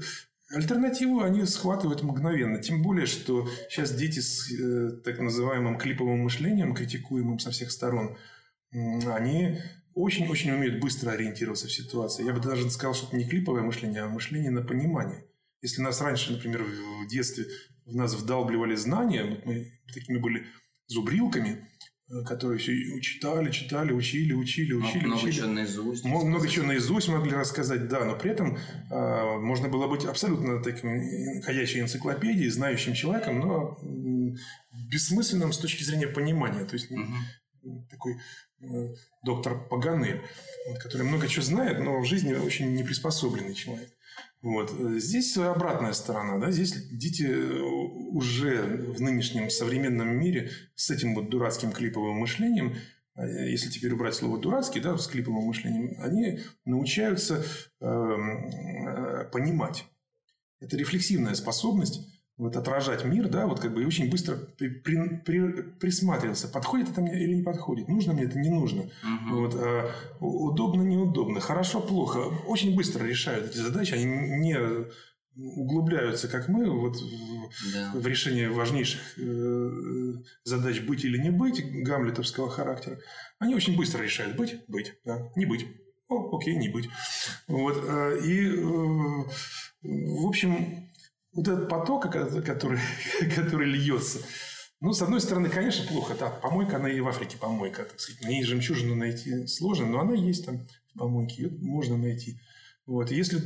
Альтернативу 0.51 1.21
они 1.21 1.43
схватывают 1.45 2.03
мгновенно. 2.03 2.61
Тем 2.61 2.83
более, 2.83 3.07
что 3.07 3.49
сейчас 3.69 3.95
дети 3.95 4.19
с 4.19 4.51
э, 4.51 5.01
так 5.03 5.19
называемым 5.19 5.77
клиповым 5.77 6.19
мышлением, 6.19 6.75
критикуемым 6.75 7.39
со 7.39 7.49
всех 7.51 7.71
сторон, 7.71 8.17
они 8.71 9.59
очень-очень 9.95 10.51
умеют 10.51 10.79
быстро 10.81 11.11
ориентироваться 11.11 11.67
в 11.67 11.71
ситуации. 11.71 12.25
Я 12.25 12.33
бы 12.33 12.41
даже 12.41 12.69
сказал, 12.69 12.93
что 12.93 13.07
это 13.07 13.17
не 13.17 13.27
клиповое 13.27 13.63
мышление, 13.63 14.03
а 14.03 14.09
мышление 14.09 14.51
на 14.51 14.61
понимание. 14.61 15.25
Если 15.61 15.81
нас 15.81 16.01
раньше, 16.01 16.33
например, 16.33 16.63
в 16.63 17.07
детстве 17.07 17.45
в 17.85 17.95
нас 17.95 18.13
вдалбливали 18.13 18.75
знания, 18.75 19.23
вот 19.23 19.45
мы 19.45 19.79
такими 19.93 20.17
были 20.17 20.45
зубрилками, 20.87 21.67
которые 22.25 22.59
все 22.59 23.01
читали, 23.01 23.51
читали, 23.51 23.91
учили, 23.91 24.33
учили, 24.33 24.73
учили. 24.73 25.05
Много 25.05 25.21
учили. 25.21 25.31
чего 25.31 25.47
наизусть. 25.47 26.05
Много, 26.05 26.25
много 26.25 26.47
чего 26.47 26.67
наизусть 26.67 27.07
могли 27.07 27.31
рассказать, 27.31 27.87
да, 27.87 28.05
но 28.05 28.15
при 28.15 28.31
этом 28.31 28.57
э, 28.91 29.37
можно 29.39 29.69
было 29.69 29.87
быть 29.87 30.05
абсолютно 30.05 30.61
таким 30.61 31.41
ходячей 31.41 31.81
энциклопедией, 31.81 32.49
знающим 32.49 32.93
человеком, 32.93 33.39
но 33.39 33.79
бессмысленным 34.91 35.51
с 35.51 35.57
точки 35.57 35.83
зрения 35.83 36.07
понимания. 36.07 36.65
То 36.65 36.73
есть 36.73 36.91
угу. 36.91 37.87
такой 37.89 38.17
э, 38.61 38.93
доктор 39.23 39.67
Паганель, 39.67 40.21
который 40.83 41.07
много 41.07 41.27
чего 41.27 41.43
знает, 41.43 41.79
но 41.79 41.99
в 41.99 42.05
жизни 42.05 42.33
очень 42.35 42.75
неприспособленный 42.75 43.55
человек. 43.55 43.89
Вот. 44.45 44.71
Здесь 45.01 45.35
обратная 45.37 45.93
сторона. 45.93 46.37
Да? 46.37 46.51
Здесь 46.51 46.87
дети 46.91 47.25
уже 48.13 48.61
в 48.95 49.01
нынешнем 49.01 49.49
современном 49.49 50.07
мире 50.07 50.51
с 50.75 50.91
этим 50.91 51.15
вот 51.15 51.29
дурацким 51.29 51.71
клиповым 51.71 52.17
мышлением 52.17 52.75
если 53.17 53.69
теперь 53.69 53.93
убрать 53.93 54.13
слово 54.13 54.37
дурацкий, 54.37 54.81
да, 54.81 54.97
с 54.97 55.07
клиповым 55.07 55.45
мышлением, 55.45 55.95
они 56.01 56.41
научаются 56.65 57.45
э, 57.79 59.25
понимать. 59.31 59.85
Это 60.59 60.75
рефлексивная 60.75 61.35
способность 61.35 62.05
вот 62.37 62.57
отражать 62.57 63.05
мир, 63.05 63.29
да, 63.29 63.47
вот 63.47 63.61
как 63.61 63.73
бы 63.73 63.83
и 63.83 63.85
очень 63.85 64.09
быстро 64.09 64.35
при, 64.35 64.67
при, 64.69 65.21
при, 65.25 65.61
присматриваться, 65.79 66.49
подходит 66.49 66.89
это 66.89 67.01
мне 67.01 67.23
или 67.23 67.35
не 67.35 67.43
подходит, 67.43 67.87
нужно 67.87 68.13
мне 68.13 68.23
это, 68.23 68.37
не 68.37 68.49
нужно, 68.49 68.81
угу. 68.81 69.39
вот, 69.39 69.55
а, 69.55 69.91
удобно, 70.19 70.81
неудобно, 70.81 71.39
хорошо, 71.39 71.79
плохо, 71.79 72.19
очень 72.47 72.75
быстро 72.75 73.05
решают 73.05 73.51
эти 73.51 73.57
задачи, 73.57 73.93
они 73.93 74.05
не 74.05 74.57
углубляются, 75.37 76.27
как 76.27 76.47
мы, 76.47 76.69
вот 76.69 76.97
да. 77.73 77.91
в, 77.93 78.07
решении 78.07 78.47
важнейших 78.47 79.01
э, 79.17 80.13
задач 80.43 80.81
быть 80.81 81.03
или 81.03 81.17
не 81.17 81.29
быть 81.29 81.61
гамлетовского 81.83 82.49
характера, 82.49 82.99
они 83.39 83.53
очень 83.53 83.75
быстро 83.75 84.01
решают 84.01 84.37
быть, 84.37 84.55
быть, 84.67 84.93
да, 85.03 85.29
не 85.35 85.45
быть. 85.45 85.67
О, 86.07 86.37
окей, 86.37 86.55
не 86.55 86.69
быть. 86.69 86.87
Вот, 87.47 87.83
э, 87.85 88.19
и, 88.23 88.47
э, 88.47 89.23
в 89.81 90.25
общем, 90.25 90.84
вот 91.35 91.47
этот 91.47 91.69
поток, 91.69 92.09
который, 92.11 92.79
который 93.35 93.67
льется, 93.67 94.19
ну, 94.81 94.93
с 94.93 95.01
одной 95.01 95.21
стороны, 95.21 95.49
конечно, 95.49 95.87
плохо. 95.87 96.15
Да, 96.19 96.29
помойка, 96.29 96.75
она 96.75 96.89
и 96.89 96.99
в 96.99 97.07
Африке 97.07 97.37
помойка, 97.39 97.85
так 97.85 97.99
сказать. 97.99 98.23
Мне 98.23 98.43
жемчужину 98.43 98.95
найти 98.95 99.47
сложно, 99.47 99.87
но 99.87 99.99
она 99.99 100.13
есть 100.13 100.45
там 100.45 100.67
в 100.93 100.99
помойке, 100.99 101.43
ее 101.43 101.49
можно 101.49 101.97
найти. 101.97 102.39
Вот. 102.85 103.09
Если, 103.09 103.41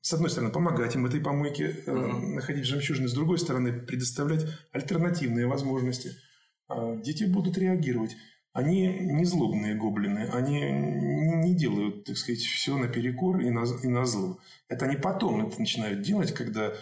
с 0.00 0.12
одной 0.12 0.30
стороны, 0.30 0.50
помогать 0.50 0.96
им 0.96 1.06
этой 1.06 1.20
помойке 1.20 1.76
э, 1.86 1.92
находить 1.92 2.64
жемчужины, 2.64 3.06
с 3.06 3.12
другой 3.12 3.38
стороны, 3.38 3.72
предоставлять 3.72 4.44
альтернативные 4.72 5.46
возможности, 5.46 6.16
э, 6.68 7.00
дети 7.04 7.24
будут 7.24 7.58
реагировать. 7.58 8.16
Они 8.52 8.88
не 8.88 9.24
злобные 9.24 9.74
гоблины, 9.74 10.28
они 10.32 10.60
не 10.62 11.54
делают, 11.54 12.04
так 12.04 12.16
сказать, 12.16 12.40
все 12.40 12.76
наперекор 12.76 13.40
и 13.40 13.50
на, 13.50 13.64
и 13.82 13.86
на 13.86 14.04
зло. 14.04 14.38
Это 14.68 14.86
они 14.86 14.96
потом 14.96 15.46
это 15.46 15.58
начинают 15.58 16.02
делать, 16.02 16.34
когда 16.34 16.74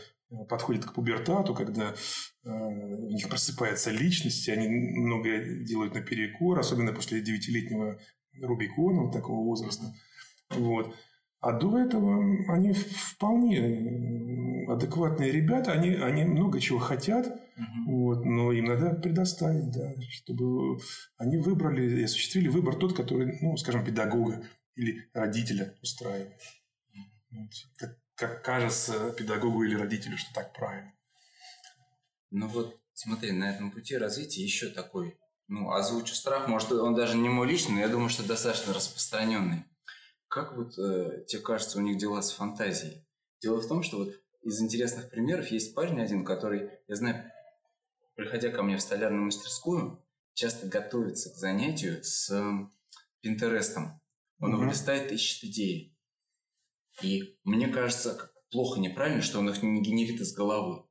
подходят 0.49 0.85
к 0.85 0.95
пубертату, 0.95 1.55
когда 1.55 1.93
э, 1.93 2.49
у 2.51 3.11
них 3.11 3.29
просыпается 3.29 3.91
личность, 3.91 4.47
и 4.49 4.53
они 4.53 4.69
многое 4.69 5.65
делают 5.65 5.95
наперекор, 5.95 6.59
особенно 6.59 6.93
после 6.93 7.21
девятилетнего 7.21 7.99
Рубикона, 8.41 9.03
вот 9.03 9.13
такого 9.13 9.45
возраста. 9.45 9.95
Вот. 10.51 10.95
А 11.41 11.53
до 11.53 11.79
этого 11.79 12.19
они 12.55 12.73
вполне 12.73 14.67
адекватные 14.69 15.33
ребята, 15.33 15.73
они, 15.73 15.95
они 15.95 16.25
много 16.25 16.61
чего 16.61 16.79
хотят, 16.79 17.27
угу. 17.27 17.93
вот, 17.93 18.25
но 18.25 18.53
им 18.53 18.67
надо 18.67 18.95
предоставить, 18.95 19.71
да, 19.71 19.95
чтобы 20.11 20.79
они 21.17 21.39
выбрали 21.39 22.01
и 22.01 22.05
осуществили 22.05 22.49
выбор 22.49 22.77
тот, 22.77 22.95
который, 22.95 23.39
ну, 23.41 23.57
скажем, 23.57 23.85
педагога 23.85 24.45
или 24.77 25.09
родителя 25.15 25.75
устраивает. 25.83 26.41
Вот. 27.31 27.51
Как, 28.21 28.45
кажется 28.45 29.13
педагогу 29.13 29.65
или 29.65 29.75
родителю, 29.75 30.19
что 30.19 30.35
так 30.35 30.53
правильно. 30.53 30.93
Ну 32.31 32.49
вот, 32.49 32.79
смотри, 32.93 33.33
на 33.33 33.51
этом 33.51 33.71
пути 33.71 33.97
развития 33.97 34.43
еще 34.43 34.69
такой, 34.69 35.19
ну, 35.49 35.73
озвучу 35.73 36.15
страх, 36.15 36.47
может, 36.47 36.71
он 36.71 36.95
даже 36.95 37.17
не 37.17 37.31
мой 37.31 37.49
личный, 37.49 37.77
но 37.77 37.81
я 37.81 37.89
думаю, 37.89 38.11
что 38.11 38.23
достаточно 38.23 38.75
распространенный. 38.75 39.65
Как 40.29 40.55
вот 40.55 40.79
э, 40.79 41.25
тебе 41.29 41.41
кажется, 41.41 41.79
у 41.79 41.81
них 41.81 41.97
дела 41.97 42.21
с 42.21 42.33
фантазией? 42.33 43.09
Дело 43.41 43.59
в 43.63 43.67
том, 43.67 43.83
что 43.83 43.97
вот 44.05 44.15
из 44.43 44.61
интересных 44.61 45.09
примеров 45.09 45.51
есть 45.51 45.75
парень 45.75 45.99
один, 45.99 46.23
который, 46.23 46.69
я 46.89 46.97
знаю, 46.97 47.25
приходя 48.17 48.51
ко 48.51 48.63
мне 48.63 48.77
в 48.77 48.83
столярную 48.83 49.25
мастерскую, 49.25 50.05
часто 50.35 50.67
готовится 50.67 51.31
к 51.31 51.37
занятию 51.37 52.05
с 52.05 52.31
Пинтерестом. 53.23 53.99
Он 54.41 54.53
угу. 54.53 54.61
его 54.61 54.71
листает, 54.73 55.11
ищет 55.11 55.45
идеи. 55.45 55.97
И 57.03 57.37
мне 57.45 57.69
кажется, 57.69 58.31
плохо, 58.51 58.81
неправильно, 58.81 59.23
что 59.23 59.39
он 59.39 59.49
их 59.49 59.63
не 59.63 59.83
генерит 59.83 60.21
из 60.21 60.35
головы. 60.35 60.85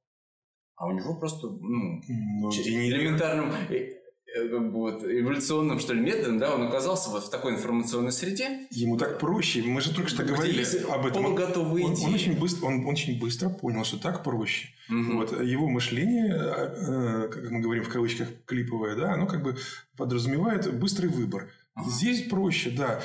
А 0.76 0.88
у 0.88 0.91
него 0.91 1.19
просто, 1.19 1.48
ну, 1.48 2.02
ну 2.08 2.52
элементарным 2.52 3.54
Э, 4.36 4.48
как 4.48 4.72
бы 4.72 4.80
вот 4.80 5.04
эволюционным, 5.04 5.80
что 5.80 5.93
ли, 5.93 6.02
методом, 6.02 6.38
да, 6.38 6.54
он 6.54 6.62
оказался 6.63 7.10
вот 7.10 7.26
в 7.26 7.30
такой 7.30 7.54
информационной 7.54 8.12
среде. 8.12 8.67
Ему 8.69 8.98
так 8.98 9.19
проще. 9.19 9.63
Мы 9.63 9.82
же 9.82 9.93
только 9.93 10.10
что 10.10 10.24
говорили 10.24 10.63
об 10.91 11.06
этом. 11.06 11.26
Он, 11.26 11.36
готовы 11.36 11.84
он, 11.84 11.91
он, 11.91 12.13
очень 12.13 12.38
быстро, 12.38 12.67
он 12.67 12.86
очень 12.86 13.19
быстро 13.19 13.50
понял, 13.50 13.84
что 13.84 13.98
так 13.98 14.24
проще. 14.24 14.69
Угу. 14.89 15.13
Вот, 15.13 15.41
его 15.41 15.67
мышление, 15.67 16.28
э, 16.28 17.26
э, 17.26 17.28
как 17.30 17.50
мы 17.50 17.60
говорим 17.60 17.84
в 17.84 17.89
кавычках, 17.89 18.30
клиповое, 18.45 18.95
да, 18.95 19.13
оно 19.13 19.26
как 19.26 19.41
бы 19.41 19.58
подразумевает 19.98 20.78
быстрый 20.78 21.08
выбор. 21.08 21.50
Здесь 21.87 22.23
проще, 22.23 22.71
да, 22.71 23.01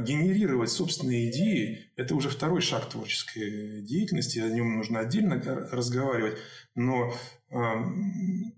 генерировать 0.00 0.70
собственные 0.70 1.30
идеи. 1.30 1.90
Это 1.96 2.14
уже 2.14 2.28
второй 2.28 2.60
шаг 2.60 2.88
творческой 2.88 3.82
деятельности. 3.82 4.38
О 4.38 4.48
нем 4.48 4.76
нужно 4.76 5.00
отдельно 5.00 5.40
разговаривать. 5.70 6.38
Но, 6.74 7.14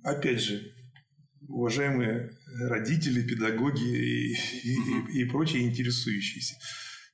опять 0.03 0.41
же, 0.41 0.75
уважаемые 1.49 2.31
родители, 2.61 3.27
педагоги 3.27 3.83
и, 3.83 4.33
и, 4.35 5.21
и 5.21 5.25
прочие 5.25 5.63
интересующиеся. 5.63 6.57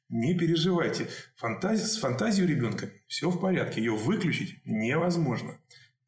Не 0.08 0.34
переживайте. 0.34 1.08
Фантазия, 1.36 1.84
с 1.84 1.98
фантазией 1.98 2.46
ребенка 2.46 2.90
все 3.06 3.30
в 3.30 3.40
порядке. 3.40 3.80
Ее 3.80 3.94
выключить 3.94 4.60
невозможно. 4.64 5.58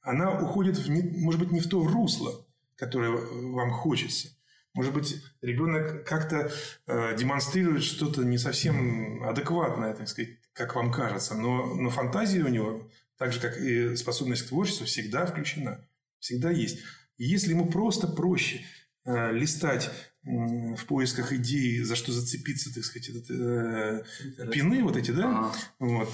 Она 0.01 0.41
уходит, 0.41 0.79
в 0.79 0.89
может 0.89 1.41
быть, 1.41 1.51
не 1.51 1.61
в 1.61 1.69
то 1.69 1.87
русло, 1.87 2.47
которое 2.77 3.11
вам 3.11 3.71
хочется. 3.71 4.29
Может 4.75 4.95
быть, 4.95 5.23
ребенок 5.43 6.07
как-то 6.07 6.53
э, 6.87 7.17
демонстрирует 7.17 7.83
что-то 7.83 8.23
не 8.23 8.39
совсем 8.39 9.25
адекватное, 9.25 9.95
так 9.95 10.09
сказать, 10.09 10.39
как 10.53 10.77
вам 10.77 10.93
кажется. 10.93 11.35
Но, 11.35 11.75
но 11.75 11.91
фантазия 11.91 12.45
у 12.45 12.49
него, 12.49 12.89
так 13.17 13.33
же, 13.33 13.41
как 13.41 13.59
и 13.59 13.97
способность 13.97 14.43
к 14.43 14.49
творчеству, 14.49 14.87
всегда 14.87 15.27
включена. 15.27 15.87
Всегда 16.21 16.51
есть. 16.51 16.79
И 17.17 17.25
если 17.25 17.51
ему 17.51 17.67
просто 17.67 18.07
проще 18.07 18.61
э, 19.05 19.33
листать 19.33 19.91
э, 20.25 20.75
в 20.77 20.87
поисках 20.87 21.33
идей, 21.33 21.83
за 21.83 21.97
что 21.97 22.13
зацепиться, 22.13 22.73
так 22.73 22.85
сказать, 22.85 23.09
этот, 23.09 23.31
э, 23.31 24.05
пины 24.53 24.85
вот 24.85 24.97
эти, 24.97 25.11
да, 25.11 25.29
ага. 25.29 25.55
вот, 25.81 26.09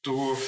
то 0.00 0.38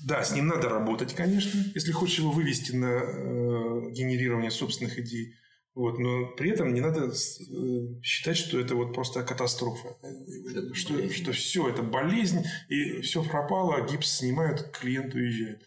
да, 0.00 0.22
с 0.22 0.32
ним 0.32 0.46
надо 0.48 0.68
работать, 0.68 1.14
конечно, 1.14 1.60
если 1.74 1.92
хочешь 1.92 2.18
его 2.18 2.30
вывести 2.30 2.72
на 2.72 2.86
э, 2.86 3.90
генерирование 3.92 4.50
собственных 4.50 4.98
идей. 4.98 5.34
Вот, 5.78 6.00
но 6.00 6.26
при 6.34 6.50
этом 6.50 6.74
не 6.74 6.80
надо 6.80 7.04
э, 7.04 8.02
считать, 8.02 8.36
что 8.36 8.58
это 8.58 8.74
вот 8.74 8.94
просто 8.94 9.22
катастрофа. 9.22 9.96
Это 10.50 10.74
что, 10.74 11.08
что 11.12 11.30
все, 11.30 11.68
это 11.68 11.84
болезнь, 11.84 12.42
и 12.68 13.00
все 13.02 13.22
пропало, 13.22 13.86
гипс 13.86 14.18
снимают, 14.18 14.76
клиент 14.76 15.14
уезжает. 15.14 15.64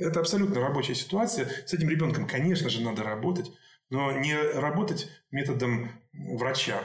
Это 0.00 0.20
абсолютно 0.20 0.60
рабочая 0.60 0.94
ситуация. 0.94 1.48
С 1.66 1.74
этим 1.74 1.88
ребенком, 1.88 2.28
конечно 2.28 2.70
же, 2.70 2.82
надо 2.82 3.02
работать, 3.02 3.50
но 3.90 4.12
не 4.12 4.36
работать 4.36 5.08
методом 5.32 5.90
врача, 6.12 6.80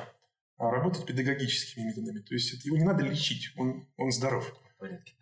а 0.58 0.72
работать 0.72 1.06
педагогическими 1.06 1.90
методами. 1.90 2.22
То 2.22 2.34
есть 2.34 2.66
его 2.66 2.76
не 2.76 2.86
надо 2.86 3.04
лечить, 3.04 3.54
он, 3.56 3.88
он 3.98 4.12
здоров. 4.12 4.52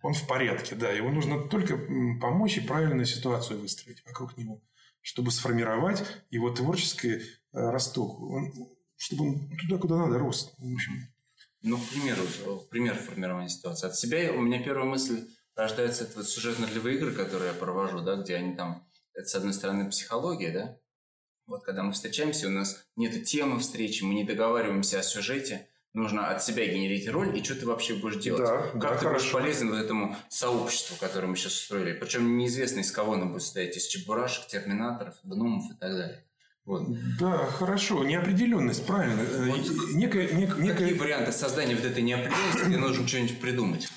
Он 0.03 0.13
в 0.13 0.25
порядке, 0.25 0.75
да. 0.75 0.89
Его 0.91 1.09
нужно 1.09 1.49
только 1.49 1.77
помочь 2.21 2.55
и 2.55 2.61
правильную 2.61 3.05
ситуацию 3.05 3.59
выстроить 3.59 4.05
вокруг 4.05 4.37
него, 4.37 4.61
чтобы 5.07 5.31
сформировать 5.31 6.03
его 6.29 6.51
творческий 6.51 7.13
э, 7.13 7.21
росток, 7.53 8.19
он, 8.19 8.51
чтобы 8.97 9.29
он 9.29 9.57
туда, 9.57 9.77
куда 9.77 9.95
надо, 9.95 10.19
рос. 10.19 10.53
В 10.57 10.73
общем. 10.73 11.07
Ну, 11.61 11.77
к 11.77 11.89
примеру, 11.89 12.23
пример 12.69 12.95
формирования 12.95 13.47
ситуации. 13.47 13.87
От 13.87 13.95
себя 13.95 14.33
у 14.33 14.41
меня 14.41 14.61
первая 14.61 14.83
мысль 14.83 15.25
рождаются 15.55 16.03
это 16.03 16.17
вот 16.17 16.27
сюжетно-ролевые 16.27 16.97
игры, 16.97 17.13
которые 17.13 17.53
я 17.53 17.57
провожу, 17.57 18.01
да, 18.01 18.17
где 18.17 18.35
они 18.35 18.53
там, 18.53 18.85
это 19.13 19.25
с 19.29 19.35
одной 19.35 19.53
стороны 19.53 19.89
психология, 19.89 20.51
да, 20.51 20.77
вот 21.45 21.63
когда 21.63 21.83
мы 21.83 21.93
встречаемся, 21.93 22.47
у 22.47 22.51
нас 22.51 22.85
нет 22.97 23.23
темы 23.23 23.59
встречи, 23.59 24.03
мы 24.03 24.13
не 24.13 24.25
договариваемся 24.25 24.99
о 24.99 25.03
сюжете, 25.03 25.69
нужно 25.97 26.27
от 26.27 26.43
себя 26.43 26.65
генерить 26.65 27.09
роль, 27.09 27.37
и 27.37 27.43
что 27.43 27.55
ты 27.55 27.65
вообще 27.65 27.95
будешь 27.95 28.21
делать? 28.21 28.45
Да, 28.45 28.61
как 28.71 28.81
да, 28.81 28.89
ты 28.95 29.05
хорошо. 29.05 29.13
будешь 29.13 29.31
полезен 29.31 29.69
вот 29.69 29.79
этому 29.79 30.15
сообществу, 30.29 30.95
которое 30.99 31.27
мы 31.27 31.35
сейчас 31.35 31.53
устроили? 31.53 31.93
Причем 31.93 32.37
неизвестно, 32.37 32.79
из 32.79 32.91
кого 32.91 33.13
оно 33.13 33.25
будет 33.25 33.41
состоять, 33.41 33.75
из 33.75 33.87
чебурашек, 33.87 34.47
терминаторов, 34.47 35.15
гномов 35.23 35.65
и 35.71 35.75
так 35.75 35.91
далее. 35.91 36.23
Вот. 36.65 36.85
Да, 37.19 37.45
хорошо. 37.45 38.03
Неопределенность, 38.03 38.85
правильно. 38.85 39.23
Вот 39.23 39.93
некая, 39.93 40.27
нек, 40.33 40.57
некая... 40.57 40.87
Какие 40.87 40.99
варианты 40.99 41.31
создания 41.31 41.75
вот 41.75 41.85
этой 41.85 42.03
неопределенности? 42.03 42.65
Тебе 42.65 42.77
нужно 42.77 43.07
что-нибудь 43.07 43.39
придумать. 43.39 43.87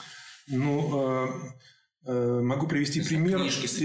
Ну, 0.47 1.27
э, 1.27 1.29
Э, 1.29 1.51
могу 2.07 2.67
привести 2.67 3.03
пример 3.03 3.41
с, 3.51 3.81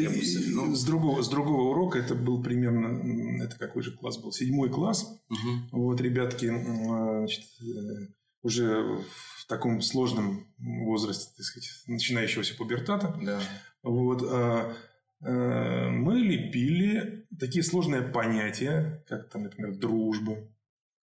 ну. 0.47 0.73
с, 0.73 0.84
другого, 0.86 1.21
с 1.21 1.30
другого 1.30 1.71
урока. 1.71 1.99
Это 1.99 2.15
был 2.15 2.41
примерно, 2.41 3.43
это 3.43 3.58
какой 3.58 3.84
же 3.84 3.91
класс 3.91 4.17
был? 4.17 4.32
Седьмой 4.32 4.69
класс. 4.69 5.21
Угу. 5.30 5.82
Вот 5.84 6.01
ребятки 6.01 6.45
значит, 6.47 7.43
э, 7.62 8.08
уже 8.41 9.04
в 9.45 9.47
таком 9.47 9.82
сложном 9.82 10.47
возрасте, 10.58 11.34
так 11.36 11.45
сказать, 11.45 11.69
начинающегося 11.88 12.56
пубертата. 12.56 13.15
Да. 13.21 13.41
Вот, 13.84 14.23
а, 14.23 14.73
а, 15.21 15.89
мы 15.89 16.19
лепили 16.19 17.28
такие 17.39 17.63
сложные 17.63 18.01
понятия, 18.01 19.04
как 19.08 19.30
там, 19.30 19.43
например, 19.43 19.75
дружба, 19.78 20.38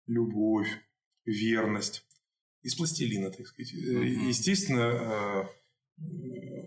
любовь, 0.08 0.70
верность 1.26 2.04
из 2.64 2.76
пластилина, 2.76 3.32
так 3.32 3.48
сказать. 3.48 3.74
Угу. 3.74 4.02
Естественно, 4.02 5.50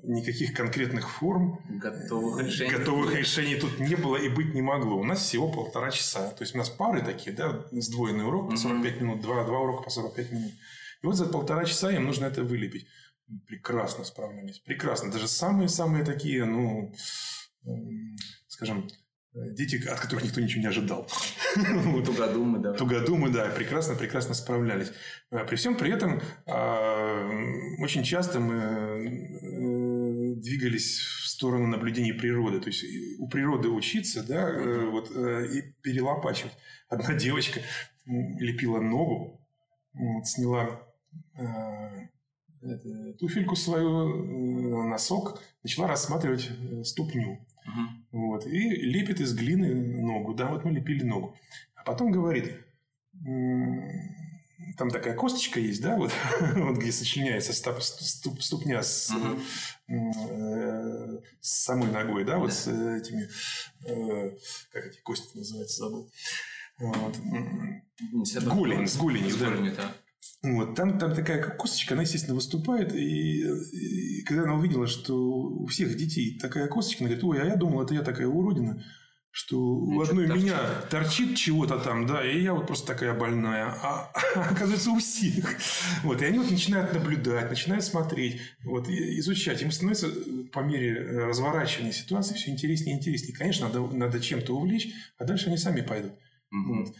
никаких 0.06 0.54
конкретных 0.54 1.10
форм, 1.10 1.58
готовых 1.68 2.44
решений. 2.44 2.70
готовых 2.70 3.14
решений 3.14 3.56
тут 3.56 3.80
не 3.80 3.94
было 3.94 4.16
и 4.16 4.28
быть 4.28 4.54
не 4.54 4.62
могло. 4.62 4.96
У 4.96 5.04
нас 5.04 5.20
всего 5.20 5.50
полтора 5.50 5.90
часа. 5.90 6.30
То 6.30 6.42
есть 6.42 6.54
у 6.54 6.58
нас 6.58 6.68
пары 6.68 7.02
такие, 7.02 7.34
да, 7.34 7.66
сдвоенный 7.72 8.26
урок 8.26 8.50
по 8.50 8.56
45 8.56 9.00
минут, 9.00 9.22
два, 9.22 9.44
два 9.44 9.60
урока 9.60 9.84
по 9.84 9.90
45 9.90 10.32
минут. 10.32 10.52
И 11.02 11.06
вот 11.06 11.16
за 11.16 11.26
полтора 11.26 11.64
часа 11.64 11.90
им 11.90 12.04
нужно 12.04 12.26
это 12.26 12.42
вылепить. 12.42 12.86
Прекрасно 13.46 14.04
справлялись. 14.04 14.60
Прекрасно. 14.60 15.10
Даже 15.10 15.28
самые-самые 15.28 16.04
такие, 16.04 16.44
ну, 16.44 16.94
скажем, 18.48 18.88
дети, 19.34 19.76
от 19.88 19.98
которых 19.98 20.24
никто 20.24 20.40
ничего 20.40 20.62
не 20.62 20.68
ожидал. 20.68 21.08
Тугодумы, 22.04 22.58
да. 22.60 22.72
Тугодумы, 22.72 23.30
да, 23.30 23.48
прекрасно-прекрасно 23.48 24.34
справлялись. 24.34 24.92
А 25.30 25.44
при 25.44 25.56
всем 25.56 25.76
при 25.76 25.92
этом 25.92 26.20
а, 26.46 27.28
очень 27.80 28.04
часто 28.04 28.38
мы 28.38 28.54
э, 28.54 30.34
двигались 30.36 30.98
в 31.00 31.26
сторону 31.26 31.66
наблюдения 31.66 32.14
природы. 32.14 32.60
То 32.60 32.68
есть 32.68 32.84
у 33.18 33.28
природы 33.28 33.68
учиться, 33.68 34.22
да, 34.22 34.48
э, 34.48 34.86
вот, 34.86 35.10
э, 35.14 35.46
и 35.52 35.62
перелопачивать. 35.82 36.52
Одна 36.88 37.14
девочка 37.18 37.60
лепила 38.06 38.80
ногу, 38.80 39.40
сняла 40.24 40.80
туфельку 43.18 43.56
свою, 43.56 44.88
носок, 44.88 45.40
начала 45.62 45.88
рассматривать 45.88 46.50
ступню. 46.84 47.46
Угу. 47.66 48.20
Вот, 48.26 48.46
и 48.46 48.68
лепит 48.68 49.20
из 49.20 49.34
глины 49.34 49.74
ногу. 49.74 50.34
Да, 50.34 50.50
вот 50.50 50.64
мы 50.64 50.72
лепили 50.72 51.02
ногу. 51.02 51.36
А 51.74 51.82
потом 51.84 52.10
говорит, 52.10 52.60
там 54.76 54.90
такая 54.90 55.14
косточка 55.14 55.60
есть, 55.60 55.82
да, 55.82 55.96
вот, 55.96 56.12
вот 56.56 56.78
где 56.78 56.92
сочленяется 56.92 57.52
стоп, 57.52 57.80
ступ, 57.82 58.42
ступня 58.42 58.82
с, 58.82 59.10
угу. 59.10 59.40
э, 59.88 61.20
с 61.40 61.64
самой 61.64 61.90
ногой, 61.90 62.24
да, 62.24 62.38
вот 62.38 62.48
да. 62.48 62.54
с 62.54 62.68
этими, 62.68 63.28
э, 63.86 64.36
как 64.72 64.86
эти 64.86 65.00
кости 65.00 65.36
называются, 65.36 65.84
забыл. 65.84 66.10
Вот. 66.78 67.16
Голень, 68.42 68.88
с 68.88 68.96
голенью, 68.96 69.36
да. 69.38 69.50
Да. 69.76 69.94
Вот, 70.42 70.74
там, 70.74 70.98
там 70.98 71.14
такая 71.14 71.42
косточка, 71.42 71.94
она, 71.94 72.02
естественно, 72.02 72.34
выступает. 72.34 72.94
И, 72.94 73.40
и 73.40 74.22
когда 74.22 74.42
она 74.42 74.54
увидела, 74.54 74.86
что 74.86 75.16
у 75.16 75.66
всех 75.66 75.96
детей 75.96 76.38
такая 76.38 76.68
косточка, 76.68 77.04
она 77.04 77.14
говорит, 77.14 77.24
ой, 77.24 77.42
а 77.42 77.46
я 77.46 77.56
думал, 77.56 77.82
это 77.82 77.94
я 77.94 78.02
такая 78.02 78.26
уродина, 78.26 78.84
что 79.30 79.56
ну, 79.56 79.96
у 79.96 80.02
одной 80.02 80.26
торчит. 80.26 80.44
меня 80.44 80.58
торчит 80.90 81.36
чего-то 81.36 81.78
там, 81.78 82.06
да, 82.06 82.24
и 82.24 82.42
я 82.42 82.52
вот 82.52 82.66
просто 82.66 82.86
такая 82.86 83.18
больная. 83.18 83.74
А, 83.82 84.12
а 84.14 84.40
оказывается, 84.50 84.90
у 84.90 84.98
всех. 84.98 85.56
Вот, 86.02 86.20
и 86.20 86.26
они 86.26 86.38
вот 86.38 86.50
начинают 86.50 86.92
наблюдать, 86.92 87.48
начинают 87.48 87.84
смотреть, 87.84 88.40
вот, 88.64 88.88
изучать. 88.88 89.62
Им 89.62 89.72
становится 89.72 90.08
по 90.52 90.60
мере 90.60 91.26
разворачивания 91.26 91.92
ситуации 91.92 92.34
все 92.34 92.50
интереснее 92.50 92.96
и 92.96 92.98
интереснее. 92.98 93.36
Конечно, 93.36 93.68
надо, 93.68 93.80
надо 93.94 94.20
чем-то 94.20 94.54
увлечь, 94.54 94.92
а 95.16 95.24
дальше 95.24 95.46
они 95.46 95.56
сами 95.56 95.80
пойдут. 95.80 96.12
Угу. 96.52 96.74
Вот 96.74 96.94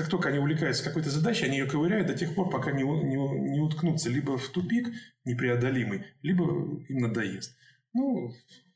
как 0.00 0.08
только 0.08 0.30
они 0.30 0.38
увлекаются 0.38 0.82
какой-то 0.82 1.10
задачей, 1.10 1.44
они 1.44 1.58
ее 1.58 1.66
ковыряют 1.66 2.06
до 2.06 2.14
тех 2.14 2.34
пор, 2.34 2.48
пока 2.48 2.72
не, 2.72 2.82
не, 2.82 3.16
не 3.16 3.60
уткнутся 3.60 4.08
либо 4.08 4.38
в 4.38 4.48
тупик 4.48 4.88
непреодолимый, 5.26 6.06
либо 6.22 6.44
им 6.88 7.00
надоест. 7.00 7.54
Ну, 7.92 8.32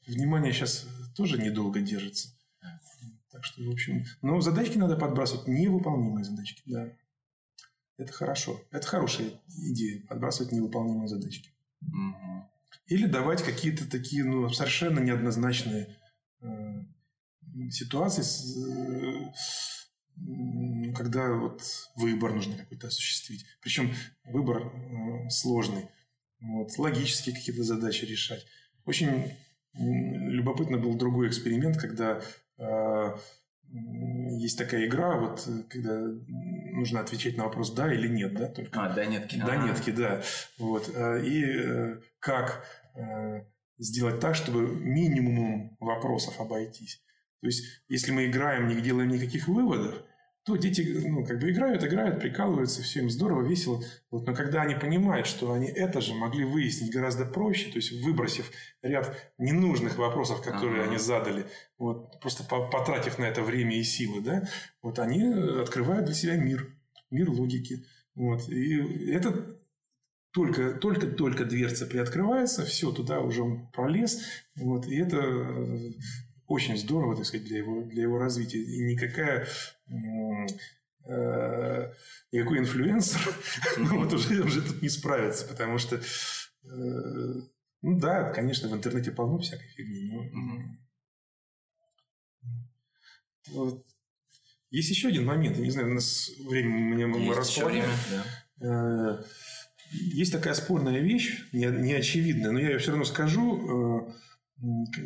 внимание 0.06 0.52
сейчас 0.52 0.86
тоже 1.16 1.38
недолго 1.38 1.80
держится. 1.80 2.28
Так 3.30 3.42
что, 3.42 3.62
в 3.62 3.70
общем... 3.70 4.04
Но 4.20 4.38
задачки 4.42 4.76
надо 4.76 4.96
подбрасывать, 4.96 5.48
невыполнимые 5.48 6.24
задачки, 6.24 6.62
да. 6.66 6.92
Это 7.96 8.12
хорошо. 8.12 8.60
Это 8.70 8.86
хорошая 8.86 9.28
идея, 9.48 10.06
подбрасывать 10.06 10.52
невыполнимые 10.52 11.08
задачки. 11.08 11.54
Угу. 11.80 12.50
Или 12.88 13.06
давать 13.06 13.42
какие-то 13.42 13.90
такие, 13.90 14.24
ну, 14.24 14.50
совершенно 14.50 15.00
неоднозначные 15.00 15.96
э, 16.42 16.84
ситуации 17.70 18.22
с, 18.22 18.56
э, 18.58 19.32
когда 20.96 21.32
вот 21.32 21.62
выбор 21.96 22.32
нужно 22.32 22.56
какой-то 22.56 22.86
осуществить. 22.86 23.44
Причем 23.60 23.92
выбор 24.24 24.62
э, 24.66 25.28
сложный. 25.30 25.88
Вот, 26.40 26.76
логические 26.78 27.34
какие-то 27.34 27.62
задачи 27.62 28.04
решать. 28.04 28.46
Очень 28.84 29.32
любопытно 29.76 30.78
был 30.78 30.94
другой 30.94 31.28
эксперимент, 31.28 31.76
когда 31.78 32.20
э, 32.58 33.16
есть 34.38 34.58
такая 34.58 34.86
игра, 34.86 35.18
вот 35.18 35.48
когда 35.68 36.00
нужно 36.72 37.00
отвечать 37.00 37.36
на 37.36 37.44
вопрос 37.44 37.72
да 37.72 37.92
или 37.92 38.08
нет, 38.08 38.34
да, 38.34 38.48
только. 38.48 38.80
А, 38.80 38.92
да, 38.92 39.04
нетки. 39.04 39.36
Да, 39.36 39.56
нетки, 39.56 39.90
да. 39.90 40.22
Вот. 40.58 40.90
Э, 40.94 41.24
и 41.24 41.44
э, 41.44 42.00
как 42.20 42.64
сделать 43.78 44.20
так, 44.20 44.36
чтобы 44.36 44.68
минимумом 44.68 45.76
вопросов 45.80 46.40
обойтись. 46.40 47.02
То 47.40 47.46
есть, 47.46 47.64
если 47.88 48.12
мы 48.12 48.26
играем, 48.26 48.68
не 48.68 48.80
делаем 48.80 49.10
никаких 49.10 49.48
выводов, 49.48 50.02
то 50.44 50.56
дети 50.56 51.02
ну, 51.06 51.24
как 51.24 51.40
бы 51.40 51.50
играют, 51.50 51.82
играют, 51.84 52.20
прикалываются, 52.20 52.82
все 52.82 53.00
им 53.00 53.08
здорово, 53.08 53.46
весело. 53.46 53.82
Вот, 54.10 54.26
но 54.26 54.34
когда 54.34 54.60
они 54.60 54.74
понимают, 54.74 55.26
что 55.26 55.52
они 55.52 55.66
это 55.66 56.02
же 56.02 56.14
могли 56.14 56.44
выяснить 56.44 56.92
гораздо 56.92 57.24
проще, 57.24 57.70
то 57.70 57.76
есть 57.76 57.92
выбросив 58.02 58.50
ряд 58.82 59.32
ненужных 59.38 59.96
вопросов, 59.96 60.42
которые 60.42 60.82
ага. 60.82 60.90
они 60.90 60.98
задали, 60.98 61.46
вот, 61.78 62.20
просто 62.20 62.44
потратив 62.44 63.18
на 63.18 63.24
это 63.24 63.42
время 63.42 63.78
и 63.78 63.82
силы, 63.82 64.20
да, 64.20 64.46
вот 64.82 64.98
они 64.98 65.24
открывают 65.24 66.04
для 66.04 66.14
себя 66.14 66.36
мир, 66.36 66.76
мир 67.10 67.30
логики. 67.30 67.86
Вот, 68.14 68.46
и 68.50 69.10
это 69.10 69.58
только, 70.34 70.72
только, 70.72 71.06
только 71.06 71.46
дверца 71.46 71.86
приоткрывается, 71.86 72.66
все, 72.66 72.92
туда 72.92 73.20
уже 73.20 73.42
он 73.42 73.68
пролез, 73.68 74.20
вот, 74.56 74.86
и 74.86 74.96
это 74.96 75.18
очень 76.46 76.76
здорово, 76.76 77.16
так 77.16 77.26
сказать, 77.26 77.46
для 77.46 77.58
его, 77.58 77.82
для 77.82 78.02
его 78.02 78.18
развития. 78.18 78.58
И 78.58 78.84
никакая 78.84 79.46
э, 81.06 81.92
никакой 82.32 82.58
инфлюенсер 82.58 83.20
вот 83.78 84.12
уже, 84.12 84.42
уже 84.42 84.62
тут 84.62 84.82
не 84.82 84.88
справится, 84.88 85.46
потому 85.46 85.78
что, 85.78 85.96
э, 85.96 86.00
ну 87.82 87.98
да, 87.98 88.30
конечно, 88.32 88.68
в 88.68 88.74
интернете 88.74 89.10
полно 89.12 89.38
всякой 89.38 89.68
фигни, 89.68 90.10
но... 90.10 90.78
Вот. 93.48 93.86
Есть 94.70 94.90
еще 94.90 95.08
один 95.08 95.24
момент, 95.24 95.56
я 95.56 95.62
не 95.62 95.70
знаю, 95.70 95.90
у 95.90 95.94
нас 95.94 96.30
время 96.48 96.70
мне 96.70 97.06
мы 97.06 97.32
располагаем. 97.34 97.84
Да. 98.58 99.20
Э, 99.20 99.22
есть 99.92 100.32
такая 100.32 100.54
спорная 100.54 101.00
вещь, 101.00 101.44
неочевидная, 101.52 102.50
но 102.50 102.58
я 102.58 102.70
ее 102.70 102.78
все 102.78 102.90
равно 102.90 103.04
скажу. 103.04 104.08
Э, 104.08 104.12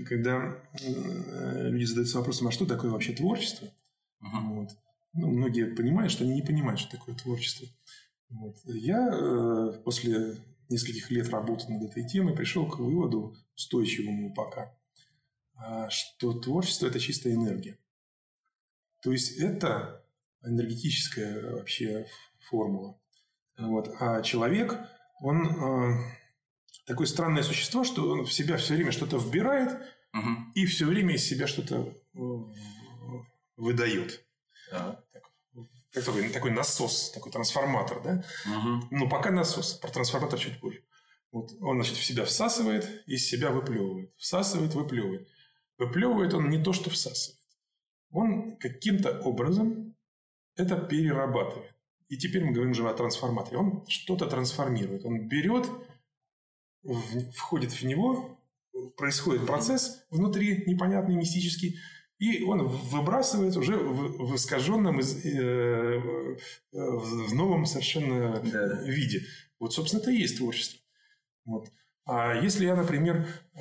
когда 0.06 0.56
э, 0.80 1.68
люди 1.70 1.84
задаются 1.84 2.18
вопросом, 2.18 2.48
а 2.48 2.52
что 2.52 2.66
такое 2.66 2.90
вообще 2.90 3.12
творчество? 3.12 3.68
Uh-huh. 4.22 4.54
Вот. 4.54 4.70
Ну, 5.14 5.28
многие 5.28 5.74
понимают, 5.74 6.12
что 6.12 6.24
они 6.24 6.34
не 6.34 6.42
понимают, 6.42 6.80
что 6.80 6.96
такое 6.96 7.14
творчество. 7.14 7.66
Вот. 8.28 8.56
Я 8.64 9.08
э, 9.10 9.80
после 9.84 10.36
нескольких 10.68 11.10
лет 11.10 11.28
работы 11.30 11.72
над 11.72 11.90
этой 11.90 12.06
темой 12.06 12.34
пришел 12.34 12.68
к 12.68 12.78
выводу, 12.78 13.34
устойчивому 13.56 14.34
пока, 14.34 14.76
а, 15.54 15.88
что 15.90 16.34
творчество– 16.34 16.86
это 16.88 17.00
чистая 17.00 17.34
энергия. 17.34 17.78
То 19.02 19.12
есть, 19.12 19.38
это 19.38 20.04
энергетическая 20.42 21.54
вообще 21.54 22.06
формула. 22.40 23.00
Вот. 23.56 23.94
А 23.98 24.22
человек, 24.22 24.78
он 25.20 25.46
э, 25.46 25.98
такое 26.86 27.06
странное 27.06 27.42
существо, 27.42 27.84
что 27.84 28.10
он 28.10 28.24
в 28.24 28.32
себя 28.32 28.56
все 28.56 28.74
время 28.74 28.92
что-то 28.92 29.18
вбирает 29.18 29.72
угу. 30.14 30.30
и 30.54 30.66
все 30.66 30.86
время 30.86 31.14
из 31.14 31.24
себя 31.24 31.46
что-то 31.46 31.94
выдает. 33.56 34.24
Да. 34.70 35.04
Как 35.92 36.04
такой, 36.04 36.28
такой 36.30 36.50
насос, 36.50 37.10
такой 37.12 37.32
трансформатор, 37.32 38.02
да? 38.02 38.24
Угу. 38.46 38.88
Ну, 38.90 39.08
пока 39.08 39.30
насос, 39.30 39.74
про 39.74 39.90
трансформатор 39.90 40.38
чуть 40.38 40.60
позже. 40.60 40.82
Вот 41.32 41.52
он, 41.60 41.76
значит, 41.76 41.96
в 41.96 42.04
себя 42.04 42.24
всасывает, 42.24 43.02
из 43.06 43.28
себя 43.28 43.50
выплевывает. 43.50 44.12
Всасывает, 44.16 44.74
выплевывает. 44.74 45.28
Выплевывает 45.76 46.34
он 46.34 46.48
не 46.50 46.62
то, 46.62 46.72
что 46.72 46.90
всасывает. 46.90 47.38
Он 48.10 48.56
каким-то 48.56 49.20
образом 49.20 49.94
это 50.56 50.76
перерабатывает. 50.76 51.72
И 52.08 52.16
теперь 52.16 52.44
мы 52.44 52.52
говорим 52.52 52.72
же 52.72 52.88
о 52.88 52.94
трансформаторе. 52.94 53.58
Он 53.58 53.84
что-то 53.86 54.26
трансформирует. 54.26 55.04
Он 55.04 55.28
берет 55.28 55.68
входит 57.34 57.72
в 57.72 57.82
него, 57.84 58.38
происходит 58.96 59.46
процесс 59.46 60.04
внутри 60.10 60.64
непонятный, 60.66 61.16
мистический, 61.16 61.78
и 62.18 62.42
он 62.42 62.66
выбрасывается 62.66 63.60
уже 63.60 63.76
в, 63.76 64.30
в 64.30 64.36
искаженном, 64.36 64.98
э, 64.98 65.98
в 66.72 67.34
новом 67.34 67.64
совершенно 67.64 68.40
да. 68.40 68.82
виде. 68.82 69.22
Вот, 69.60 69.72
собственно, 69.72 70.00
это 70.00 70.10
и 70.10 70.18
есть 70.18 70.38
творчество. 70.38 70.80
Вот. 71.44 71.70
А 72.04 72.34
если 72.34 72.64
я, 72.64 72.74
например, 72.74 73.28
э, 73.54 73.60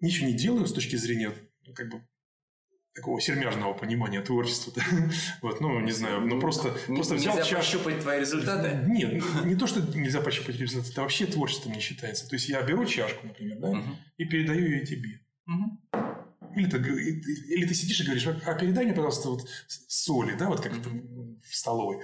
ничего 0.00 0.28
не 0.28 0.34
делаю 0.34 0.66
с 0.66 0.72
точки 0.72 0.96
зрения 0.96 1.32
как 1.74 1.90
бы 1.90 2.07
такого 2.98 3.20
сермяжного 3.20 3.74
понимания 3.74 4.20
творчества. 4.20 4.72
Вот, 5.42 5.60
ну, 5.60 5.80
не 5.80 5.92
знаю, 5.92 6.20
ну 6.20 6.40
просто, 6.40 6.76
не, 6.88 6.96
просто 6.96 7.14
взял 7.14 7.36
Нельзя 7.36 7.48
чашу. 7.48 7.78
пощупать 7.78 8.00
твои 8.00 8.20
результаты? 8.20 8.84
Нет, 8.88 9.22
не 9.44 9.54
то, 9.54 9.66
что 9.66 9.80
нельзя 9.96 10.20
пощупать 10.20 10.58
результаты, 10.58 10.92
это 10.92 11.02
вообще 11.02 11.26
творчеством 11.26 11.72
не 11.72 11.80
считается. 11.80 12.28
То 12.28 12.34
есть, 12.34 12.48
я 12.48 12.62
беру 12.62 12.84
чашку, 12.86 13.26
например, 13.26 13.58
да, 13.58 13.68
угу. 13.70 13.82
и 14.16 14.24
передаю 14.24 14.66
ее 14.66 14.86
тебе. 14.86 15.20
Угу. 15.46 15.78
Или, 16.56 16.68
ты, 16.68 16.78
или 16.78 17.66
ты 17.66 17.74
сидишь 17.74 18.00
и 18.00 18.04
говоришь, 18.04 18.26
а 18.26 18.54
передай 18.54 18.84
мне, 18.84 18.94
пожалуйста, 18.94 19.28
вот 19.28 19.48
соли, 19.66 20.34
да, 20.34 20.48
вот 20.48 20.60
как 20.60 20.72
в 20.74 21.56
столовой. 21.56 22.02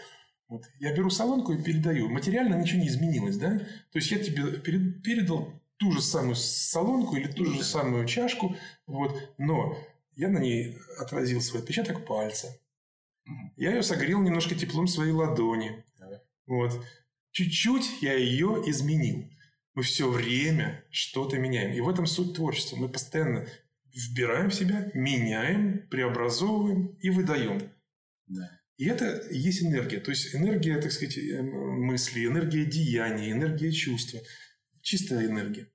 Вот. 0.48 0.64
Я 0.78 0.94
беру 0.94 1.10
солонку 1.10 1.52
и 1.52 1.62
передаю. 1.62 2.08
Материально 2.08 2.54
ничего 2.54 2.80
не 2.80 2.88
изменилось, 2.88 3.36
да? 3.36 3.58
То 3.58 3.98
есть, 3.98 4.10
я 4.10 4.18
тебе 4.18 4.44
передал 4.58 5.52
ту 5.78 5.90
же 5.90 6.00
самую 6.00 6.36
солонку 6.36 7.16
или 7.16 7.26
ту 7.26 7.44
же 7.46 7.64
самую 7.64 8.06
чашку, 8.06 8.56
вот, 8.86 9.34
но 9.38 9.76
я 10.16 10.28
на 10.28 10.38
ней 10.38 10.78
отразил 10.98 11.40
свой 11.40 11.62
отпечаток 11.62 12.06
пальца. 12.06 12.56
Я 13.56 13.70
ее 13.70 13.82
согрел 13.82 14.20
немножко 14.20 14.54
теплом 14.54 14.86
своей 14.86 15.12
ладони. 15.12 15.84
Вот. 16.46 16.84
Чуть-чуть 17.30 18.02
я 18.02 18.14
ее 18.14 18.62
изменил. 18.66 19.30
Мы 19.74 19.82
все 19.82 20.08
время 20.10 20.84
что-то 20.90 21.38
меняем. 21.38 21.72
И 21.74 21.80
в 21.80 21.88
этом 21.88 22.06
суть 22.06 22.34
творчества. 22.34 22.76
Мы 22.76 22.88
постоянно 22.88 23.48
вбираем 23.92 24.50
в 24.50 24.54
себя, 24.54 24.90
меняем, 24.94 25.88
преобразовываем 25.88 26.96
и 27.00 27.10
выдаем. 27.10 27.72
Да. 28.26 28.60
И 28.76 28.86
это 28.86 29.26
есть 29.30 29.62
энергия. 29.62 30.00
То 30.00 30.10
есть 30.10 30.34
энергия, 30.34 30.80
так 30.80 30.92
сказать, 30.92 31.16
э, 31.16 31.42
мысли, 31.42 32.26
энергия 32.26 32.64
деяния, 32.64 33.32
энергия 33.32 33.72
чувства. 33.72 34.20
Чистая 34.82 35.26
энергия. 35.26 35.68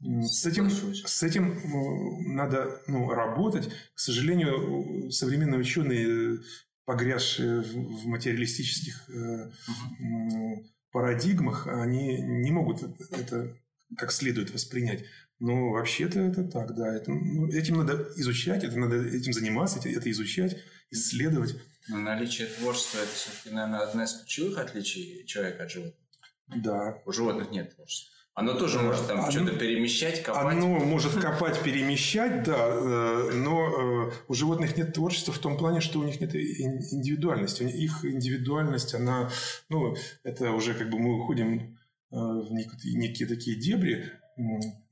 С 0.00 0.44
этим, 0.44 0.70
с 0.70 1.22
этим 1.22 2.34
надо 2.34 2.82
ну, 2.86 3.10
работать. 3.10 3.70
К 3.94 3.98
сожалению, 3.98 5.10
современные 5.10 5.58
ученые, 5.58 6.40
погрязшие 6.84 7.62
в 7.62 8.06
материалистических 8.06 9.08
угу. 9.08 10.66
парадигмах, 10.92 11.66
они 11.66 12.18
не 12.20 12.50
могут 12.50 12.82
это 13.10 13.56
как 13.96 14.12
следует 14.12 14.50
воспринять. 14.50 15.04
Но 15.38 15.70
вообще-то 15.70 16.20
это 16.20 16.44
так, 16.44 16.74
да. 16.74 16.94
Это, 16.94 17.10
ну, 17.10 17.48
этим 17.48 17.76
надо 17.76 18.08
изучать, 18.16 18.64
это 18.64 18.78
надо 18.78 18.96
этим 18.96 19.32
заниматься, 19.32 19.78
это 19.86 20.10
изучать, 20.10 20.56
исследовать. 20.90 21.56
Но 21.88 21.98
наличие 21.98 22.48
творчества– 22.48 22.98
это 23.02 23.12
все-таки, 23.12 23.54
наверное, 23.54 23.80
одна 23.80 24.04
из 24.04 24.14
ключевых 24.14 24.58
отличий 24.58 25.24
человека 25.26 25.64
от 25.64 25.70
животных. 25.70 26.00
Да. 26.48 27.02
У 27.04 27.12
животных 27.12 27.50
нет 27.50 27.74
творчества. 27.74 28.15
Оно 28.36 28.52
тоже 28.52 28.80
может 28.80 29.06
там 29.06 29.20
оно, 29.20 29.30
что-то 29.30 29.52
перемещать, 29.52 30.22
копать. 30.22 30.44
Оно 30.44 30.68
может 30.68 31.14
копать, 31.14 31.58
перемещать, 31.62 32.42
да, 32.42 32.68
э, 32.68 33.30
но 33.32 34.10
э, 34.10 34.12
у 34.28 34.34
животных 34.34 34.76
нет 34.76 34.92
творчества 34.92 35.32
в 35.32 35.38
том 35.38 35.56
плане, 35.56 35.80
что 35.80 36.00
у 36.00 36.02
них 36.02 36.20
нет 36.20 36.36
индивидуальности. 36.36 37.62
Их 37.62 38.04
индивидуальность, 38.04 38.94
она, 38.94 39.30
ну, 39.70 39.96
это 40.22 40.50
уже 40.50 40.74
как 40.74 40.90
бы 40.90 40.98
мы 40.98 41.18
уходим 41.18 41.78
э, 42.12 42.16
в 42.16 42.52
некие 42.52 43.26
такие 43.26 43.58
дебри 43.58 44.12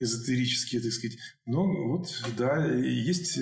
эзотерические, 0.01 0.81
так 0.81 0.93
сказать. 0.93 1.19
Но 1.45 1.67
вот, 1.67 2.19
да, 2.39 2.65
есть 2.65 3.39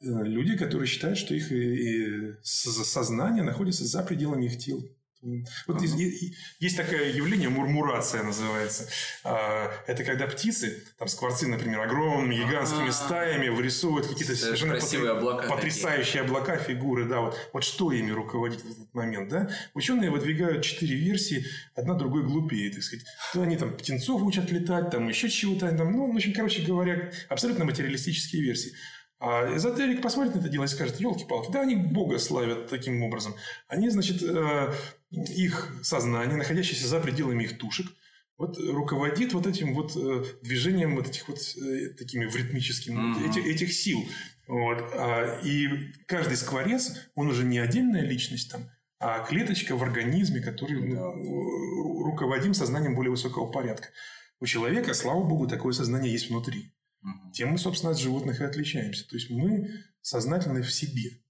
люди, 0.00 0.56
которые 0.56 0.88
считают, 0.88 1.18
что 1.18 1.36
их 1.36 2.40
сознание 2.42 3.44
находится 3.44 3.84
за 3.84 4.02
пределами 4.02 4.46
их 4.46 4.58
тел. 4.58 4.84
Вот 5.22 5.82
uh-huh. 5.82 6.34
есть 6.60 6.76
такое 6.76 7.12
явление, 7.12 7.50
мурмурация 7.50 8.22
называется. 8.22 8.88
А, 9.22 9.70
это 9.86 10.02
когда 10.02 10.26
птицы, 10.26 10.82
там 10.98 11.08
скворцы, 11.08 11.46
например, 11.46 11.80
огромными 11.80 12.36
гигантскими 12.36 12.88
uh-huh. 12.88 12.92
стаями 12.92 13.48
вырисовывают 13.48 14.06
какие-то 14.06 14.34
совершенно 14.34 14.76
потр... 14.76 15.08
облака 15.08 15.48
потрясающие 15.48 16.22
такие. 16.22 16.38
облака, 16.38 16.56
фигуры. 16.56 17.04
Да, 17.04 17.20
вот, 17.20 17.38
вот 17.52 17.64
что 17.64 17.92
ими 17.92 18.10
руководит 18.10 18.62
в 18.62 18.70
этот 18.70 18.94
момент. 18.94 19.28
Да? 19.28 19.50
Ученые 19.74 20.10
выдвигают 20.10 20.64
четыре 20.64 20.96
версии, 20.96 21.44
одна 21.74 21.94
другой 21.94 22.22
глупее, 22.22 22.72
так 22.72 22.82
сказать. 22.82 23.04
То 23.34 23.42
они 23.42 23.56
там 23.56 23.76
птенцов 23.76 24.22
учат 24.22 24.50
летать, 24.50 24.90
там 24.90 25.06
еще 25.08 25.28
чего-то. 25.28 25.70
Там, 25.70 25.92
ну, 25.92 26.10
в 26.10 26.16
общем, 26.16 26.32
короче 26.32 26.62
говоря, 26.62 27.10
абсолютно 27.28 27.66
материалистические 27.66 28.42
версии. 28.42 28.72
А 29.20 29.54
эзотерик 29.54 30.00
посмотрит 30.00 30.34
на 30.34 30.40
это 30.40 30.48
дело 30.48 30.64
и 30.64 30.68
скажет, 30.68 30.98
елки-палки, 30.98 31.52
да 31.52 31.60
они 31.60 31.76
Бога 31.76 32.18
славят 32.18 32.68
таким 32.68 33.02
образом. 33.02 33.34
Они, 33.68 33.90
значит, 33.90 34.22
э, 34.22 34.72
их 35.10 35.74
сознание, 35.82 36.38
находящееся 36.38 36.86
за 36.86 37.00
пределами 37.00 37.44
их 37.44 37.58
тушек, 37.58 37.86
вот 38.38 38.58
руководит 38.58 39.34
вот 39.34 39.46
этим 39.46 39.74
вот 39.74 39.94
э, 39.94 40.24
движением 40.40 40.96
вот 40.96 41.06
этих 41.06 41.28
вот 41.28 41.38
э, 41.38 41.90
такими 41.90 42.24
в 42.24 42.34
ритмическим 42.34 42.98
mm-hmm. 42.98 43.30
этих, 43.30 43.46
этих 43.46 43.74
сил. 43.74 43.98
Вот. 44.48 44.78
А, 44.94 45.38
и 45.44 45.68
каждый 46.06 46.38
скворец, 46.38 46.94
он 47.14 47.28
уже 47.28 47.44
не 47.44 47.58
отдельная 47.58 48.00
личность 48.00 48.50
там, 48.50 48.70
а 48.98 49.18
клеточка 49.18 49.76
в 49.76 49.82
организме, 49.82 50.40
который 50.40 50.80
mm-hmm. 50.80 52.04
руководим 52.04 52.54
сознанием 52.54 52.94
более 52.94 53.10
высокого 53.10 53.52
порядка. 53.52 53.88
У 54.40 54.46
человека, 54.46 54.94
слава 54.94 55.22
богу, 55.22 55.46
такое 55.46 55.74
сознание 55.74 56.10
есть 56.10 56.30
внутри. 56.30 56.72
Угу. 57.02 57.32
Тем 57.32 57.50
мы, 57.50 57.58
собственно, 57.58 57.92
от 57.92 57.98
животных 57.98 58.40
и 58.40 58.44
отличаемся. 58.44 59.08
То 59.08 59.16
есть 59.16 59.30
мы 59.30 59.84
сознательны 60.02 60.62
в 60.62 60.72
себе. 60.72 61.22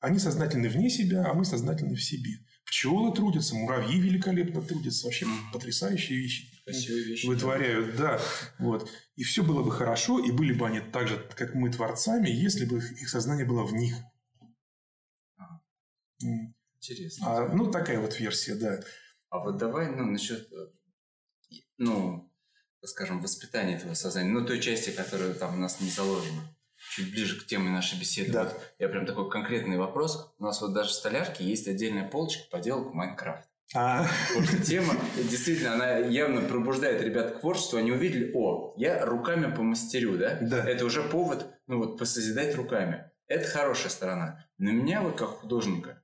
Они 0.00 0.18
сознательны 0.18 0.68
вне 0.68 0.90
себя, 0.90 1.24
а 1.26 1.34
мы 1.34 1.44
сознательны 1.44 1.94
в 1.94 2.02
себе. 2.02 2.32
Пчелы 2.66 3.14
трудятся, 3.14 3.54
муравьи 3.54 3.98
великолепно 3.98 4.60
трудятся. 4.62 5.06
Вообще 5.06 5.26
потрясающие 5.52 6.18
вещи. 6.18 6.50
Вещи. 6.66 7.26
Вытворяют, 7.26 7.96
да. 7.96 8.20
Вот. 8.58 8.90
И 9.16 9.22
все 9.22 9.42
было 9.42 9.62
бы 9.62 9.70
хорошо, 9.70 10.18
и 10.18 10.32
были 10.32 10.52
бы 10.52 10.66
они 10.66 10.80
так 10.80 11.08
же, 11.08 11.16
как 11.36 11.54
мы, 11.54 11.70
творцами, 11.70 12.28
если 12.28 12.64
бы 12.64 12.78
их, 12.78 13.08
сознание 13.08 13.46
было 13.46 13.64
в 13.64 13.74
них. 13.74 13.94
Интересно. 16.76 17.26
А, 17.26 17.48
ну, 17.54 17.70
такая 17.70 18.00
вот 18.00 18.18
версия, 18.18 18.54
да. 18.54 18.80
А 19.28 19.38
вот 19.40 19.58
давай, 19.58 19.94
ну, 19.94 20.04
насчет, 20.04 20.50
э, 20.52 20.70
ну, 21.78 22.30
скажем, 22.86 23.20
воспитание 23.20 23.76
этого 23.76 23.94
сознания, 23.94 24.30
ну, 24.30 24.44
той 24.44 24.60
части, 24.60 24.90
которая 24.90 25.34
там 25.34 25.54
у 25.54 25.58
нас 25.58 25.80
не 25.80 25.90
заложена. 25.90 26.42
Чуть 26.94 27.10
ближе 27.10 27.40
к 27.40 27.46
теме 27.46 27.70
нашей 27.70 27.98
беседы. 27.98 28.32
Да. 28.32 28.44
Вот 28.44 28.60
я 28.78 28.88
прям 28.88 29.06
такой 29.06 29.30
конкретный 29.30 29.78
вопрос. 29.78 30.34
У 30.38 30.44
нас 30.44 30.60
вот 30.60 30.74
даже 30.74 30.90
в 30.90 30.92
столярке 30.92 31.44
есть 31.44 31.66
отдельная 31.66 32.06
полочка 32.06 32.44
поделок 32.50 32.92
Майнкрафт. 32.92 33.48
А. 33.74 34.06
Потому 34.28 34.46
что 34.46 34.62
тема, 34.62 34.94
действительно, 35.16 35.74
она 35.74 35.96
явно 35.96 36.42
пробуждает 36.42 37.02
ребят 37.02 37.32
к 37.32 37.40
творчеству. 37.40 37.78
Они 37.78 37.90
увидели, 37.90 38.30
о, 38.34 38.74
я 38.76 39.04
руками 39.04 39.52
помастерю, 39.52 40.18
да? 40.18 40.38
Да. 40.40 40.68
Это 40.68 40.84
уже 40.84 41.02
повод, 41.02 41.46
ну 41.66 41.78
вот, 41.78 41.98
посозидать 41.98 42.54
руками. 42.54 43.10
Это 43.26 43.48
хорошая 43.48 43.90
сторона. 43.90 44.46
Но 44.58 44.70
меня 44.70 45.00
вот 45.00 45.16
как 45.16 45.28
художника, 45.28 46.02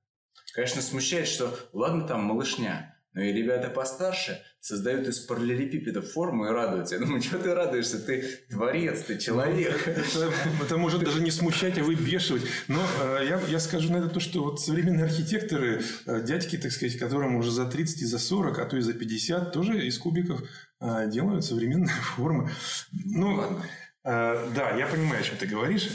конечно, 0.54 0.80
смущает, 0.80 1.28
что, 1.28 1.56
ладно, 1.72 2.06
там 2.08 2.24
малышня, 2.24 2.98
но 3.12 3.20
и 3.20 3.32
ребята 3.32 3.68
постарше 3.68 4.42
создают 4.60 5.08
из 5.08 5.18
параллелепипедов 5.20 6.12
форму 6.12 6.46
и 6.46 6.50
радуются. 6.50 6.96
Я 6.96 7.00
думаю, 7.00 7.22
что 7.22 7.38
ты 7.38 7.54
радуешься? 7.54 7.98
Ты 7.98 8.22
творец, 8.50 9.02
ты 9.02 9.18
человек. 9.18 9.88
Это, 9.88 10.32
это 10.62 10.76
может 10.76 11.02
даже 11.02 11.22
не 11.22 11.30
смущать, 11.30 11.78
а 11.78 11.82
выбешивать. 11.82 12.42
Но 12.68 12.80
э, 13.02 13.26
я, 13.28 13.40
я 13.48 13.58
скажу 13.58 13.92
на 13.92 13.98
это 13.98 14.08
то, 14.08 14.20
что 14.20 14.44
вот 14.44 14.60
современные 14.60 15.04
архитекторы, 15.04 15.82
э, 16.06 16.22
дядьки, 16.22 16.58
так 16.58 16.72
сказать, 16.72 16.98
которым 16.98 17.36
уже 17.36 17.50
за 17.50 17.66
30 17.66 18.02
и 18.02 18.04
за 18.04 18.18
40, 18.18 18.58
а 18.58 18.64
то 18.66 18.76
и 18.76 18.80
за 18.80 18.92
50, 18.92 19.52
тоже 19.52 19.86
из 19.86 19.98
кубиков 19.98 20.42
э, 20.80 21.08
делают 21.10 21.44
современные 21.44 21.94
формы. 22.16 22.50
Ну, 22.92 23.36
Ладно. 23.36 23.64
Да, 24.02 24.70
я 24.78 24.86
понимаю, 24.86 25.20
о 25.20 25.22
чем 25.22 25.36
ты 25.36 25.46
говоришь. 25.46 25.86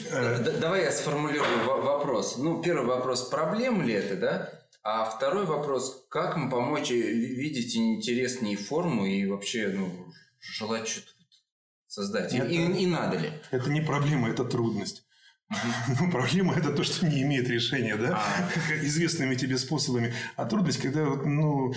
Давай 0.62 0.84
я 0.84 0.91
сформулирую 0.91 1.65
вопрос. 1.65 2.38
Ну, 2.38 2.62
первый 2.62 2.86
вопрос, 2.86 3.30
проблема 3.30 3.84
ли 3.84 3.93
это, 3.93 4.16
да? 4.16 4.64
А 4.88 5.04
второй 5.04 5.48
вопрос, 5.48 6.06
как 6.10 6.38
им 6.38 6.48
помочь 6.48 6.92
видеть 6.92 7.76
интереснее 7.76 8.56
форму 8.56 9.08
и 9.08 9.26
вообще 9.26 9.70
ну, 9.70 9.90
желать 10.40 10.88
что-то 10.88 11.10
создать? 11.88 12.32
Это, 12.32 12.46
и, 12.46 12.84
и 12.84 12.86
надо 12.86 13.18
ли? 13.18 13.32
Это 13.50 13.72
не 13.72 13.82
проблема, 13.82 14.30
это 14.30 14.46
трудность. 14.46 15.04
Ну, 16.00 16.12
проблема 16.12 16.54
это 16.54 16.72
то, 16.72 16.84
что 16.84 17.08
не 17.08 17.24
имеет 17.24 17.50
решения, 17.50 17.96
да, 17.96 18.20
а. 18.20 18.76
известными 18.86 19.34
тебе 19.34 19.58
способами. 19.58 20.14
А 20.36 20.46
трудность, 20.46 20.80
когда 20.80 21.04
ну, 21.04 21.74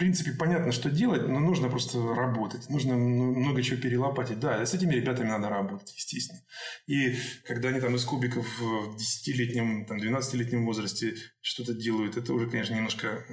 принципе, 0.00 0.32
понятно, 0.32 0.72
что 0.72 0.90
делать, 0.90 1.28
но 1.28 1.40
нужно 1.40 1.68
просто 1.68 1.98
работать. 2.14 2.70
Нужно 2.70 2.96
много 2.96 3.62
чего 3.62 3.78
перелопатить. 3.78 4.40
Да, 4.40 4.64
с 4.64 4.72
этими 4.72 4.94
ребятами 4.94 5.28
надо 5.28 5.50
работать, 5.50 5.92
естественно. 5.94 6.40
И 6.86 7.16
когда 7.44 7.68
они 7.68 7.80
там 7.80 7.94
из 7.94 8.04
кубиков 8.04 8.46
в 8.58 8.96
10-летнем, 8.96 9.84
там, 9.84 9.98
12-летнем 9.98 10.64
возрасте 10.64 11.14
что-то 11.42 11.74
делают, 11.74 12.16
это 12.16 12.32
уже, 12.32 12.48
конечно, 12.48 12.74
немножко 12.74 13.24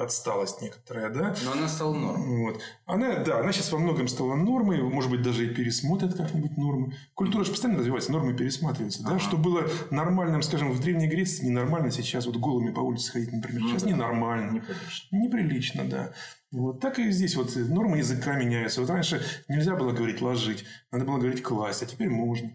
отсталость 0.00 0.62
некоторая, 0.62 1.10
да. 1.10 1.34
Но 1.44 1.52
она 1.52 1.68
стала 1.68 1.94
нормой. 1.94 2.44
Вот. 2.44 2.60
Она, 2.86 3.16
да, 3.18 3.40
она 3.40 3.52
сейчас 3.52 3.72
во 3.72 3.78
многом 3.78 4.08
стала 4.08 4.34
нормой, 4.34 4.82
может 4.82 5.10
быть, 5.10 5.22
даже 5.22 5.46
и 5.46 5.54
пересмотрит 5.54 6.14
как-нибудь 6.14 6.56
нормы. 6.56 6.94
Культура 7.14 7.44
же 7.44 7.50
постоянно 7.50 7.80
развивается, 7.80 8.12
нормы 8.12 8.34
пересматриваются, 8.34 9.02
да. 9.02 9.18
Что 9.18 9.36
было 9.36 9.64
нормальным, 9.90 10.42
скажем, 10.42 10.72
в 10.72 10.80
Древней 10.80 11.08
Греции, 11.08 11.46
ненормально 11.46 11.90
сейчас 11.90 12.26
вот 12.26 12.36
голыми 12.36 12.72
по 12.72 12.80
улице 12.80 13.12
ходить, 13.12 13.32
например. 13.32 13.62
Ну, 13.62 13.68
сейчас 13.70 13.82
да. 13.82 13.90
ненормально. 13.90 14.52
Неприлично. 14.52 15.16
Неприлично, 15.16 15.84
да. 15.88 16.12
Вот 16.52 16.80
так 16.80 16.98
и 16.98 17.10
здесь 17.10 17.34
вот 17.34 17.54
нормы 17.56 17.98
языка 17.98 18.34
меняются. 18.34 18.80
Вот 18.80 18.90
раньше 18.90 19.24
нельзя 19.48 19.74
было 19.74 19.92
говорить 19.92 20.20
ложить, 20.20 20.64
надо 20.90 21.04
было 21.04 21.18
говорить 21.18 21.42
класть, 21.42 21.82
а 21.82 21.86
теперь 21.86 22.10
можно. 22.10 22.50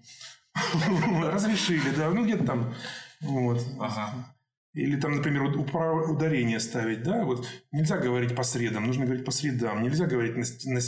Разрешили, 1.23 1.89
да, 1.95 2.09
ну 2.11 2.23
где-то 2.23 2.45
там. 2.45 2.73
Вот. 3.21 3.65
Ага. 3.79 4.36
Или 4.77 4.95
там, 4.95 5.15
например, 5.15 5.41
ударение 5.43 6.59
ставить, 6.59 7.01
да, 7.01 7.25
вот 7.25 7.47
нельзя 7.71 7.97
говорить 7.97 8.35
по 8.35 8.43
средам, 8.43 8.85
нужно 8.85 9.05
говорить 9.05 9.25
по 9.25 9.31
средам, 9.31 9.81
нельзя 9.81 10.05
говорить 10.05 10.35
на, 10.37 10.43
на, 10.71 10.79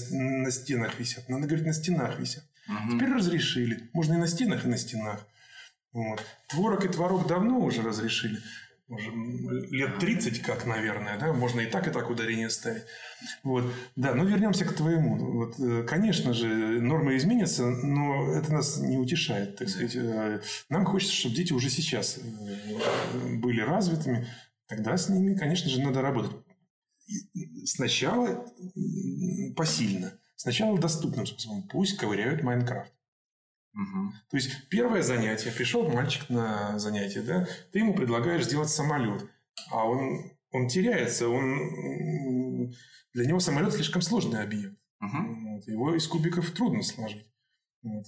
на 0.44 0.52
стенах 0.52 1.00
висят, 1.00 1.28
надо 1.28 1.48
говорить 1.48 1.66
на 1.66 1.74
стенах 1.74 2.20
висят. 2.20 2.44
Угу. 2.68 2.98
Теперь 2.98 3.12
разрешили, 3.12 3.90
можно 3.94 4.14
и 4.14 4.18
на 4.18 4.28
стенах, 4.28 4.64
и 4.64 4.68
на 4.68 4.78
стенах. 4.78 5.26
Вот. 5.92 6.24
Творог 6.50 6.86
и 6.86 6.88
творог 6.88 7.26
давно 7.26 7.60
уже 7.60 7.82
разрешили 7.82 8.38
уже 8.90 9.12
лет 9.12 10.00
30 10.00 10.42
как, 10.42 10.66
наверное, 10.66 11.18
да, 11.20 11.32
можно 11.32 11.62
и 11.62 11.68
так, 11.68 11.88
и 11.88 11.92
так 11.92 12.10
ударение 12.10 12.50
ставить. 12.50 12.84
Вот, 13.44 13.66
да, 13.96 14.16
но 14.16 14.24
вернемся 14.24 14.66
к 14.66 14.74
твоему. 14.74 15.18
Вот, 15.18 15.60
э, 15.60 15.84
конечно 15.84 16.34
же, 16.34 16.48
нормы 16.82 17.16
изменятся, 17.18 17.70
но 17.70 18.34
это 18.34 18.52
нас 18.52 18.80
не 18.80 18.98
утешает, 18.98 19.58
так 19.58 19.70
сказать. 19.70 19.96
Э, 19.96 20.42
нам 20.70 20.86
хочется, 20.86 21.14
чтобы 21.14 21.36
дети 21.36 21.54
уже 21.54 21.70
сейчас 21.70 22.18
э, 22.18 23.36
были 23.38 23.62
развитыми, 23.62 24.28
тогда 24.68 24.98
с 24.98 25.10
ними, 25.10 25.36
конечно 25.36 25.70
же, 25.70 25.82
надо 25.82 26.02
работать. 26.02 26.32
Сначала 27.66 28.46
посильно, 29.56 30.14
сначала 30.36 30.78
доступным 30.78 31.26
способом. 31.26 31.68
Пусть 31.68 31.98
ковыряют 31.98 32.44
Майнкрафт. 32.44 32.94
Угу. 33.74 34.12
То 34.32 34.38
есть 34.38 34.70
первое 34.70 35.02
занятие, 35.02 35.52
пришел 35.52 35.88
мальчик 35.90 36.30
на 36.30 36.78
занятие, 36.80 37.22
да, 37.22 37.48
ты 37.72 37.80
ему 37.80 37.94
предлагаешь 37.94 38.46
сделать 38.46 38.70
самолет, 38.70 39.30
а 39.72 39.86
он, 39.86 40.32
он 40.52 40.68
теряется, 40.68 41.30
он, 41.30 42.74
для 43.14 43.26
него 43.26 43.40
самолет 43.40 43.74
слишком 43.74 44.02
сложный 44.02 44.42
объект. 44.42 44.78
Угу. 45.02 45.54
Вот, 45.54 45.68
его 45.68 45.96
из 45.96 46.08
кубиков 46.08 46.52
трудно 46.52 46.84
сложить. 46.84 47.26
Вот. 47.84 48.06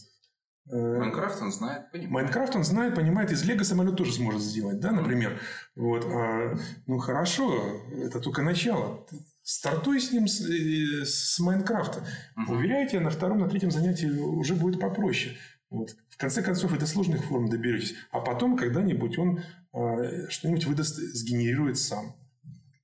Э, 0.69 0.97
Майнкрафт 0.99 1.41
он 1.41 1.51
знает, 1.51 1.91
понимает. 1.91 2.11
Майнкрафт 2.11 2.55
он 2.55 2.63
знает, 2.63 2.95
понимает. 2.95 3.31
Из 3.31 3.43
Лего 3.43 3.63
самолет 3.63 3.95
тоже 3.95 4.13
сможет 4.13 4.41
сделать, 4.41 4.79
да, 4.79 4.91
например. 4.91 5.39
Вот. 5.75 6.05
А, 6.05 6.55
ну, 6.87 6.97
хорошо, 6.99 7.81
это 7.91 8.19
только 8.19 8.41
начало. 8.41 9.05
Стартуй 9.43 9.99
с 9.99 10.11
ним 10.11 10.27
с, 10.27 10.41
э, 10.41 11.05
с 11.05 11.39
Майнкрафта. 11.39 12.05
Угу. 12.37 12.53
Уверяю 12.53 12.87
тебя, 12.87 13.01
на 13.01 13.09
втором, 13.09 13.39
на 13.39 13.49
третьем 13.49 13.71
занятии 13.71 14.05
уже 14.05 14.55
будет 14.55 14.79
попроще. 14.79 15.37
Вот. 15.71 15.95
В 16.09 16.17
конце 16.17 16.43
концов, 16.43 16.73
это 16.73 16.85
сложных 16.85 17.23
форм 17.23 17.49
доберетесь. 17.49 17.95
А 18.11 18.19
потом 18.19 18.57
когда-нибудь 18.57 19.17
он 19.17 19.41
э, 19.73 20.27
что-нибудь 20.27 20.65
выдаст, 20.65 20.97
сгенерирует 20.97 21.79
сам. 21.79 22.13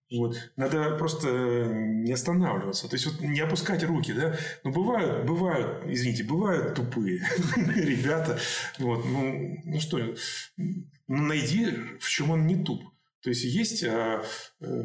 Вот. 0.10 0.38
Надо 0.56 0.96
просто 0.96 1.28
не 1.68 2.14
останавливаться. 2.14 2.88
То 2.88 2.96
есть, 2.96 3.06
вот 3.06 3.20
не 3.20 3.42
опускать 3.42 3.84
руки, 3.84 4.14
да. 4.14 4.38
Ну, 4.64 4.72
бывают, 4.72 5.28
бывают, 5.28 5.86
извините, 5.86 6.24
бывают 6.24 6.76
тупые 6.76 7.20
ребята. 7.58 8.40
Вот. 8.80 9.04
Ну, 9.06 9.58
ну 9.66 9.80
что, 9.82 10.00
ну, 10.56 10.86
найди, 11.08 11.72
в 12.00 12.08
чем 12.08 12.32
он 12.32 12.48
не 12.48 12.56
туп. 12.64 12.82
То 13.22 13.32
есть, 13.32 13.44
есть 13.44 13.84
а, 13.84 14.24
э, 14.62 14.84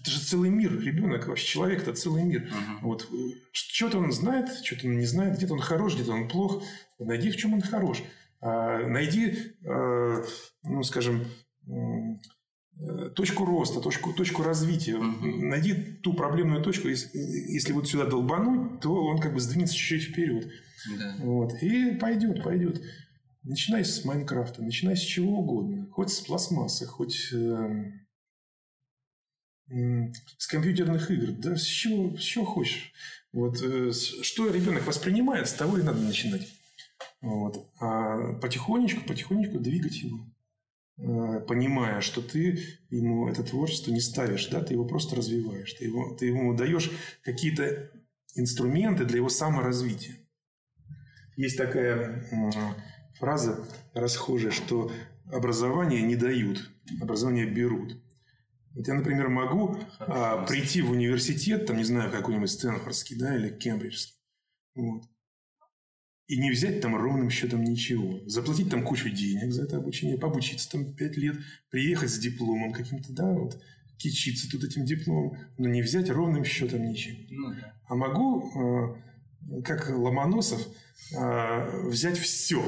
это 0.00 0.10
же 0.10 0.20
целый 0.20 0.50
мир. 0.50 0.78
Ребенок, 0.80 1.26
вообще 1.26 1.46
человек 1.46 1.82
это 1.82 1.94
целый 1.94 2.24
мир. 2.24 2.42
Uh-huh. 2.42 2.78
Вот 2.82 3.08
что-то 3.52 3.98
он 3.98 4.12
знает, 4.12 4.48
что-то 4.64 4.86
он 4.86 4.98
не 4.98 5.06
знает, 5.06 5.36
где-то 5.36 5.54
он 5.54 5.60
хорош, 5.60 5.94
где-то 5.94 6.12
он 6.12 6.28
плох. 6.28 6.62
Найди, 6.98 7.30
в 7.30 7.36
чем 7.36 7.54
он 7.54 7.60
хорош. 7.60 8.02
А, 8.40 8.86
найди, 8.86 9.36
а, 9.66 10.22
ну, 10.62 10.82
скажем, 10.82 11.24
э, 11.66 13.10
точку 13.14 13.44
роста, 13.44 13.80
точку, 13.80 14.12
точку 14.12 14.42
развития. 14.42 14.96
Uh-huh. 14.96 15.42
Найди 15.42 15.74
ту 15.74 16.14
проблемную 16.14 16.62
точку. 16.62 16.88
Если, 16.88 17.18
если 17.18 17.72
вот 17.72 17.88
сюда 17.88 18.06
долбануть, 18.06 18.80
то 18.80 18.94
он 18.94 19.18
как 19.18 19.34
бы 19.34 19.40
сдвинется 19.40 19.74
чуть-чуть 19.74 20.12
вперед. 20.12 20.48
Да. 20.96 21.16
Вот. 21.18 21.54
И 21.62 21.96
пойдет, 21.96 22.42
пойдет. 22.42 22.80
Начинай 23.42 23.84
с 23.84 24.04
Майнкрафта, 24.04 24.62
начинай 24.62 24.96
с 24.96 25.00
чего 25.00 25.38
угодно. 25.38 25.86
Хоть 25.92 26.10
с 26.10 26.20
пластмассы, 26.20 26.86
хоть 26.86 27.32
э, 27.32 27.92
с 29.70 30.46
компьютерных 30.46 31.10
игр, 31.10 31.32
да, 31.32 31.56
с 31.56 31.64
чего, 31.64 32.16
с 32.16 32.22
чего 32.22 32.44
хочешь. 32.44 32.92
Вот, 33.32 33.60
э, 33.62 33.92
что 33.92 34.50
ребенок 34.50 34.86
воспринимает, 34.86 35.48
с 35.48 35.52
того 35.52 35.78
и 35.78 35.82
надо 35.82 36.00
начинать. 36.00 36.48
Вот. 37.20 37.68
А 37.80 38.34
потихонечку, 38.34 39.04
потихонечку 39.06 39.58
двигать 39.58 39.96
его, 39.96 40.20
э, 40.98 41.40
понимая, 41.40 42.00
что 42.00 42.22
ты 42.22 42.58
ему 42.90 43.28
это 43.28 43.42
творчество 43.42 43.90
не 43.90 44.00
ставишь, 44.00 44.46
да, 44.46 44.62
ты 44.62 44.74
его 44.74 44.86
просто 44.86 45.16
развиваешь, 45.16 45.72
ты, 45.74 45.84
его, 45.84 46.14
ты 46.14 46.26
ему 46.26 46.54
даешь 46.54 46.90
какие-то 47.22 47.90
инструменты 48.34 49.04
для 49.04 49.16
его 49.16 49.28
саморазвития. 49.28 50.16
Есть 51.36 51.56
такая 51.56 52.24
фраза 53.18 53.68
расхожая, 53.94 54.50
что 54.50 54.90
образование 55.30 56.02
не 56.02 56.16
дают, 56.16 56.70
образование 57.00 57.46
берут. 57.46 57.96
Вот 58.78 58.86
я, 58.86 58.94
например, 58.94 59.28
могу 59.28 59.76
а, 59.98 60.46
прийти 60.46 60.82
в 60.82 60.92
университет, 60.92 61.66
там, 61.66 61.78
не 61.78 61.84
знаю, 61.84 62.12
какой-нибудь 62.12 62.48
Стэнфордский, 62.48 63.16
да, 63.16 63.34
или 63.34 63.48
Кембриджский, 63.50 64.14
вот, 64.76 65.02
и 66.28 66.38
не 66.38 66.52
взять 66.52 66.80
там 66.80 66.94
ровным 66.94 67.28
счетом 67.28 67.64
ничего. 67.64 68.20
Заплатить 68.26 68.70
там 68.70 68.84
кучу 68.84 69.10
денег 69.10 69.52
за 69.52 69.64
это 69.64 69.78
обучение, 69.78 70.16
пообучиться 70.16 70.70
там 70.70 70.94
пять 70.94 71.16
лет, 71.16 71.38
приехать 71.70 72.10
с 72.10 72.20
дипломом 72.20 72.72
каким-то, 72.72 73.12
да, 73.12 73.32
вот, 73.32 73.60
кичиться 73.96 74.48
тут 74.48 74.62
этим 74.62 74.84
дипломом, 74.84 75.36
но 75.58 75.68
не 75.68 75.82
взять 75.82 76.08
ровным 76.08 76.44
счетом 76.44 76.88
ничего. 76.88 77.18
Ну, 77.30 77.54
да. 77.54 77.74
А 77.88 77.96
могу, 77.96 78.48
а, 78.54 78.96
как 79.64 79.88
Ломоносов, 79.88 80.60
а, 81.16 81.70
взять 81.84 82.18
все. 82.18 82.62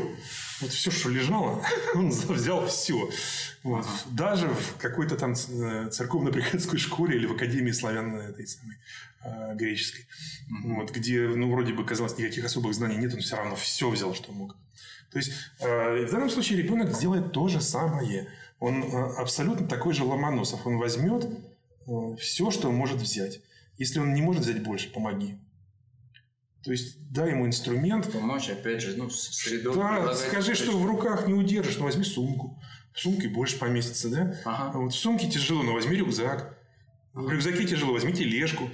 Вот 0.60 0.70
все, 0.70 0.90
что 0.90 1.08
лежало, 1.10 1.62
он 1.94 2.10
взял 2.10 2.66
все. 2.66 3.10
Вот. 3.62 3.86
Даже 4.10 4.48
в 4.48 4.76
какой-то 4.78 5.16
там 5.16 5.32
э, 5.32 5.90
церковно-приходской 5.90 6.78
школе 6.78 7.16
или 7.16 7.26
в 7.26 7.32
Академии 7.32 7.72
славян 7.72 8.14
этой 8.16 8.46
самой 8.46 8.76
э, 9.24 9.54
греческой. 9.56 10.06
Вот, 10.64 10.90
где, 10.90 11.28
ну, 11.28 11.50
вроде 11.50 11.74
бы, 11.74 11.84
казалось, 11.84 12.16
никаких 12.16 12.44
особых 12.46 12.74
знаний 12.74 12.96
нет, 12.96 13.12
он 13.12 13.20
все 13.20 13.36
равно 13.36 13.56
все 13.56 13.90
взял, 13.90 14.14
что 14.14 14.32
мог. 14.32 14.56
То 15.12 15.18
есть, 15.18 15.32
э, 15.60 16.06
в 16.06 16.10
данном 16.10 16.30
случае 16.30 16.62
ребенок 16.62 16.92
сделает 16.94 17.32
то 17.32 17.48
же 17.48 17.60
самое. 17.60 18.28
Он 18.58 18.82
э, 18.82 19.14
абсолютно 19.18 19.66
такой 19.66 19.92
же 19.92 20.04
Ломоносов. 20.04 20.66
Он 20.66 20.78
возьмет 20.78 21.26
э, 21.26 22.16
все, 22.18 22.50
что 22.50 22.68
он 22.68 22.76
может 22.76 22.98
взять. 22.98 23.40
Если 23.76 23.98
он 23.98 24.14
не 24.14 24.22
может 24.22 24.42
взять 24.42 24.62
больше, 24.62 24.90
помоги. 24.92 25.36
То 26.62 26.72
есть 26.72 26.98
дай 27.10 27.30
ему 27.30 27.46
инструмент. 27.46 28.12
Помочь, 28.12 28.50
опять 28.50 28.82
же, 28.82 28.96
ну, 28.96 29.08
среду. 29.08 29.72
Да, 29.74 30.14
скажи, 30.14 30.54
что 30.54 30.72
в 30.72 30.86
руках 30.86 31.26
не 31.26 31.34
удержишь, 31.34 31.78
но 31.78 31.84
возьми 31.84 32.04
сумку. 32.04 32.60
В 32.92 33.00
сумке 33.00 33.28
больше 33.28 33.58
поместится, 33.58 34.10
да? 34.10 34.40
Ага. 34.44 34.78
Вот 34.78 34.92
в 34.92 34.96
сумке 34.96 35.28
тяжело, 35.28 35.62
но 35.62 35.72
возьми 35.72 35.96
рюкзак. 35.96 36.56
В 37.12 37.28
рюкзаке 37.28 37.64
тяжело, 37.64 37.92
возьми 37.92 38.12
тележку. 38.12 38.70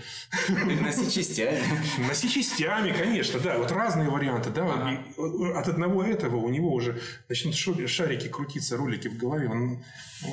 Носи 0.83 1.11
частями. 1.11 1.59
Носи 2.07 2.29
частями, 2.29 2.93
конечно, 2.93 3.41
да. 3.41 3.57
Вот 3.57 3.71
разные 3.73 4.11
варианты, 4.11 4.51
да. 4.51 4.65
Ага. 4.65 5.59
От 5.59 5.69
одного 5.69 6.03
этого 6.03 6.37
у 6.37 6.51
него 6.51 6.73
уже 6.73 7.01
начнут 7.29 7.55
шарики 7.55 8.29
крутиться, 8.29 8.77
ролики 8.77 9.09
в 9.09 9.17
голове. 9.17 9.49
Он 9.49 9.83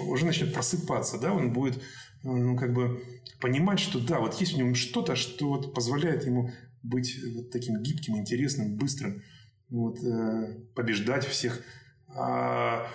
уже 0.08 0.26
начнет 0.26 0.54
просыпаться, 0.54 1.18
да. 1.18 1.32
Он 1.34 1.54
будет, 1.54 1.82
ну, 2.24 2.58
как 2.58 2.74
бы 2.74 3.04
понимать, 3.40 3.80
что 3.80 4.00
да, 4.00 4.20
вот 4.20 4.34
есть 4.42 4.54
в 4.54 4.58
нем 4.58 4.76
что-то, 4.76 5.16
что 5.16 5.48
вот 5.50 5.74
позволяет 5.74 6.26
ему 6.26 6.52
быть 6.84 7.18
вот 7.34 7.50
таким 7.50 7.82
гибким, 7.82 8.18
интересным, 8.18 8.76
быстрым, 8.76 9.24
вот, 9.70 9.98
э, 10.04 10.60
побеждать 10.76 11.26
всех. 11.26 11.62
А 12.08 12.88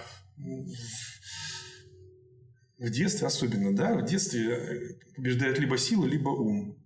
в 2.78 2.90
детстве 2.90 3.26
особенно, 3.26 3.74
да, 3.74 3.94
в 3.94 4.04
детстве 4.04 4.50
э, 4.52 4.94
побеждает 5.16 5.58
либо 5.58 5.76
сила, 5.76 6.06
либо 6.06 6.28
ум. 6.28 6.76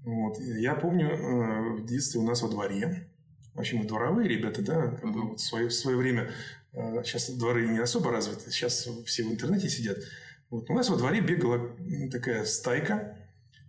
Вот. 0.00 0.38
Я 0.40 0.74
помню, 0.74 1.10
э, 1.10 1.72
в 1.76 1.86
детстве 1.86 2.20
у 2.20 2.24
нас 2.24 2.42
во 2.42 2.48
дворе, 2.48 3.08
в 3.54 3.60
общем, 3.60 3.86
дворовые 3.86 4.28
ребята, 4.28 4.62
да, 4.62 4.88
как 4.88 5.12
бы 5.12 5.28
вот 5.28 5.40
в, 5.40 5.44
свое, 5.44 5.68
в 5.68 5.74
свое 5.74 5.96
время, 5.96 6.30
э, 6.72 7.02
сейчас 7.04 7.30
дворы 7.30 7.68
не 7.68 7.78
особо 7.78 8.10
развиты, 8.10 8.50
сейчас 8.50 8.88
все 9.06 9.24
в 9.24 9.30
интернете 9.30 9.68
сидят. 9.68 9.98
Вот. 10.50 10.68
У 10.70 10.74
нас 10.74 10.88
во 10.88 10.96
дворе 10.96 11.20
бегала 11.20 11.76
такая 12.10 12.44
стайка, 12.44 13.16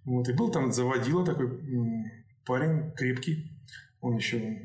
вот, 0.06 0.28
и 0.28 0.34
был 0.34 0.50
там 0.50 0.72
заводила 0.72 1.24
такой 1.24 1.50
парень 2.50 2.92
крепкий, 2.94 3.52
он 4.02 4.18
еще 4.18 4.60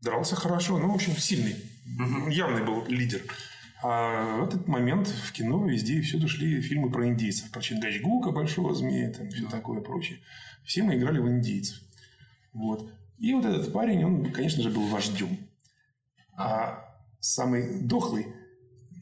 дрался 0.00 0.36
хорошо, 0.36 0.78
ну, 0.78 0.92
в 0.92 0.94
общем, 0.94 1.12
сильный, 1.16 1.56
угу. 1.98 2.28
явный 2.28 2.64
был 2.64 2.86
лидер. 2.86 3.20
А 3.82 4.36
в 4.36 4.44
этот 4.44 4.68
момент 4.68 5.08
в 5.08 5.32
кино 5.32 5.66
везде 5.66 5.94
и 5.94 6.02
всюду 6.02 6.28
шли 6.28 6.60
фильмы 6.60 6.90
про 6.90 7.08
индейцев. 7.08 7.50
Про 7.50 7.60
Чингачгука, 7.60 8.30
Большого 8.30 8.74
Змея, 8.74 9.12
там 9.12 9.28
все 9.28 9.48
такое 9.48 9.80
прочее. 9.80 10.20
Все 10.64 10.84
мы 10.84 10.94
играли 10.96 11.18
в 11.18 11.28
индейцев. 11.28 11.80
Вот. 12.52 12.92
И 13.18 13.34
вот 13.34 13.44
этот 13.44 13.72
парень, 13.72 14.04
он, 14.04 14.32
конечно 14.32 14.62
же, 14.62 14.70
был 14.70 14.86
вождем. 14.86 15.36
А 16.36 16.96
самый 17.18 17.80
дохлый 17.82 18.26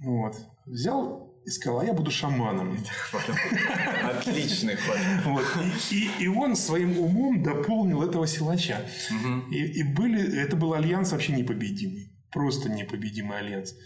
вот, 0.03 0.37
взял 0.65 1.26
и 1.47 1.51
сказал, 1.51 1.79
а 1.81 1.85
я 1.85 1.93
буду 1.93 2.11
шаманом. 2.11 2.77
Отличный 4.03 4.75
ход. 4.75 4.97
Вот. 5.25 5.45
И, 5.93 5.95
и, 5.95 6.25
и 6.25 6.27
он 6.27 6.57
своим 6.57 6.99
умом 6.99 7.41
дополнил 7.45 8.03
этого 8.03 8.27
силача. 8.27 8.85
И, 9.53 9.57
и 9.57 9.83
были, 9.85 10.39
это 10.41 10.57
был 10.57 10.75
альянс 10.75 11.13
вообще 11.13 11.33
непобедимый. 11.33 12.11
Просто 12.33 12.69
непобедимый 12.69 13.39
альянс. 13.39 13.77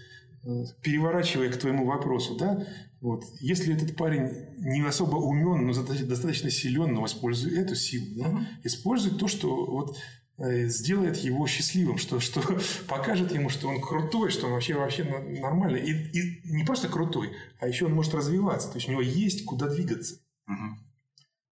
Переворачивая 0.83 1.51
к 1.51 1.59
твоему 1.59 1.85
вопросу, 1.85 2.35
да, 2.35 2.67
вот, 3.03 3.25
если 3.41 3.75
этот 3.75 3.95
парень 3.95 4.31
не 4.57 4.81
особо 4.81 5.17
умен, 5.17 5.67
но 5.67 5.75
достаточно 5.75 6.51
силен, 6.51 6.95
но 6.95 7.05
использует 7.05 7.59
эту 7.59 7.75
силу, 7.75 8.07
да, 8.17 8.49
использует 8.65 9.19
то, 9.19 9.29
что 9.29 9.67
вот 9.67 9.99
сделает 10.41 11.19
его 11.19 11.47
счастливым, 11.47 11.99
что, 11.99 12.19
что 12.19 12.43
покажет 12.89 13.33
ему, 13.33 13.51
что 13.51 13.69
он 13.69 13.81
крутой, 13.81 14.31
что 14.31 14.47
он 14.47 14.53
вообще, 14.53 14.75
вообще 14.75 15.05
нормальный. 15.05 15.81
И, 15.81 15.93
и 15.93 16.41
не 16.51 16.65
просто 16.65 16.89
крутой, 16.89 17.33
а 17.59 17.69
еще 17.69 17.87
он 17.87 17.93
может 17.93 18.15
развиваться. 18.15 18.69
То 18.71 18.77
есть 18.77 18.89
у 18.89 18.93
него 18.93 19.03
есть 19.03 19.45
куда 19.45 19.69
двигаться. 19.69 20.19
Мгм. 20.47 20.79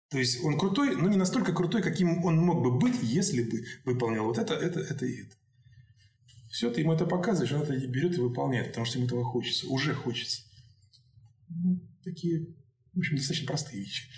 То 0.09 0.19
есть 0.19 0.43
он 0.43 0.59
крутой, 0.59 0.95
но 0.95 1.09
не 1.09 1.17
настолько 1.17 1.51
крутой, 1.51 1.81
каким 1.81 2.23
он 2.23 2.37
мог 2.37 2.61
бы 2.61 2.77
быть, 2.77 2.97
если 3.01 3.41
бы 3.41 3.65
выполнял 3.85 4.25
вот 4.25 4.37
это, 4.37 4.53
это, 4.53 4.79
это 4.79 5.05
и 5.05 5.23
это. 5.23 5.35
Все, 6.49 6.69
ты 6.69 6.81
ему 6.81 6.93
это 6.93 7.05
показываешь, 7.05 7.51
он 7.51 7.63
это 7.63 7.75
берет 7.87 8.17
и 8.17 8.21
выполняет, 8.21 8.67
потому 8.67 8.85
что 8.85 8.99
ему 8.99 9.07
этого 9.07 9.25
хочется, 9.25 9.67
уже 9.67 9.93
хочется. 9.93 10.43
Ну, 11.49 11.81
такие, 12.03 12.45
в 12.93 12.99
общем, 12.99 13.17
достаточно 13.17 13.47
простые 13.47 13.81
вещи. 13.81 14.09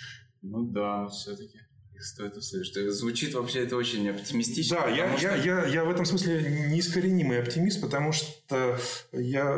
Ну 0.41 0.65
да, 0.65 1.07
все-таки 1.07 1.57
стоит 2.01 2.35
услышать. 2.35 2.75
Звучит 2.93 3.33
вообще 3.33 3.63
это 3.63 3.75
очень 3.75 4.07
оптимистично. 4.09 4.77
Да, 4.81 4.87
я, 4.89 5.03
потому 5.03 5.19
я, 5.19 5.37
что- 5.37 5.47
я, 5.47 5.65
я 5.67 5.83
в 5.85 5.89
этом 5.89 6.05
смысле 6.05 6.67
неискоренимый 6.69 7.41
оптимист, 7.41 7.81
потому 7.81 8.11
что 8.11 8.79
я 9.11 9.55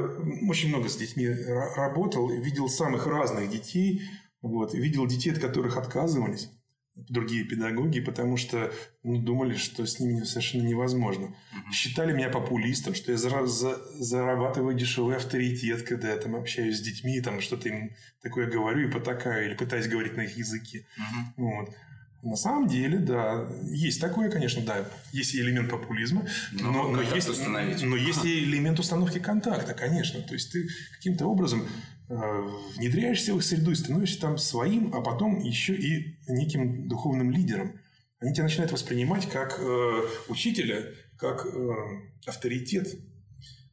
очень 0.50 0.70
много 0.70 0.90
с 0.90 0.96
детьми 0.98 1.26
ра- 1.26 1.74
работал, 1.76 2.30
видел 2.30 2.70
самых 2.70 3.08
разных 3.08 3.50
детей, 3.50 4.02
вот, 4.42 4.74
видел 4.74 5.06
детей, 5.08 5.32
от 5.32 5.40
которых 5.40 5.78
отказывались 5.78 6.50
другие 7.08 7.46
педагоги, 7.46 8.02
потому 8.02 8.36
что 8.36 8.74
ну, 9.04 9.22
думали, 9.22 9.56
что 9.56 9.86
с 9.86 10.02
ними 10.02 10.26
совершенно 10.26 10.64
невозможно. 10.68 11.28
Мгм. 11.54 11.72
Считали 11.72 12.12
меня 12.12 12.28
популистом, 12.30 12.94
что 12.94 13.14
я 13.14 13.18
зара- 13.18 13.46
за- 13.46 13.80
зарабатываю 13.98 14.76
дешевый 14.76 15.16
авторитет, 15.16 15.84
когда 15.84 16.10
я 16.10 16.18
там 16.18 16.36
общаюсь 16.36 16.78
с 16.78 16.82
детьми, 16.82 17.22
там 17.22 17.40
что-то 17.40 17.70
им 17.70 17.92
такое 18.22 18.48
говорю 18.52 18.90
и 18.90 18.92
потакаю, 18.92 19.46
или 19.48 19.56
пытаюсь 19.56 19.88
говорить 19.88 20.18
на 20.18 20.22
их 20.22 20.36
языке. 20.36 20.86
Мгм. 20.98 21.34
Вот. 21.38 21.70
На 22.22 22.36
самом 22.36 22.68
деле, 22.68 23.00
да, 23.00 23.48
есть 23.72 24.02
такое, 24.02 24.30
конечно, 24.30 24.62
да, 24.62 24.86
есть 25.14 25.34
и 25.34 25.40
элемент 25.40 25.70
популизма, 25.70 26.28
Но 26.52 26.72
но, 26.72 26.90
но 26.90 27.02
есть, 27.02 27.30
установить. 27.30 27.82
но 27.82 27.96
есть 27.96 28.26
и 28.26 28.44
элемент 28.44 28.78
установки 28.80 29.20
контакта, 29.20 29.74
конечно. 29.74 30.22
То 30.22 30.34
есть 30.34 30.52
ты 30.52 30.68
каким-то 30.98 31.28
образом 31.28 31.66
э, 32.10 32.16
внедряешься 32.76 33.34
в 33.34 33.38
их 33.38 33.44
среду 33.44 33.72
и 33.72 33.76
становишься 33.76 34.20
там 34.20 34.38
своим, 34.38 34.94
а 34.94 35.02
потом 35.02 35.40
еще 35.40 35.76
и 35.76 36.18
неким 36.28 36.90
духовным 36.90 37.32
лидером. 37.32 37.80
Они 38.20 38.34
тебя 38.34 38.44
начинают 38.44 38.74
воспринимать 38.74 39.30
как 39.30 39.58
э, 39.58 40.02
учителя, 40.28 40.88
как 41.18 41.46
э, 41.46 41.70
авторитет. 42.26 42.96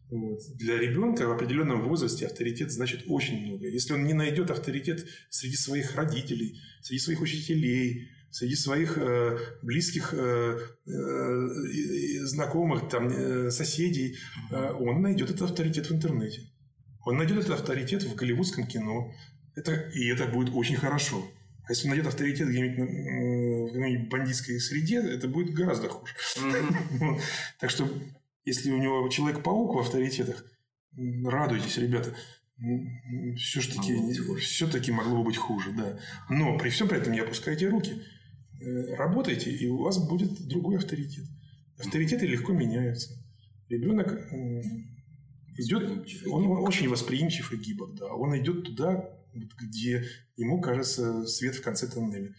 Вот. 0.08 0.38
Для 0.54 0.78
ребенка 0.78 1.26
в 1.26 1.32
определенном 1.32 1.82
возрасте 1.82 2.26
авторитет 2.26 2.70
значит 2.70 3.02
очень 3.08 3.44
много. 3.44 3.66
Если 3.66 3.92
он 3.92 4.04
не 4.04 4.12
найдет 4.14 4.52
авторитет 4.52 5.04
среди 5.30 5.56
своих 5.56 5.96
родителей, 5.96 6.60
среди 6.80 7.00
своих 7.00 7.20
учителей, 7.20 8.08
среди 8.36 8.54
своих 8.54 8.98
э, 8.98 9.38
близких 9.62 10.12
э, 10.12 10.58
э, 10.86 11.46
знакомых, 12.26 12.86
там, 12.90 13.08
э, 13.08 13.50
соседей, 13.50 14.18
э, 14.50 14.72
он 14.78 15.00
найдет 15.00 15.30
этот 15.30 15.50
авторитет 15.50 15.86
в 15.86 15.94
интернете. 15.94 16.42
Он 17.06 17.16
найдет 17.16 17.38
этот 17.38 17.52
авторитет 17.52 18.02
в 18.02 18.14
голливудском 18.14 18.66
кино. 18.66 19.10
Это, 19.54 19.72
и 19.72 20.08
это 20.08 20.26
будет 20.26 20.54
очень 20.54 20.76
хорошо. 20.76 21.24
А 21.66 21.72
если 21.72 21.84
он 21.84 21.94
найдет 21.94 22.08
авторитет 22.08 22.48
где-нибудь 22.48 23.70
в 23.70 23.72
какой-нибудь 23.72 24.10
бандитской 24.10 24.60
среде, 24.60 24.98
это 24.98 25.28
будет 25.28 25.54
гораздо 25.54 25.88
хуже. 25.88 26.12
Так 27.58 27.70
что, 27.70 27.88
если 28.44 28.70
у 28.70 28.76
него 28.76 29.08
Человек-паук 29.08 29.76
в 29.76 29.78
авторитетах, 29.78 30.44
радуйтесь, 31.24 31.78
ребята. 31.78 32.14
Все-таки, 33.38 33.96
все-таки 34.40 34.92
могло 34.92 35.16
бы 35.16 35.24
быть 35.24 35.38
хуже, 35.38 35.72
да. 35.72 35.98
Но 36.28 36.58
при 36.58 36.68
всем 36.68 36.86
при 36.86 36.98
этом 36.98 37.14
не 37.14 37.20
опускайте 37.20 37.68
руки. 37.68 38.02
Э, 38.60 38.94
Работайте, 38.96 39.50
и 39.50 39.66
у 39.68 39.78
вас 39.78 39.98
будет 39.98 40.46
другой 40.48 40.76
авторитет. 40.76 41.24
Авторитеты 41.78 42.26
легко 42.26 42.52
меняются. 42.52 43.14
Ребенок 43.68 44.12
идет, 45.58 46.06
он 46.30 46.46
очень 46.64 46.88
восприимчив 46.88 47.52
и 47.52 47.56
гибок, 47.56 47.94
да. 47.96 48.06
Он 48.14 48.36
идет 48.38 48.64
туда, 48.64 49.08
где 49.34 50.04
ему 50.36 50.60
кажется 50.60 51.26
свет 51.26 51.54
в 51.56 51.62
конце 51.62 51.86
тоннеля. 51.88 52.34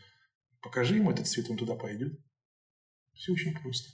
Покажи 0.61 0.95
ему 0.95 1.11
этот 1.11 1.27
свет, 1.27 1.49
он 1.49 1.57
туда 1.57 1.75
пойдет. 1.75 2.17
Все 3.13 3.33
очень 3.33 3.53
просто. 3.53 3.89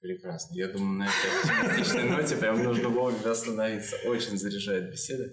Прекрасно. 0.00 0.54
Я 0.56 0.68
думаю, 0.68 0.98
на 0.98 1.04
этой 1.08 1.60
оптимистичной 1.70 2.10
ноте 2.10 2.36
прям 2.36 2.62
нужно 2.62 2.88
вовремя 2.88 3.30
остановиться. 3.30 3.96
Очень 4.04 4.36
заряжает 4.36 4.90
беседа. 4.90 5.32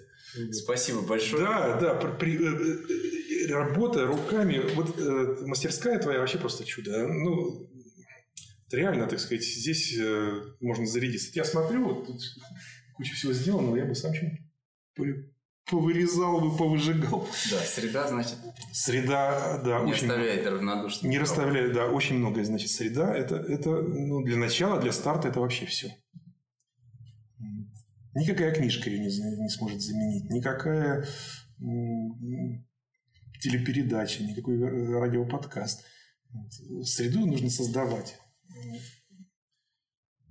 Спасибо 0.52 1.02
большое. 1.02 1.44
Да, 1.44 1.80
да, 1.80 1.96
при- 1.96 2.18
при- 2.18 2.38
э, 2.38 2.84
э, 2.88 3.29
работа 3.52 4.06
руками, 4.08 4.62
вот 4.76 4.98
э, 5.00 5.38
мастерская 5.46 6.00
твоя 6.00 6.20
вообще 6.20 6.38
просто 6.38 6.66
чудо. 6.66 7.08
Ну, 7.08 7.70
это 8.68 8.78
реально, 8.78 9.08
так 9.08 9.20
сказать, 9.20 9.44
здесь 9.44 9.98
э, 10.00 10.42
можно 10.60 10.86
зарядиться. 10.86 11.32
Я 11.34 11.44
смотрю, 11.44 11.86
вот 11.86 12.08
тут 12.08 12.22
куча 12.96 13.14
всего 13.16 13.34
сделано, 13.34 13.76
я 13.76 13.86
бы 13.86 13.96
сам 13.96 14.14
что-нибудь 14.14 14.40
по- 14.96 15.72
повырезал 15.72 16.42
бы, 16.42 16.58
повыжигал. 16.58 17.28
Да, 17.52 17.60
среда, 17.60 18.08
значит, 18.08 18.38
Среда, 18.74 19.62
да, 19.64 19.82
не 19.84 19.92
очень 19.92 20.06
оставляет 20.08 20.46
равнодушным. 20.48 21.12
не 21.12 21.20
расставляет, 21.20 21.74
да, 21.74 21.88
очень 21.88 22.18
многое, 22.18 22.44
значит, 22.44 22.70
среда. 22.72 23.16
Это, 23.16 23.36
это 23.36 23.70
ну, 23.82 24.24
для 24.24 24.38
начала, 24.38 24.80
для 24.82 24.92
старта 24.92 25.28
это 25.30 25.40
вообще 25.40 25.66
все. 25.66 25.96
Никакая 28.16 28.54
книжка 28.54 28.90
ее 28.90 29.00
не, 29.00 29.06
не 29.08 29.50
сможет 29.50 29.82
заменить, 29.82 30.30
никакая 30.32 31.06
телепередача, 33.40 34.24
никакой 34.24 34.58
ра- 34.58 35.00
радиоподкаст. 35.00 35.86
Среду 36.84 37.26
нужно 37.26 37.50
создавать. 37.50 38.18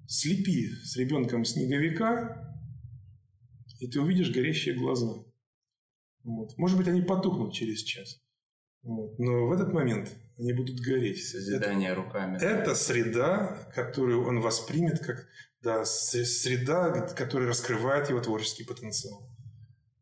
Слепи 0.06 0.68
с 0.84 0.96
ребенком 0.96 1.44
снеговика, 1.44 2.54
и 3.80 3.88
ты 3.88 4.00
увидишь 4.00 4.30
горящие 4.30 4.74
глаза. 4.74 5.22
Вот. 6.24 6.56
Может 6.56 6.78
быть, 6.78 6.88
они 6.88 7.02
потухнут 7.02 7.52
через 7.52 7.82
час. 7.82 8.20
Вот. 8.82 9.18
Но 9.18 9.46
в 9.46 9.52
этот 9.52 9.72
момент 9.72 10.10
они 10.38 10.52
будут 10.52 10.80
гореть. 10.80 11.18
Это, 11.18 11.26
Созидание 11.28 11.92
руками. 11.92 12.38
это 12.40 12.74
среда, 12.74 13.70
которую 13.74 14.26
он 14.26 14.40
воспримет 14.40 15.00
как 15.00 15.26
да, 15.60 15.84
среда, 15.84 17.08
которая 17.08 17.48
раскрывает 17.48 18.08
его 18.08 18.20
творческий 18.20 18.64
потенциал. 18.64 19.28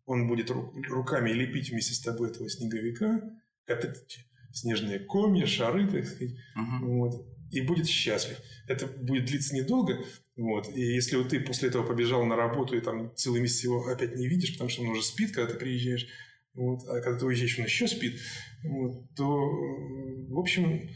Он 0.06 0.28
будет 0.28 0.50
ру- 0.50 0.72
руками 0.88 1.30
лепить 1.30 1.70
вместе 1.70 1.92
с 1.94 2.00
тобой 2.00 2.30
этого 2.30 2.48
снеговика, 2.48 3.20
как 3.66 3.84
эти 3.84 4.20
снежные 4.52 5.00
комья, 5.00 5.46
шары, 5.46 5.86
так 5.88 6.06
сказать, 6.06 6.34
Мгм. 6.54 6.86
вот, 6.86 7.26
и 7.50 7.60
будет 7.60 7.86
счастлив. 7.88 8.38
Это 8.68 8.86
будет 8.86 9.26
длиться 9.26 9.54
недолго, 9.54 9.98
вот, 10.36 10.68
и 10.74 10.80
если 10.80 11.16
вот 11.16 11.28
ты 11.30 11.40
после 11.40 11.68
этого 11.68 11.84
побежал 11.86 12.24
на 12.24 12.36
работу 12.36 12.76
и 12.76 12.80
там 12.80 13.12
целый 13.16 13.40
месяц 13.40 13.64
его 13.64 13.86
опять 13.88 14.16
не 14.16 14.26
видишь, 14.28 14.52
потому 14.52 14.70
что 14.70 14.82
он 14.82 14.88
уже 14.88 15.02
спит, 15.02 15.32
когда 15.32 15.52
ты 15.52 15.58
приезжаешь, 15.58 16.06
вот, 16.54 16.80
а 16.88 17.00
когда 17.00 17.18
ты 17.18 17.26
уезжаешь, 17.26 17.58
он 17.58 17.64
еще 17.66 17.86
спит, 17.88 18.18
вот, 18.64 19.14
то, 19.14 19.24
э, 19.42 20.26
в 20.32 20.38
общем, 20.38 20.88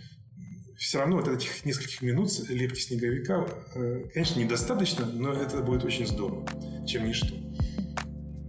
все 0.79 0.99
равно 0.99 1.17
вот 1.17 1.29
этих 1.29 1.65
нескольких 1.67 2.01
минут 2.01 2.31
лепки 2.49 2.81
снеговика, 2.81 3.47
э, 3.75 4.05
конечно, 4.15 4.41
недостаточно, 4.41 5.05
но 5.07 5.33
это 5.35 5.61
будет 5.63 5.85
очень 5.85 6.07
здорово, 6.07 6.47
чем 6.87 7.07
ничто. 7.07 7.37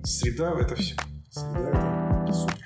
Среда– 0.04 0.54
это 0.60 0.76
все. 0.76 0.96
Среда– 1.30 2.24
это 2.24 2.34
супер. 2.34 2.61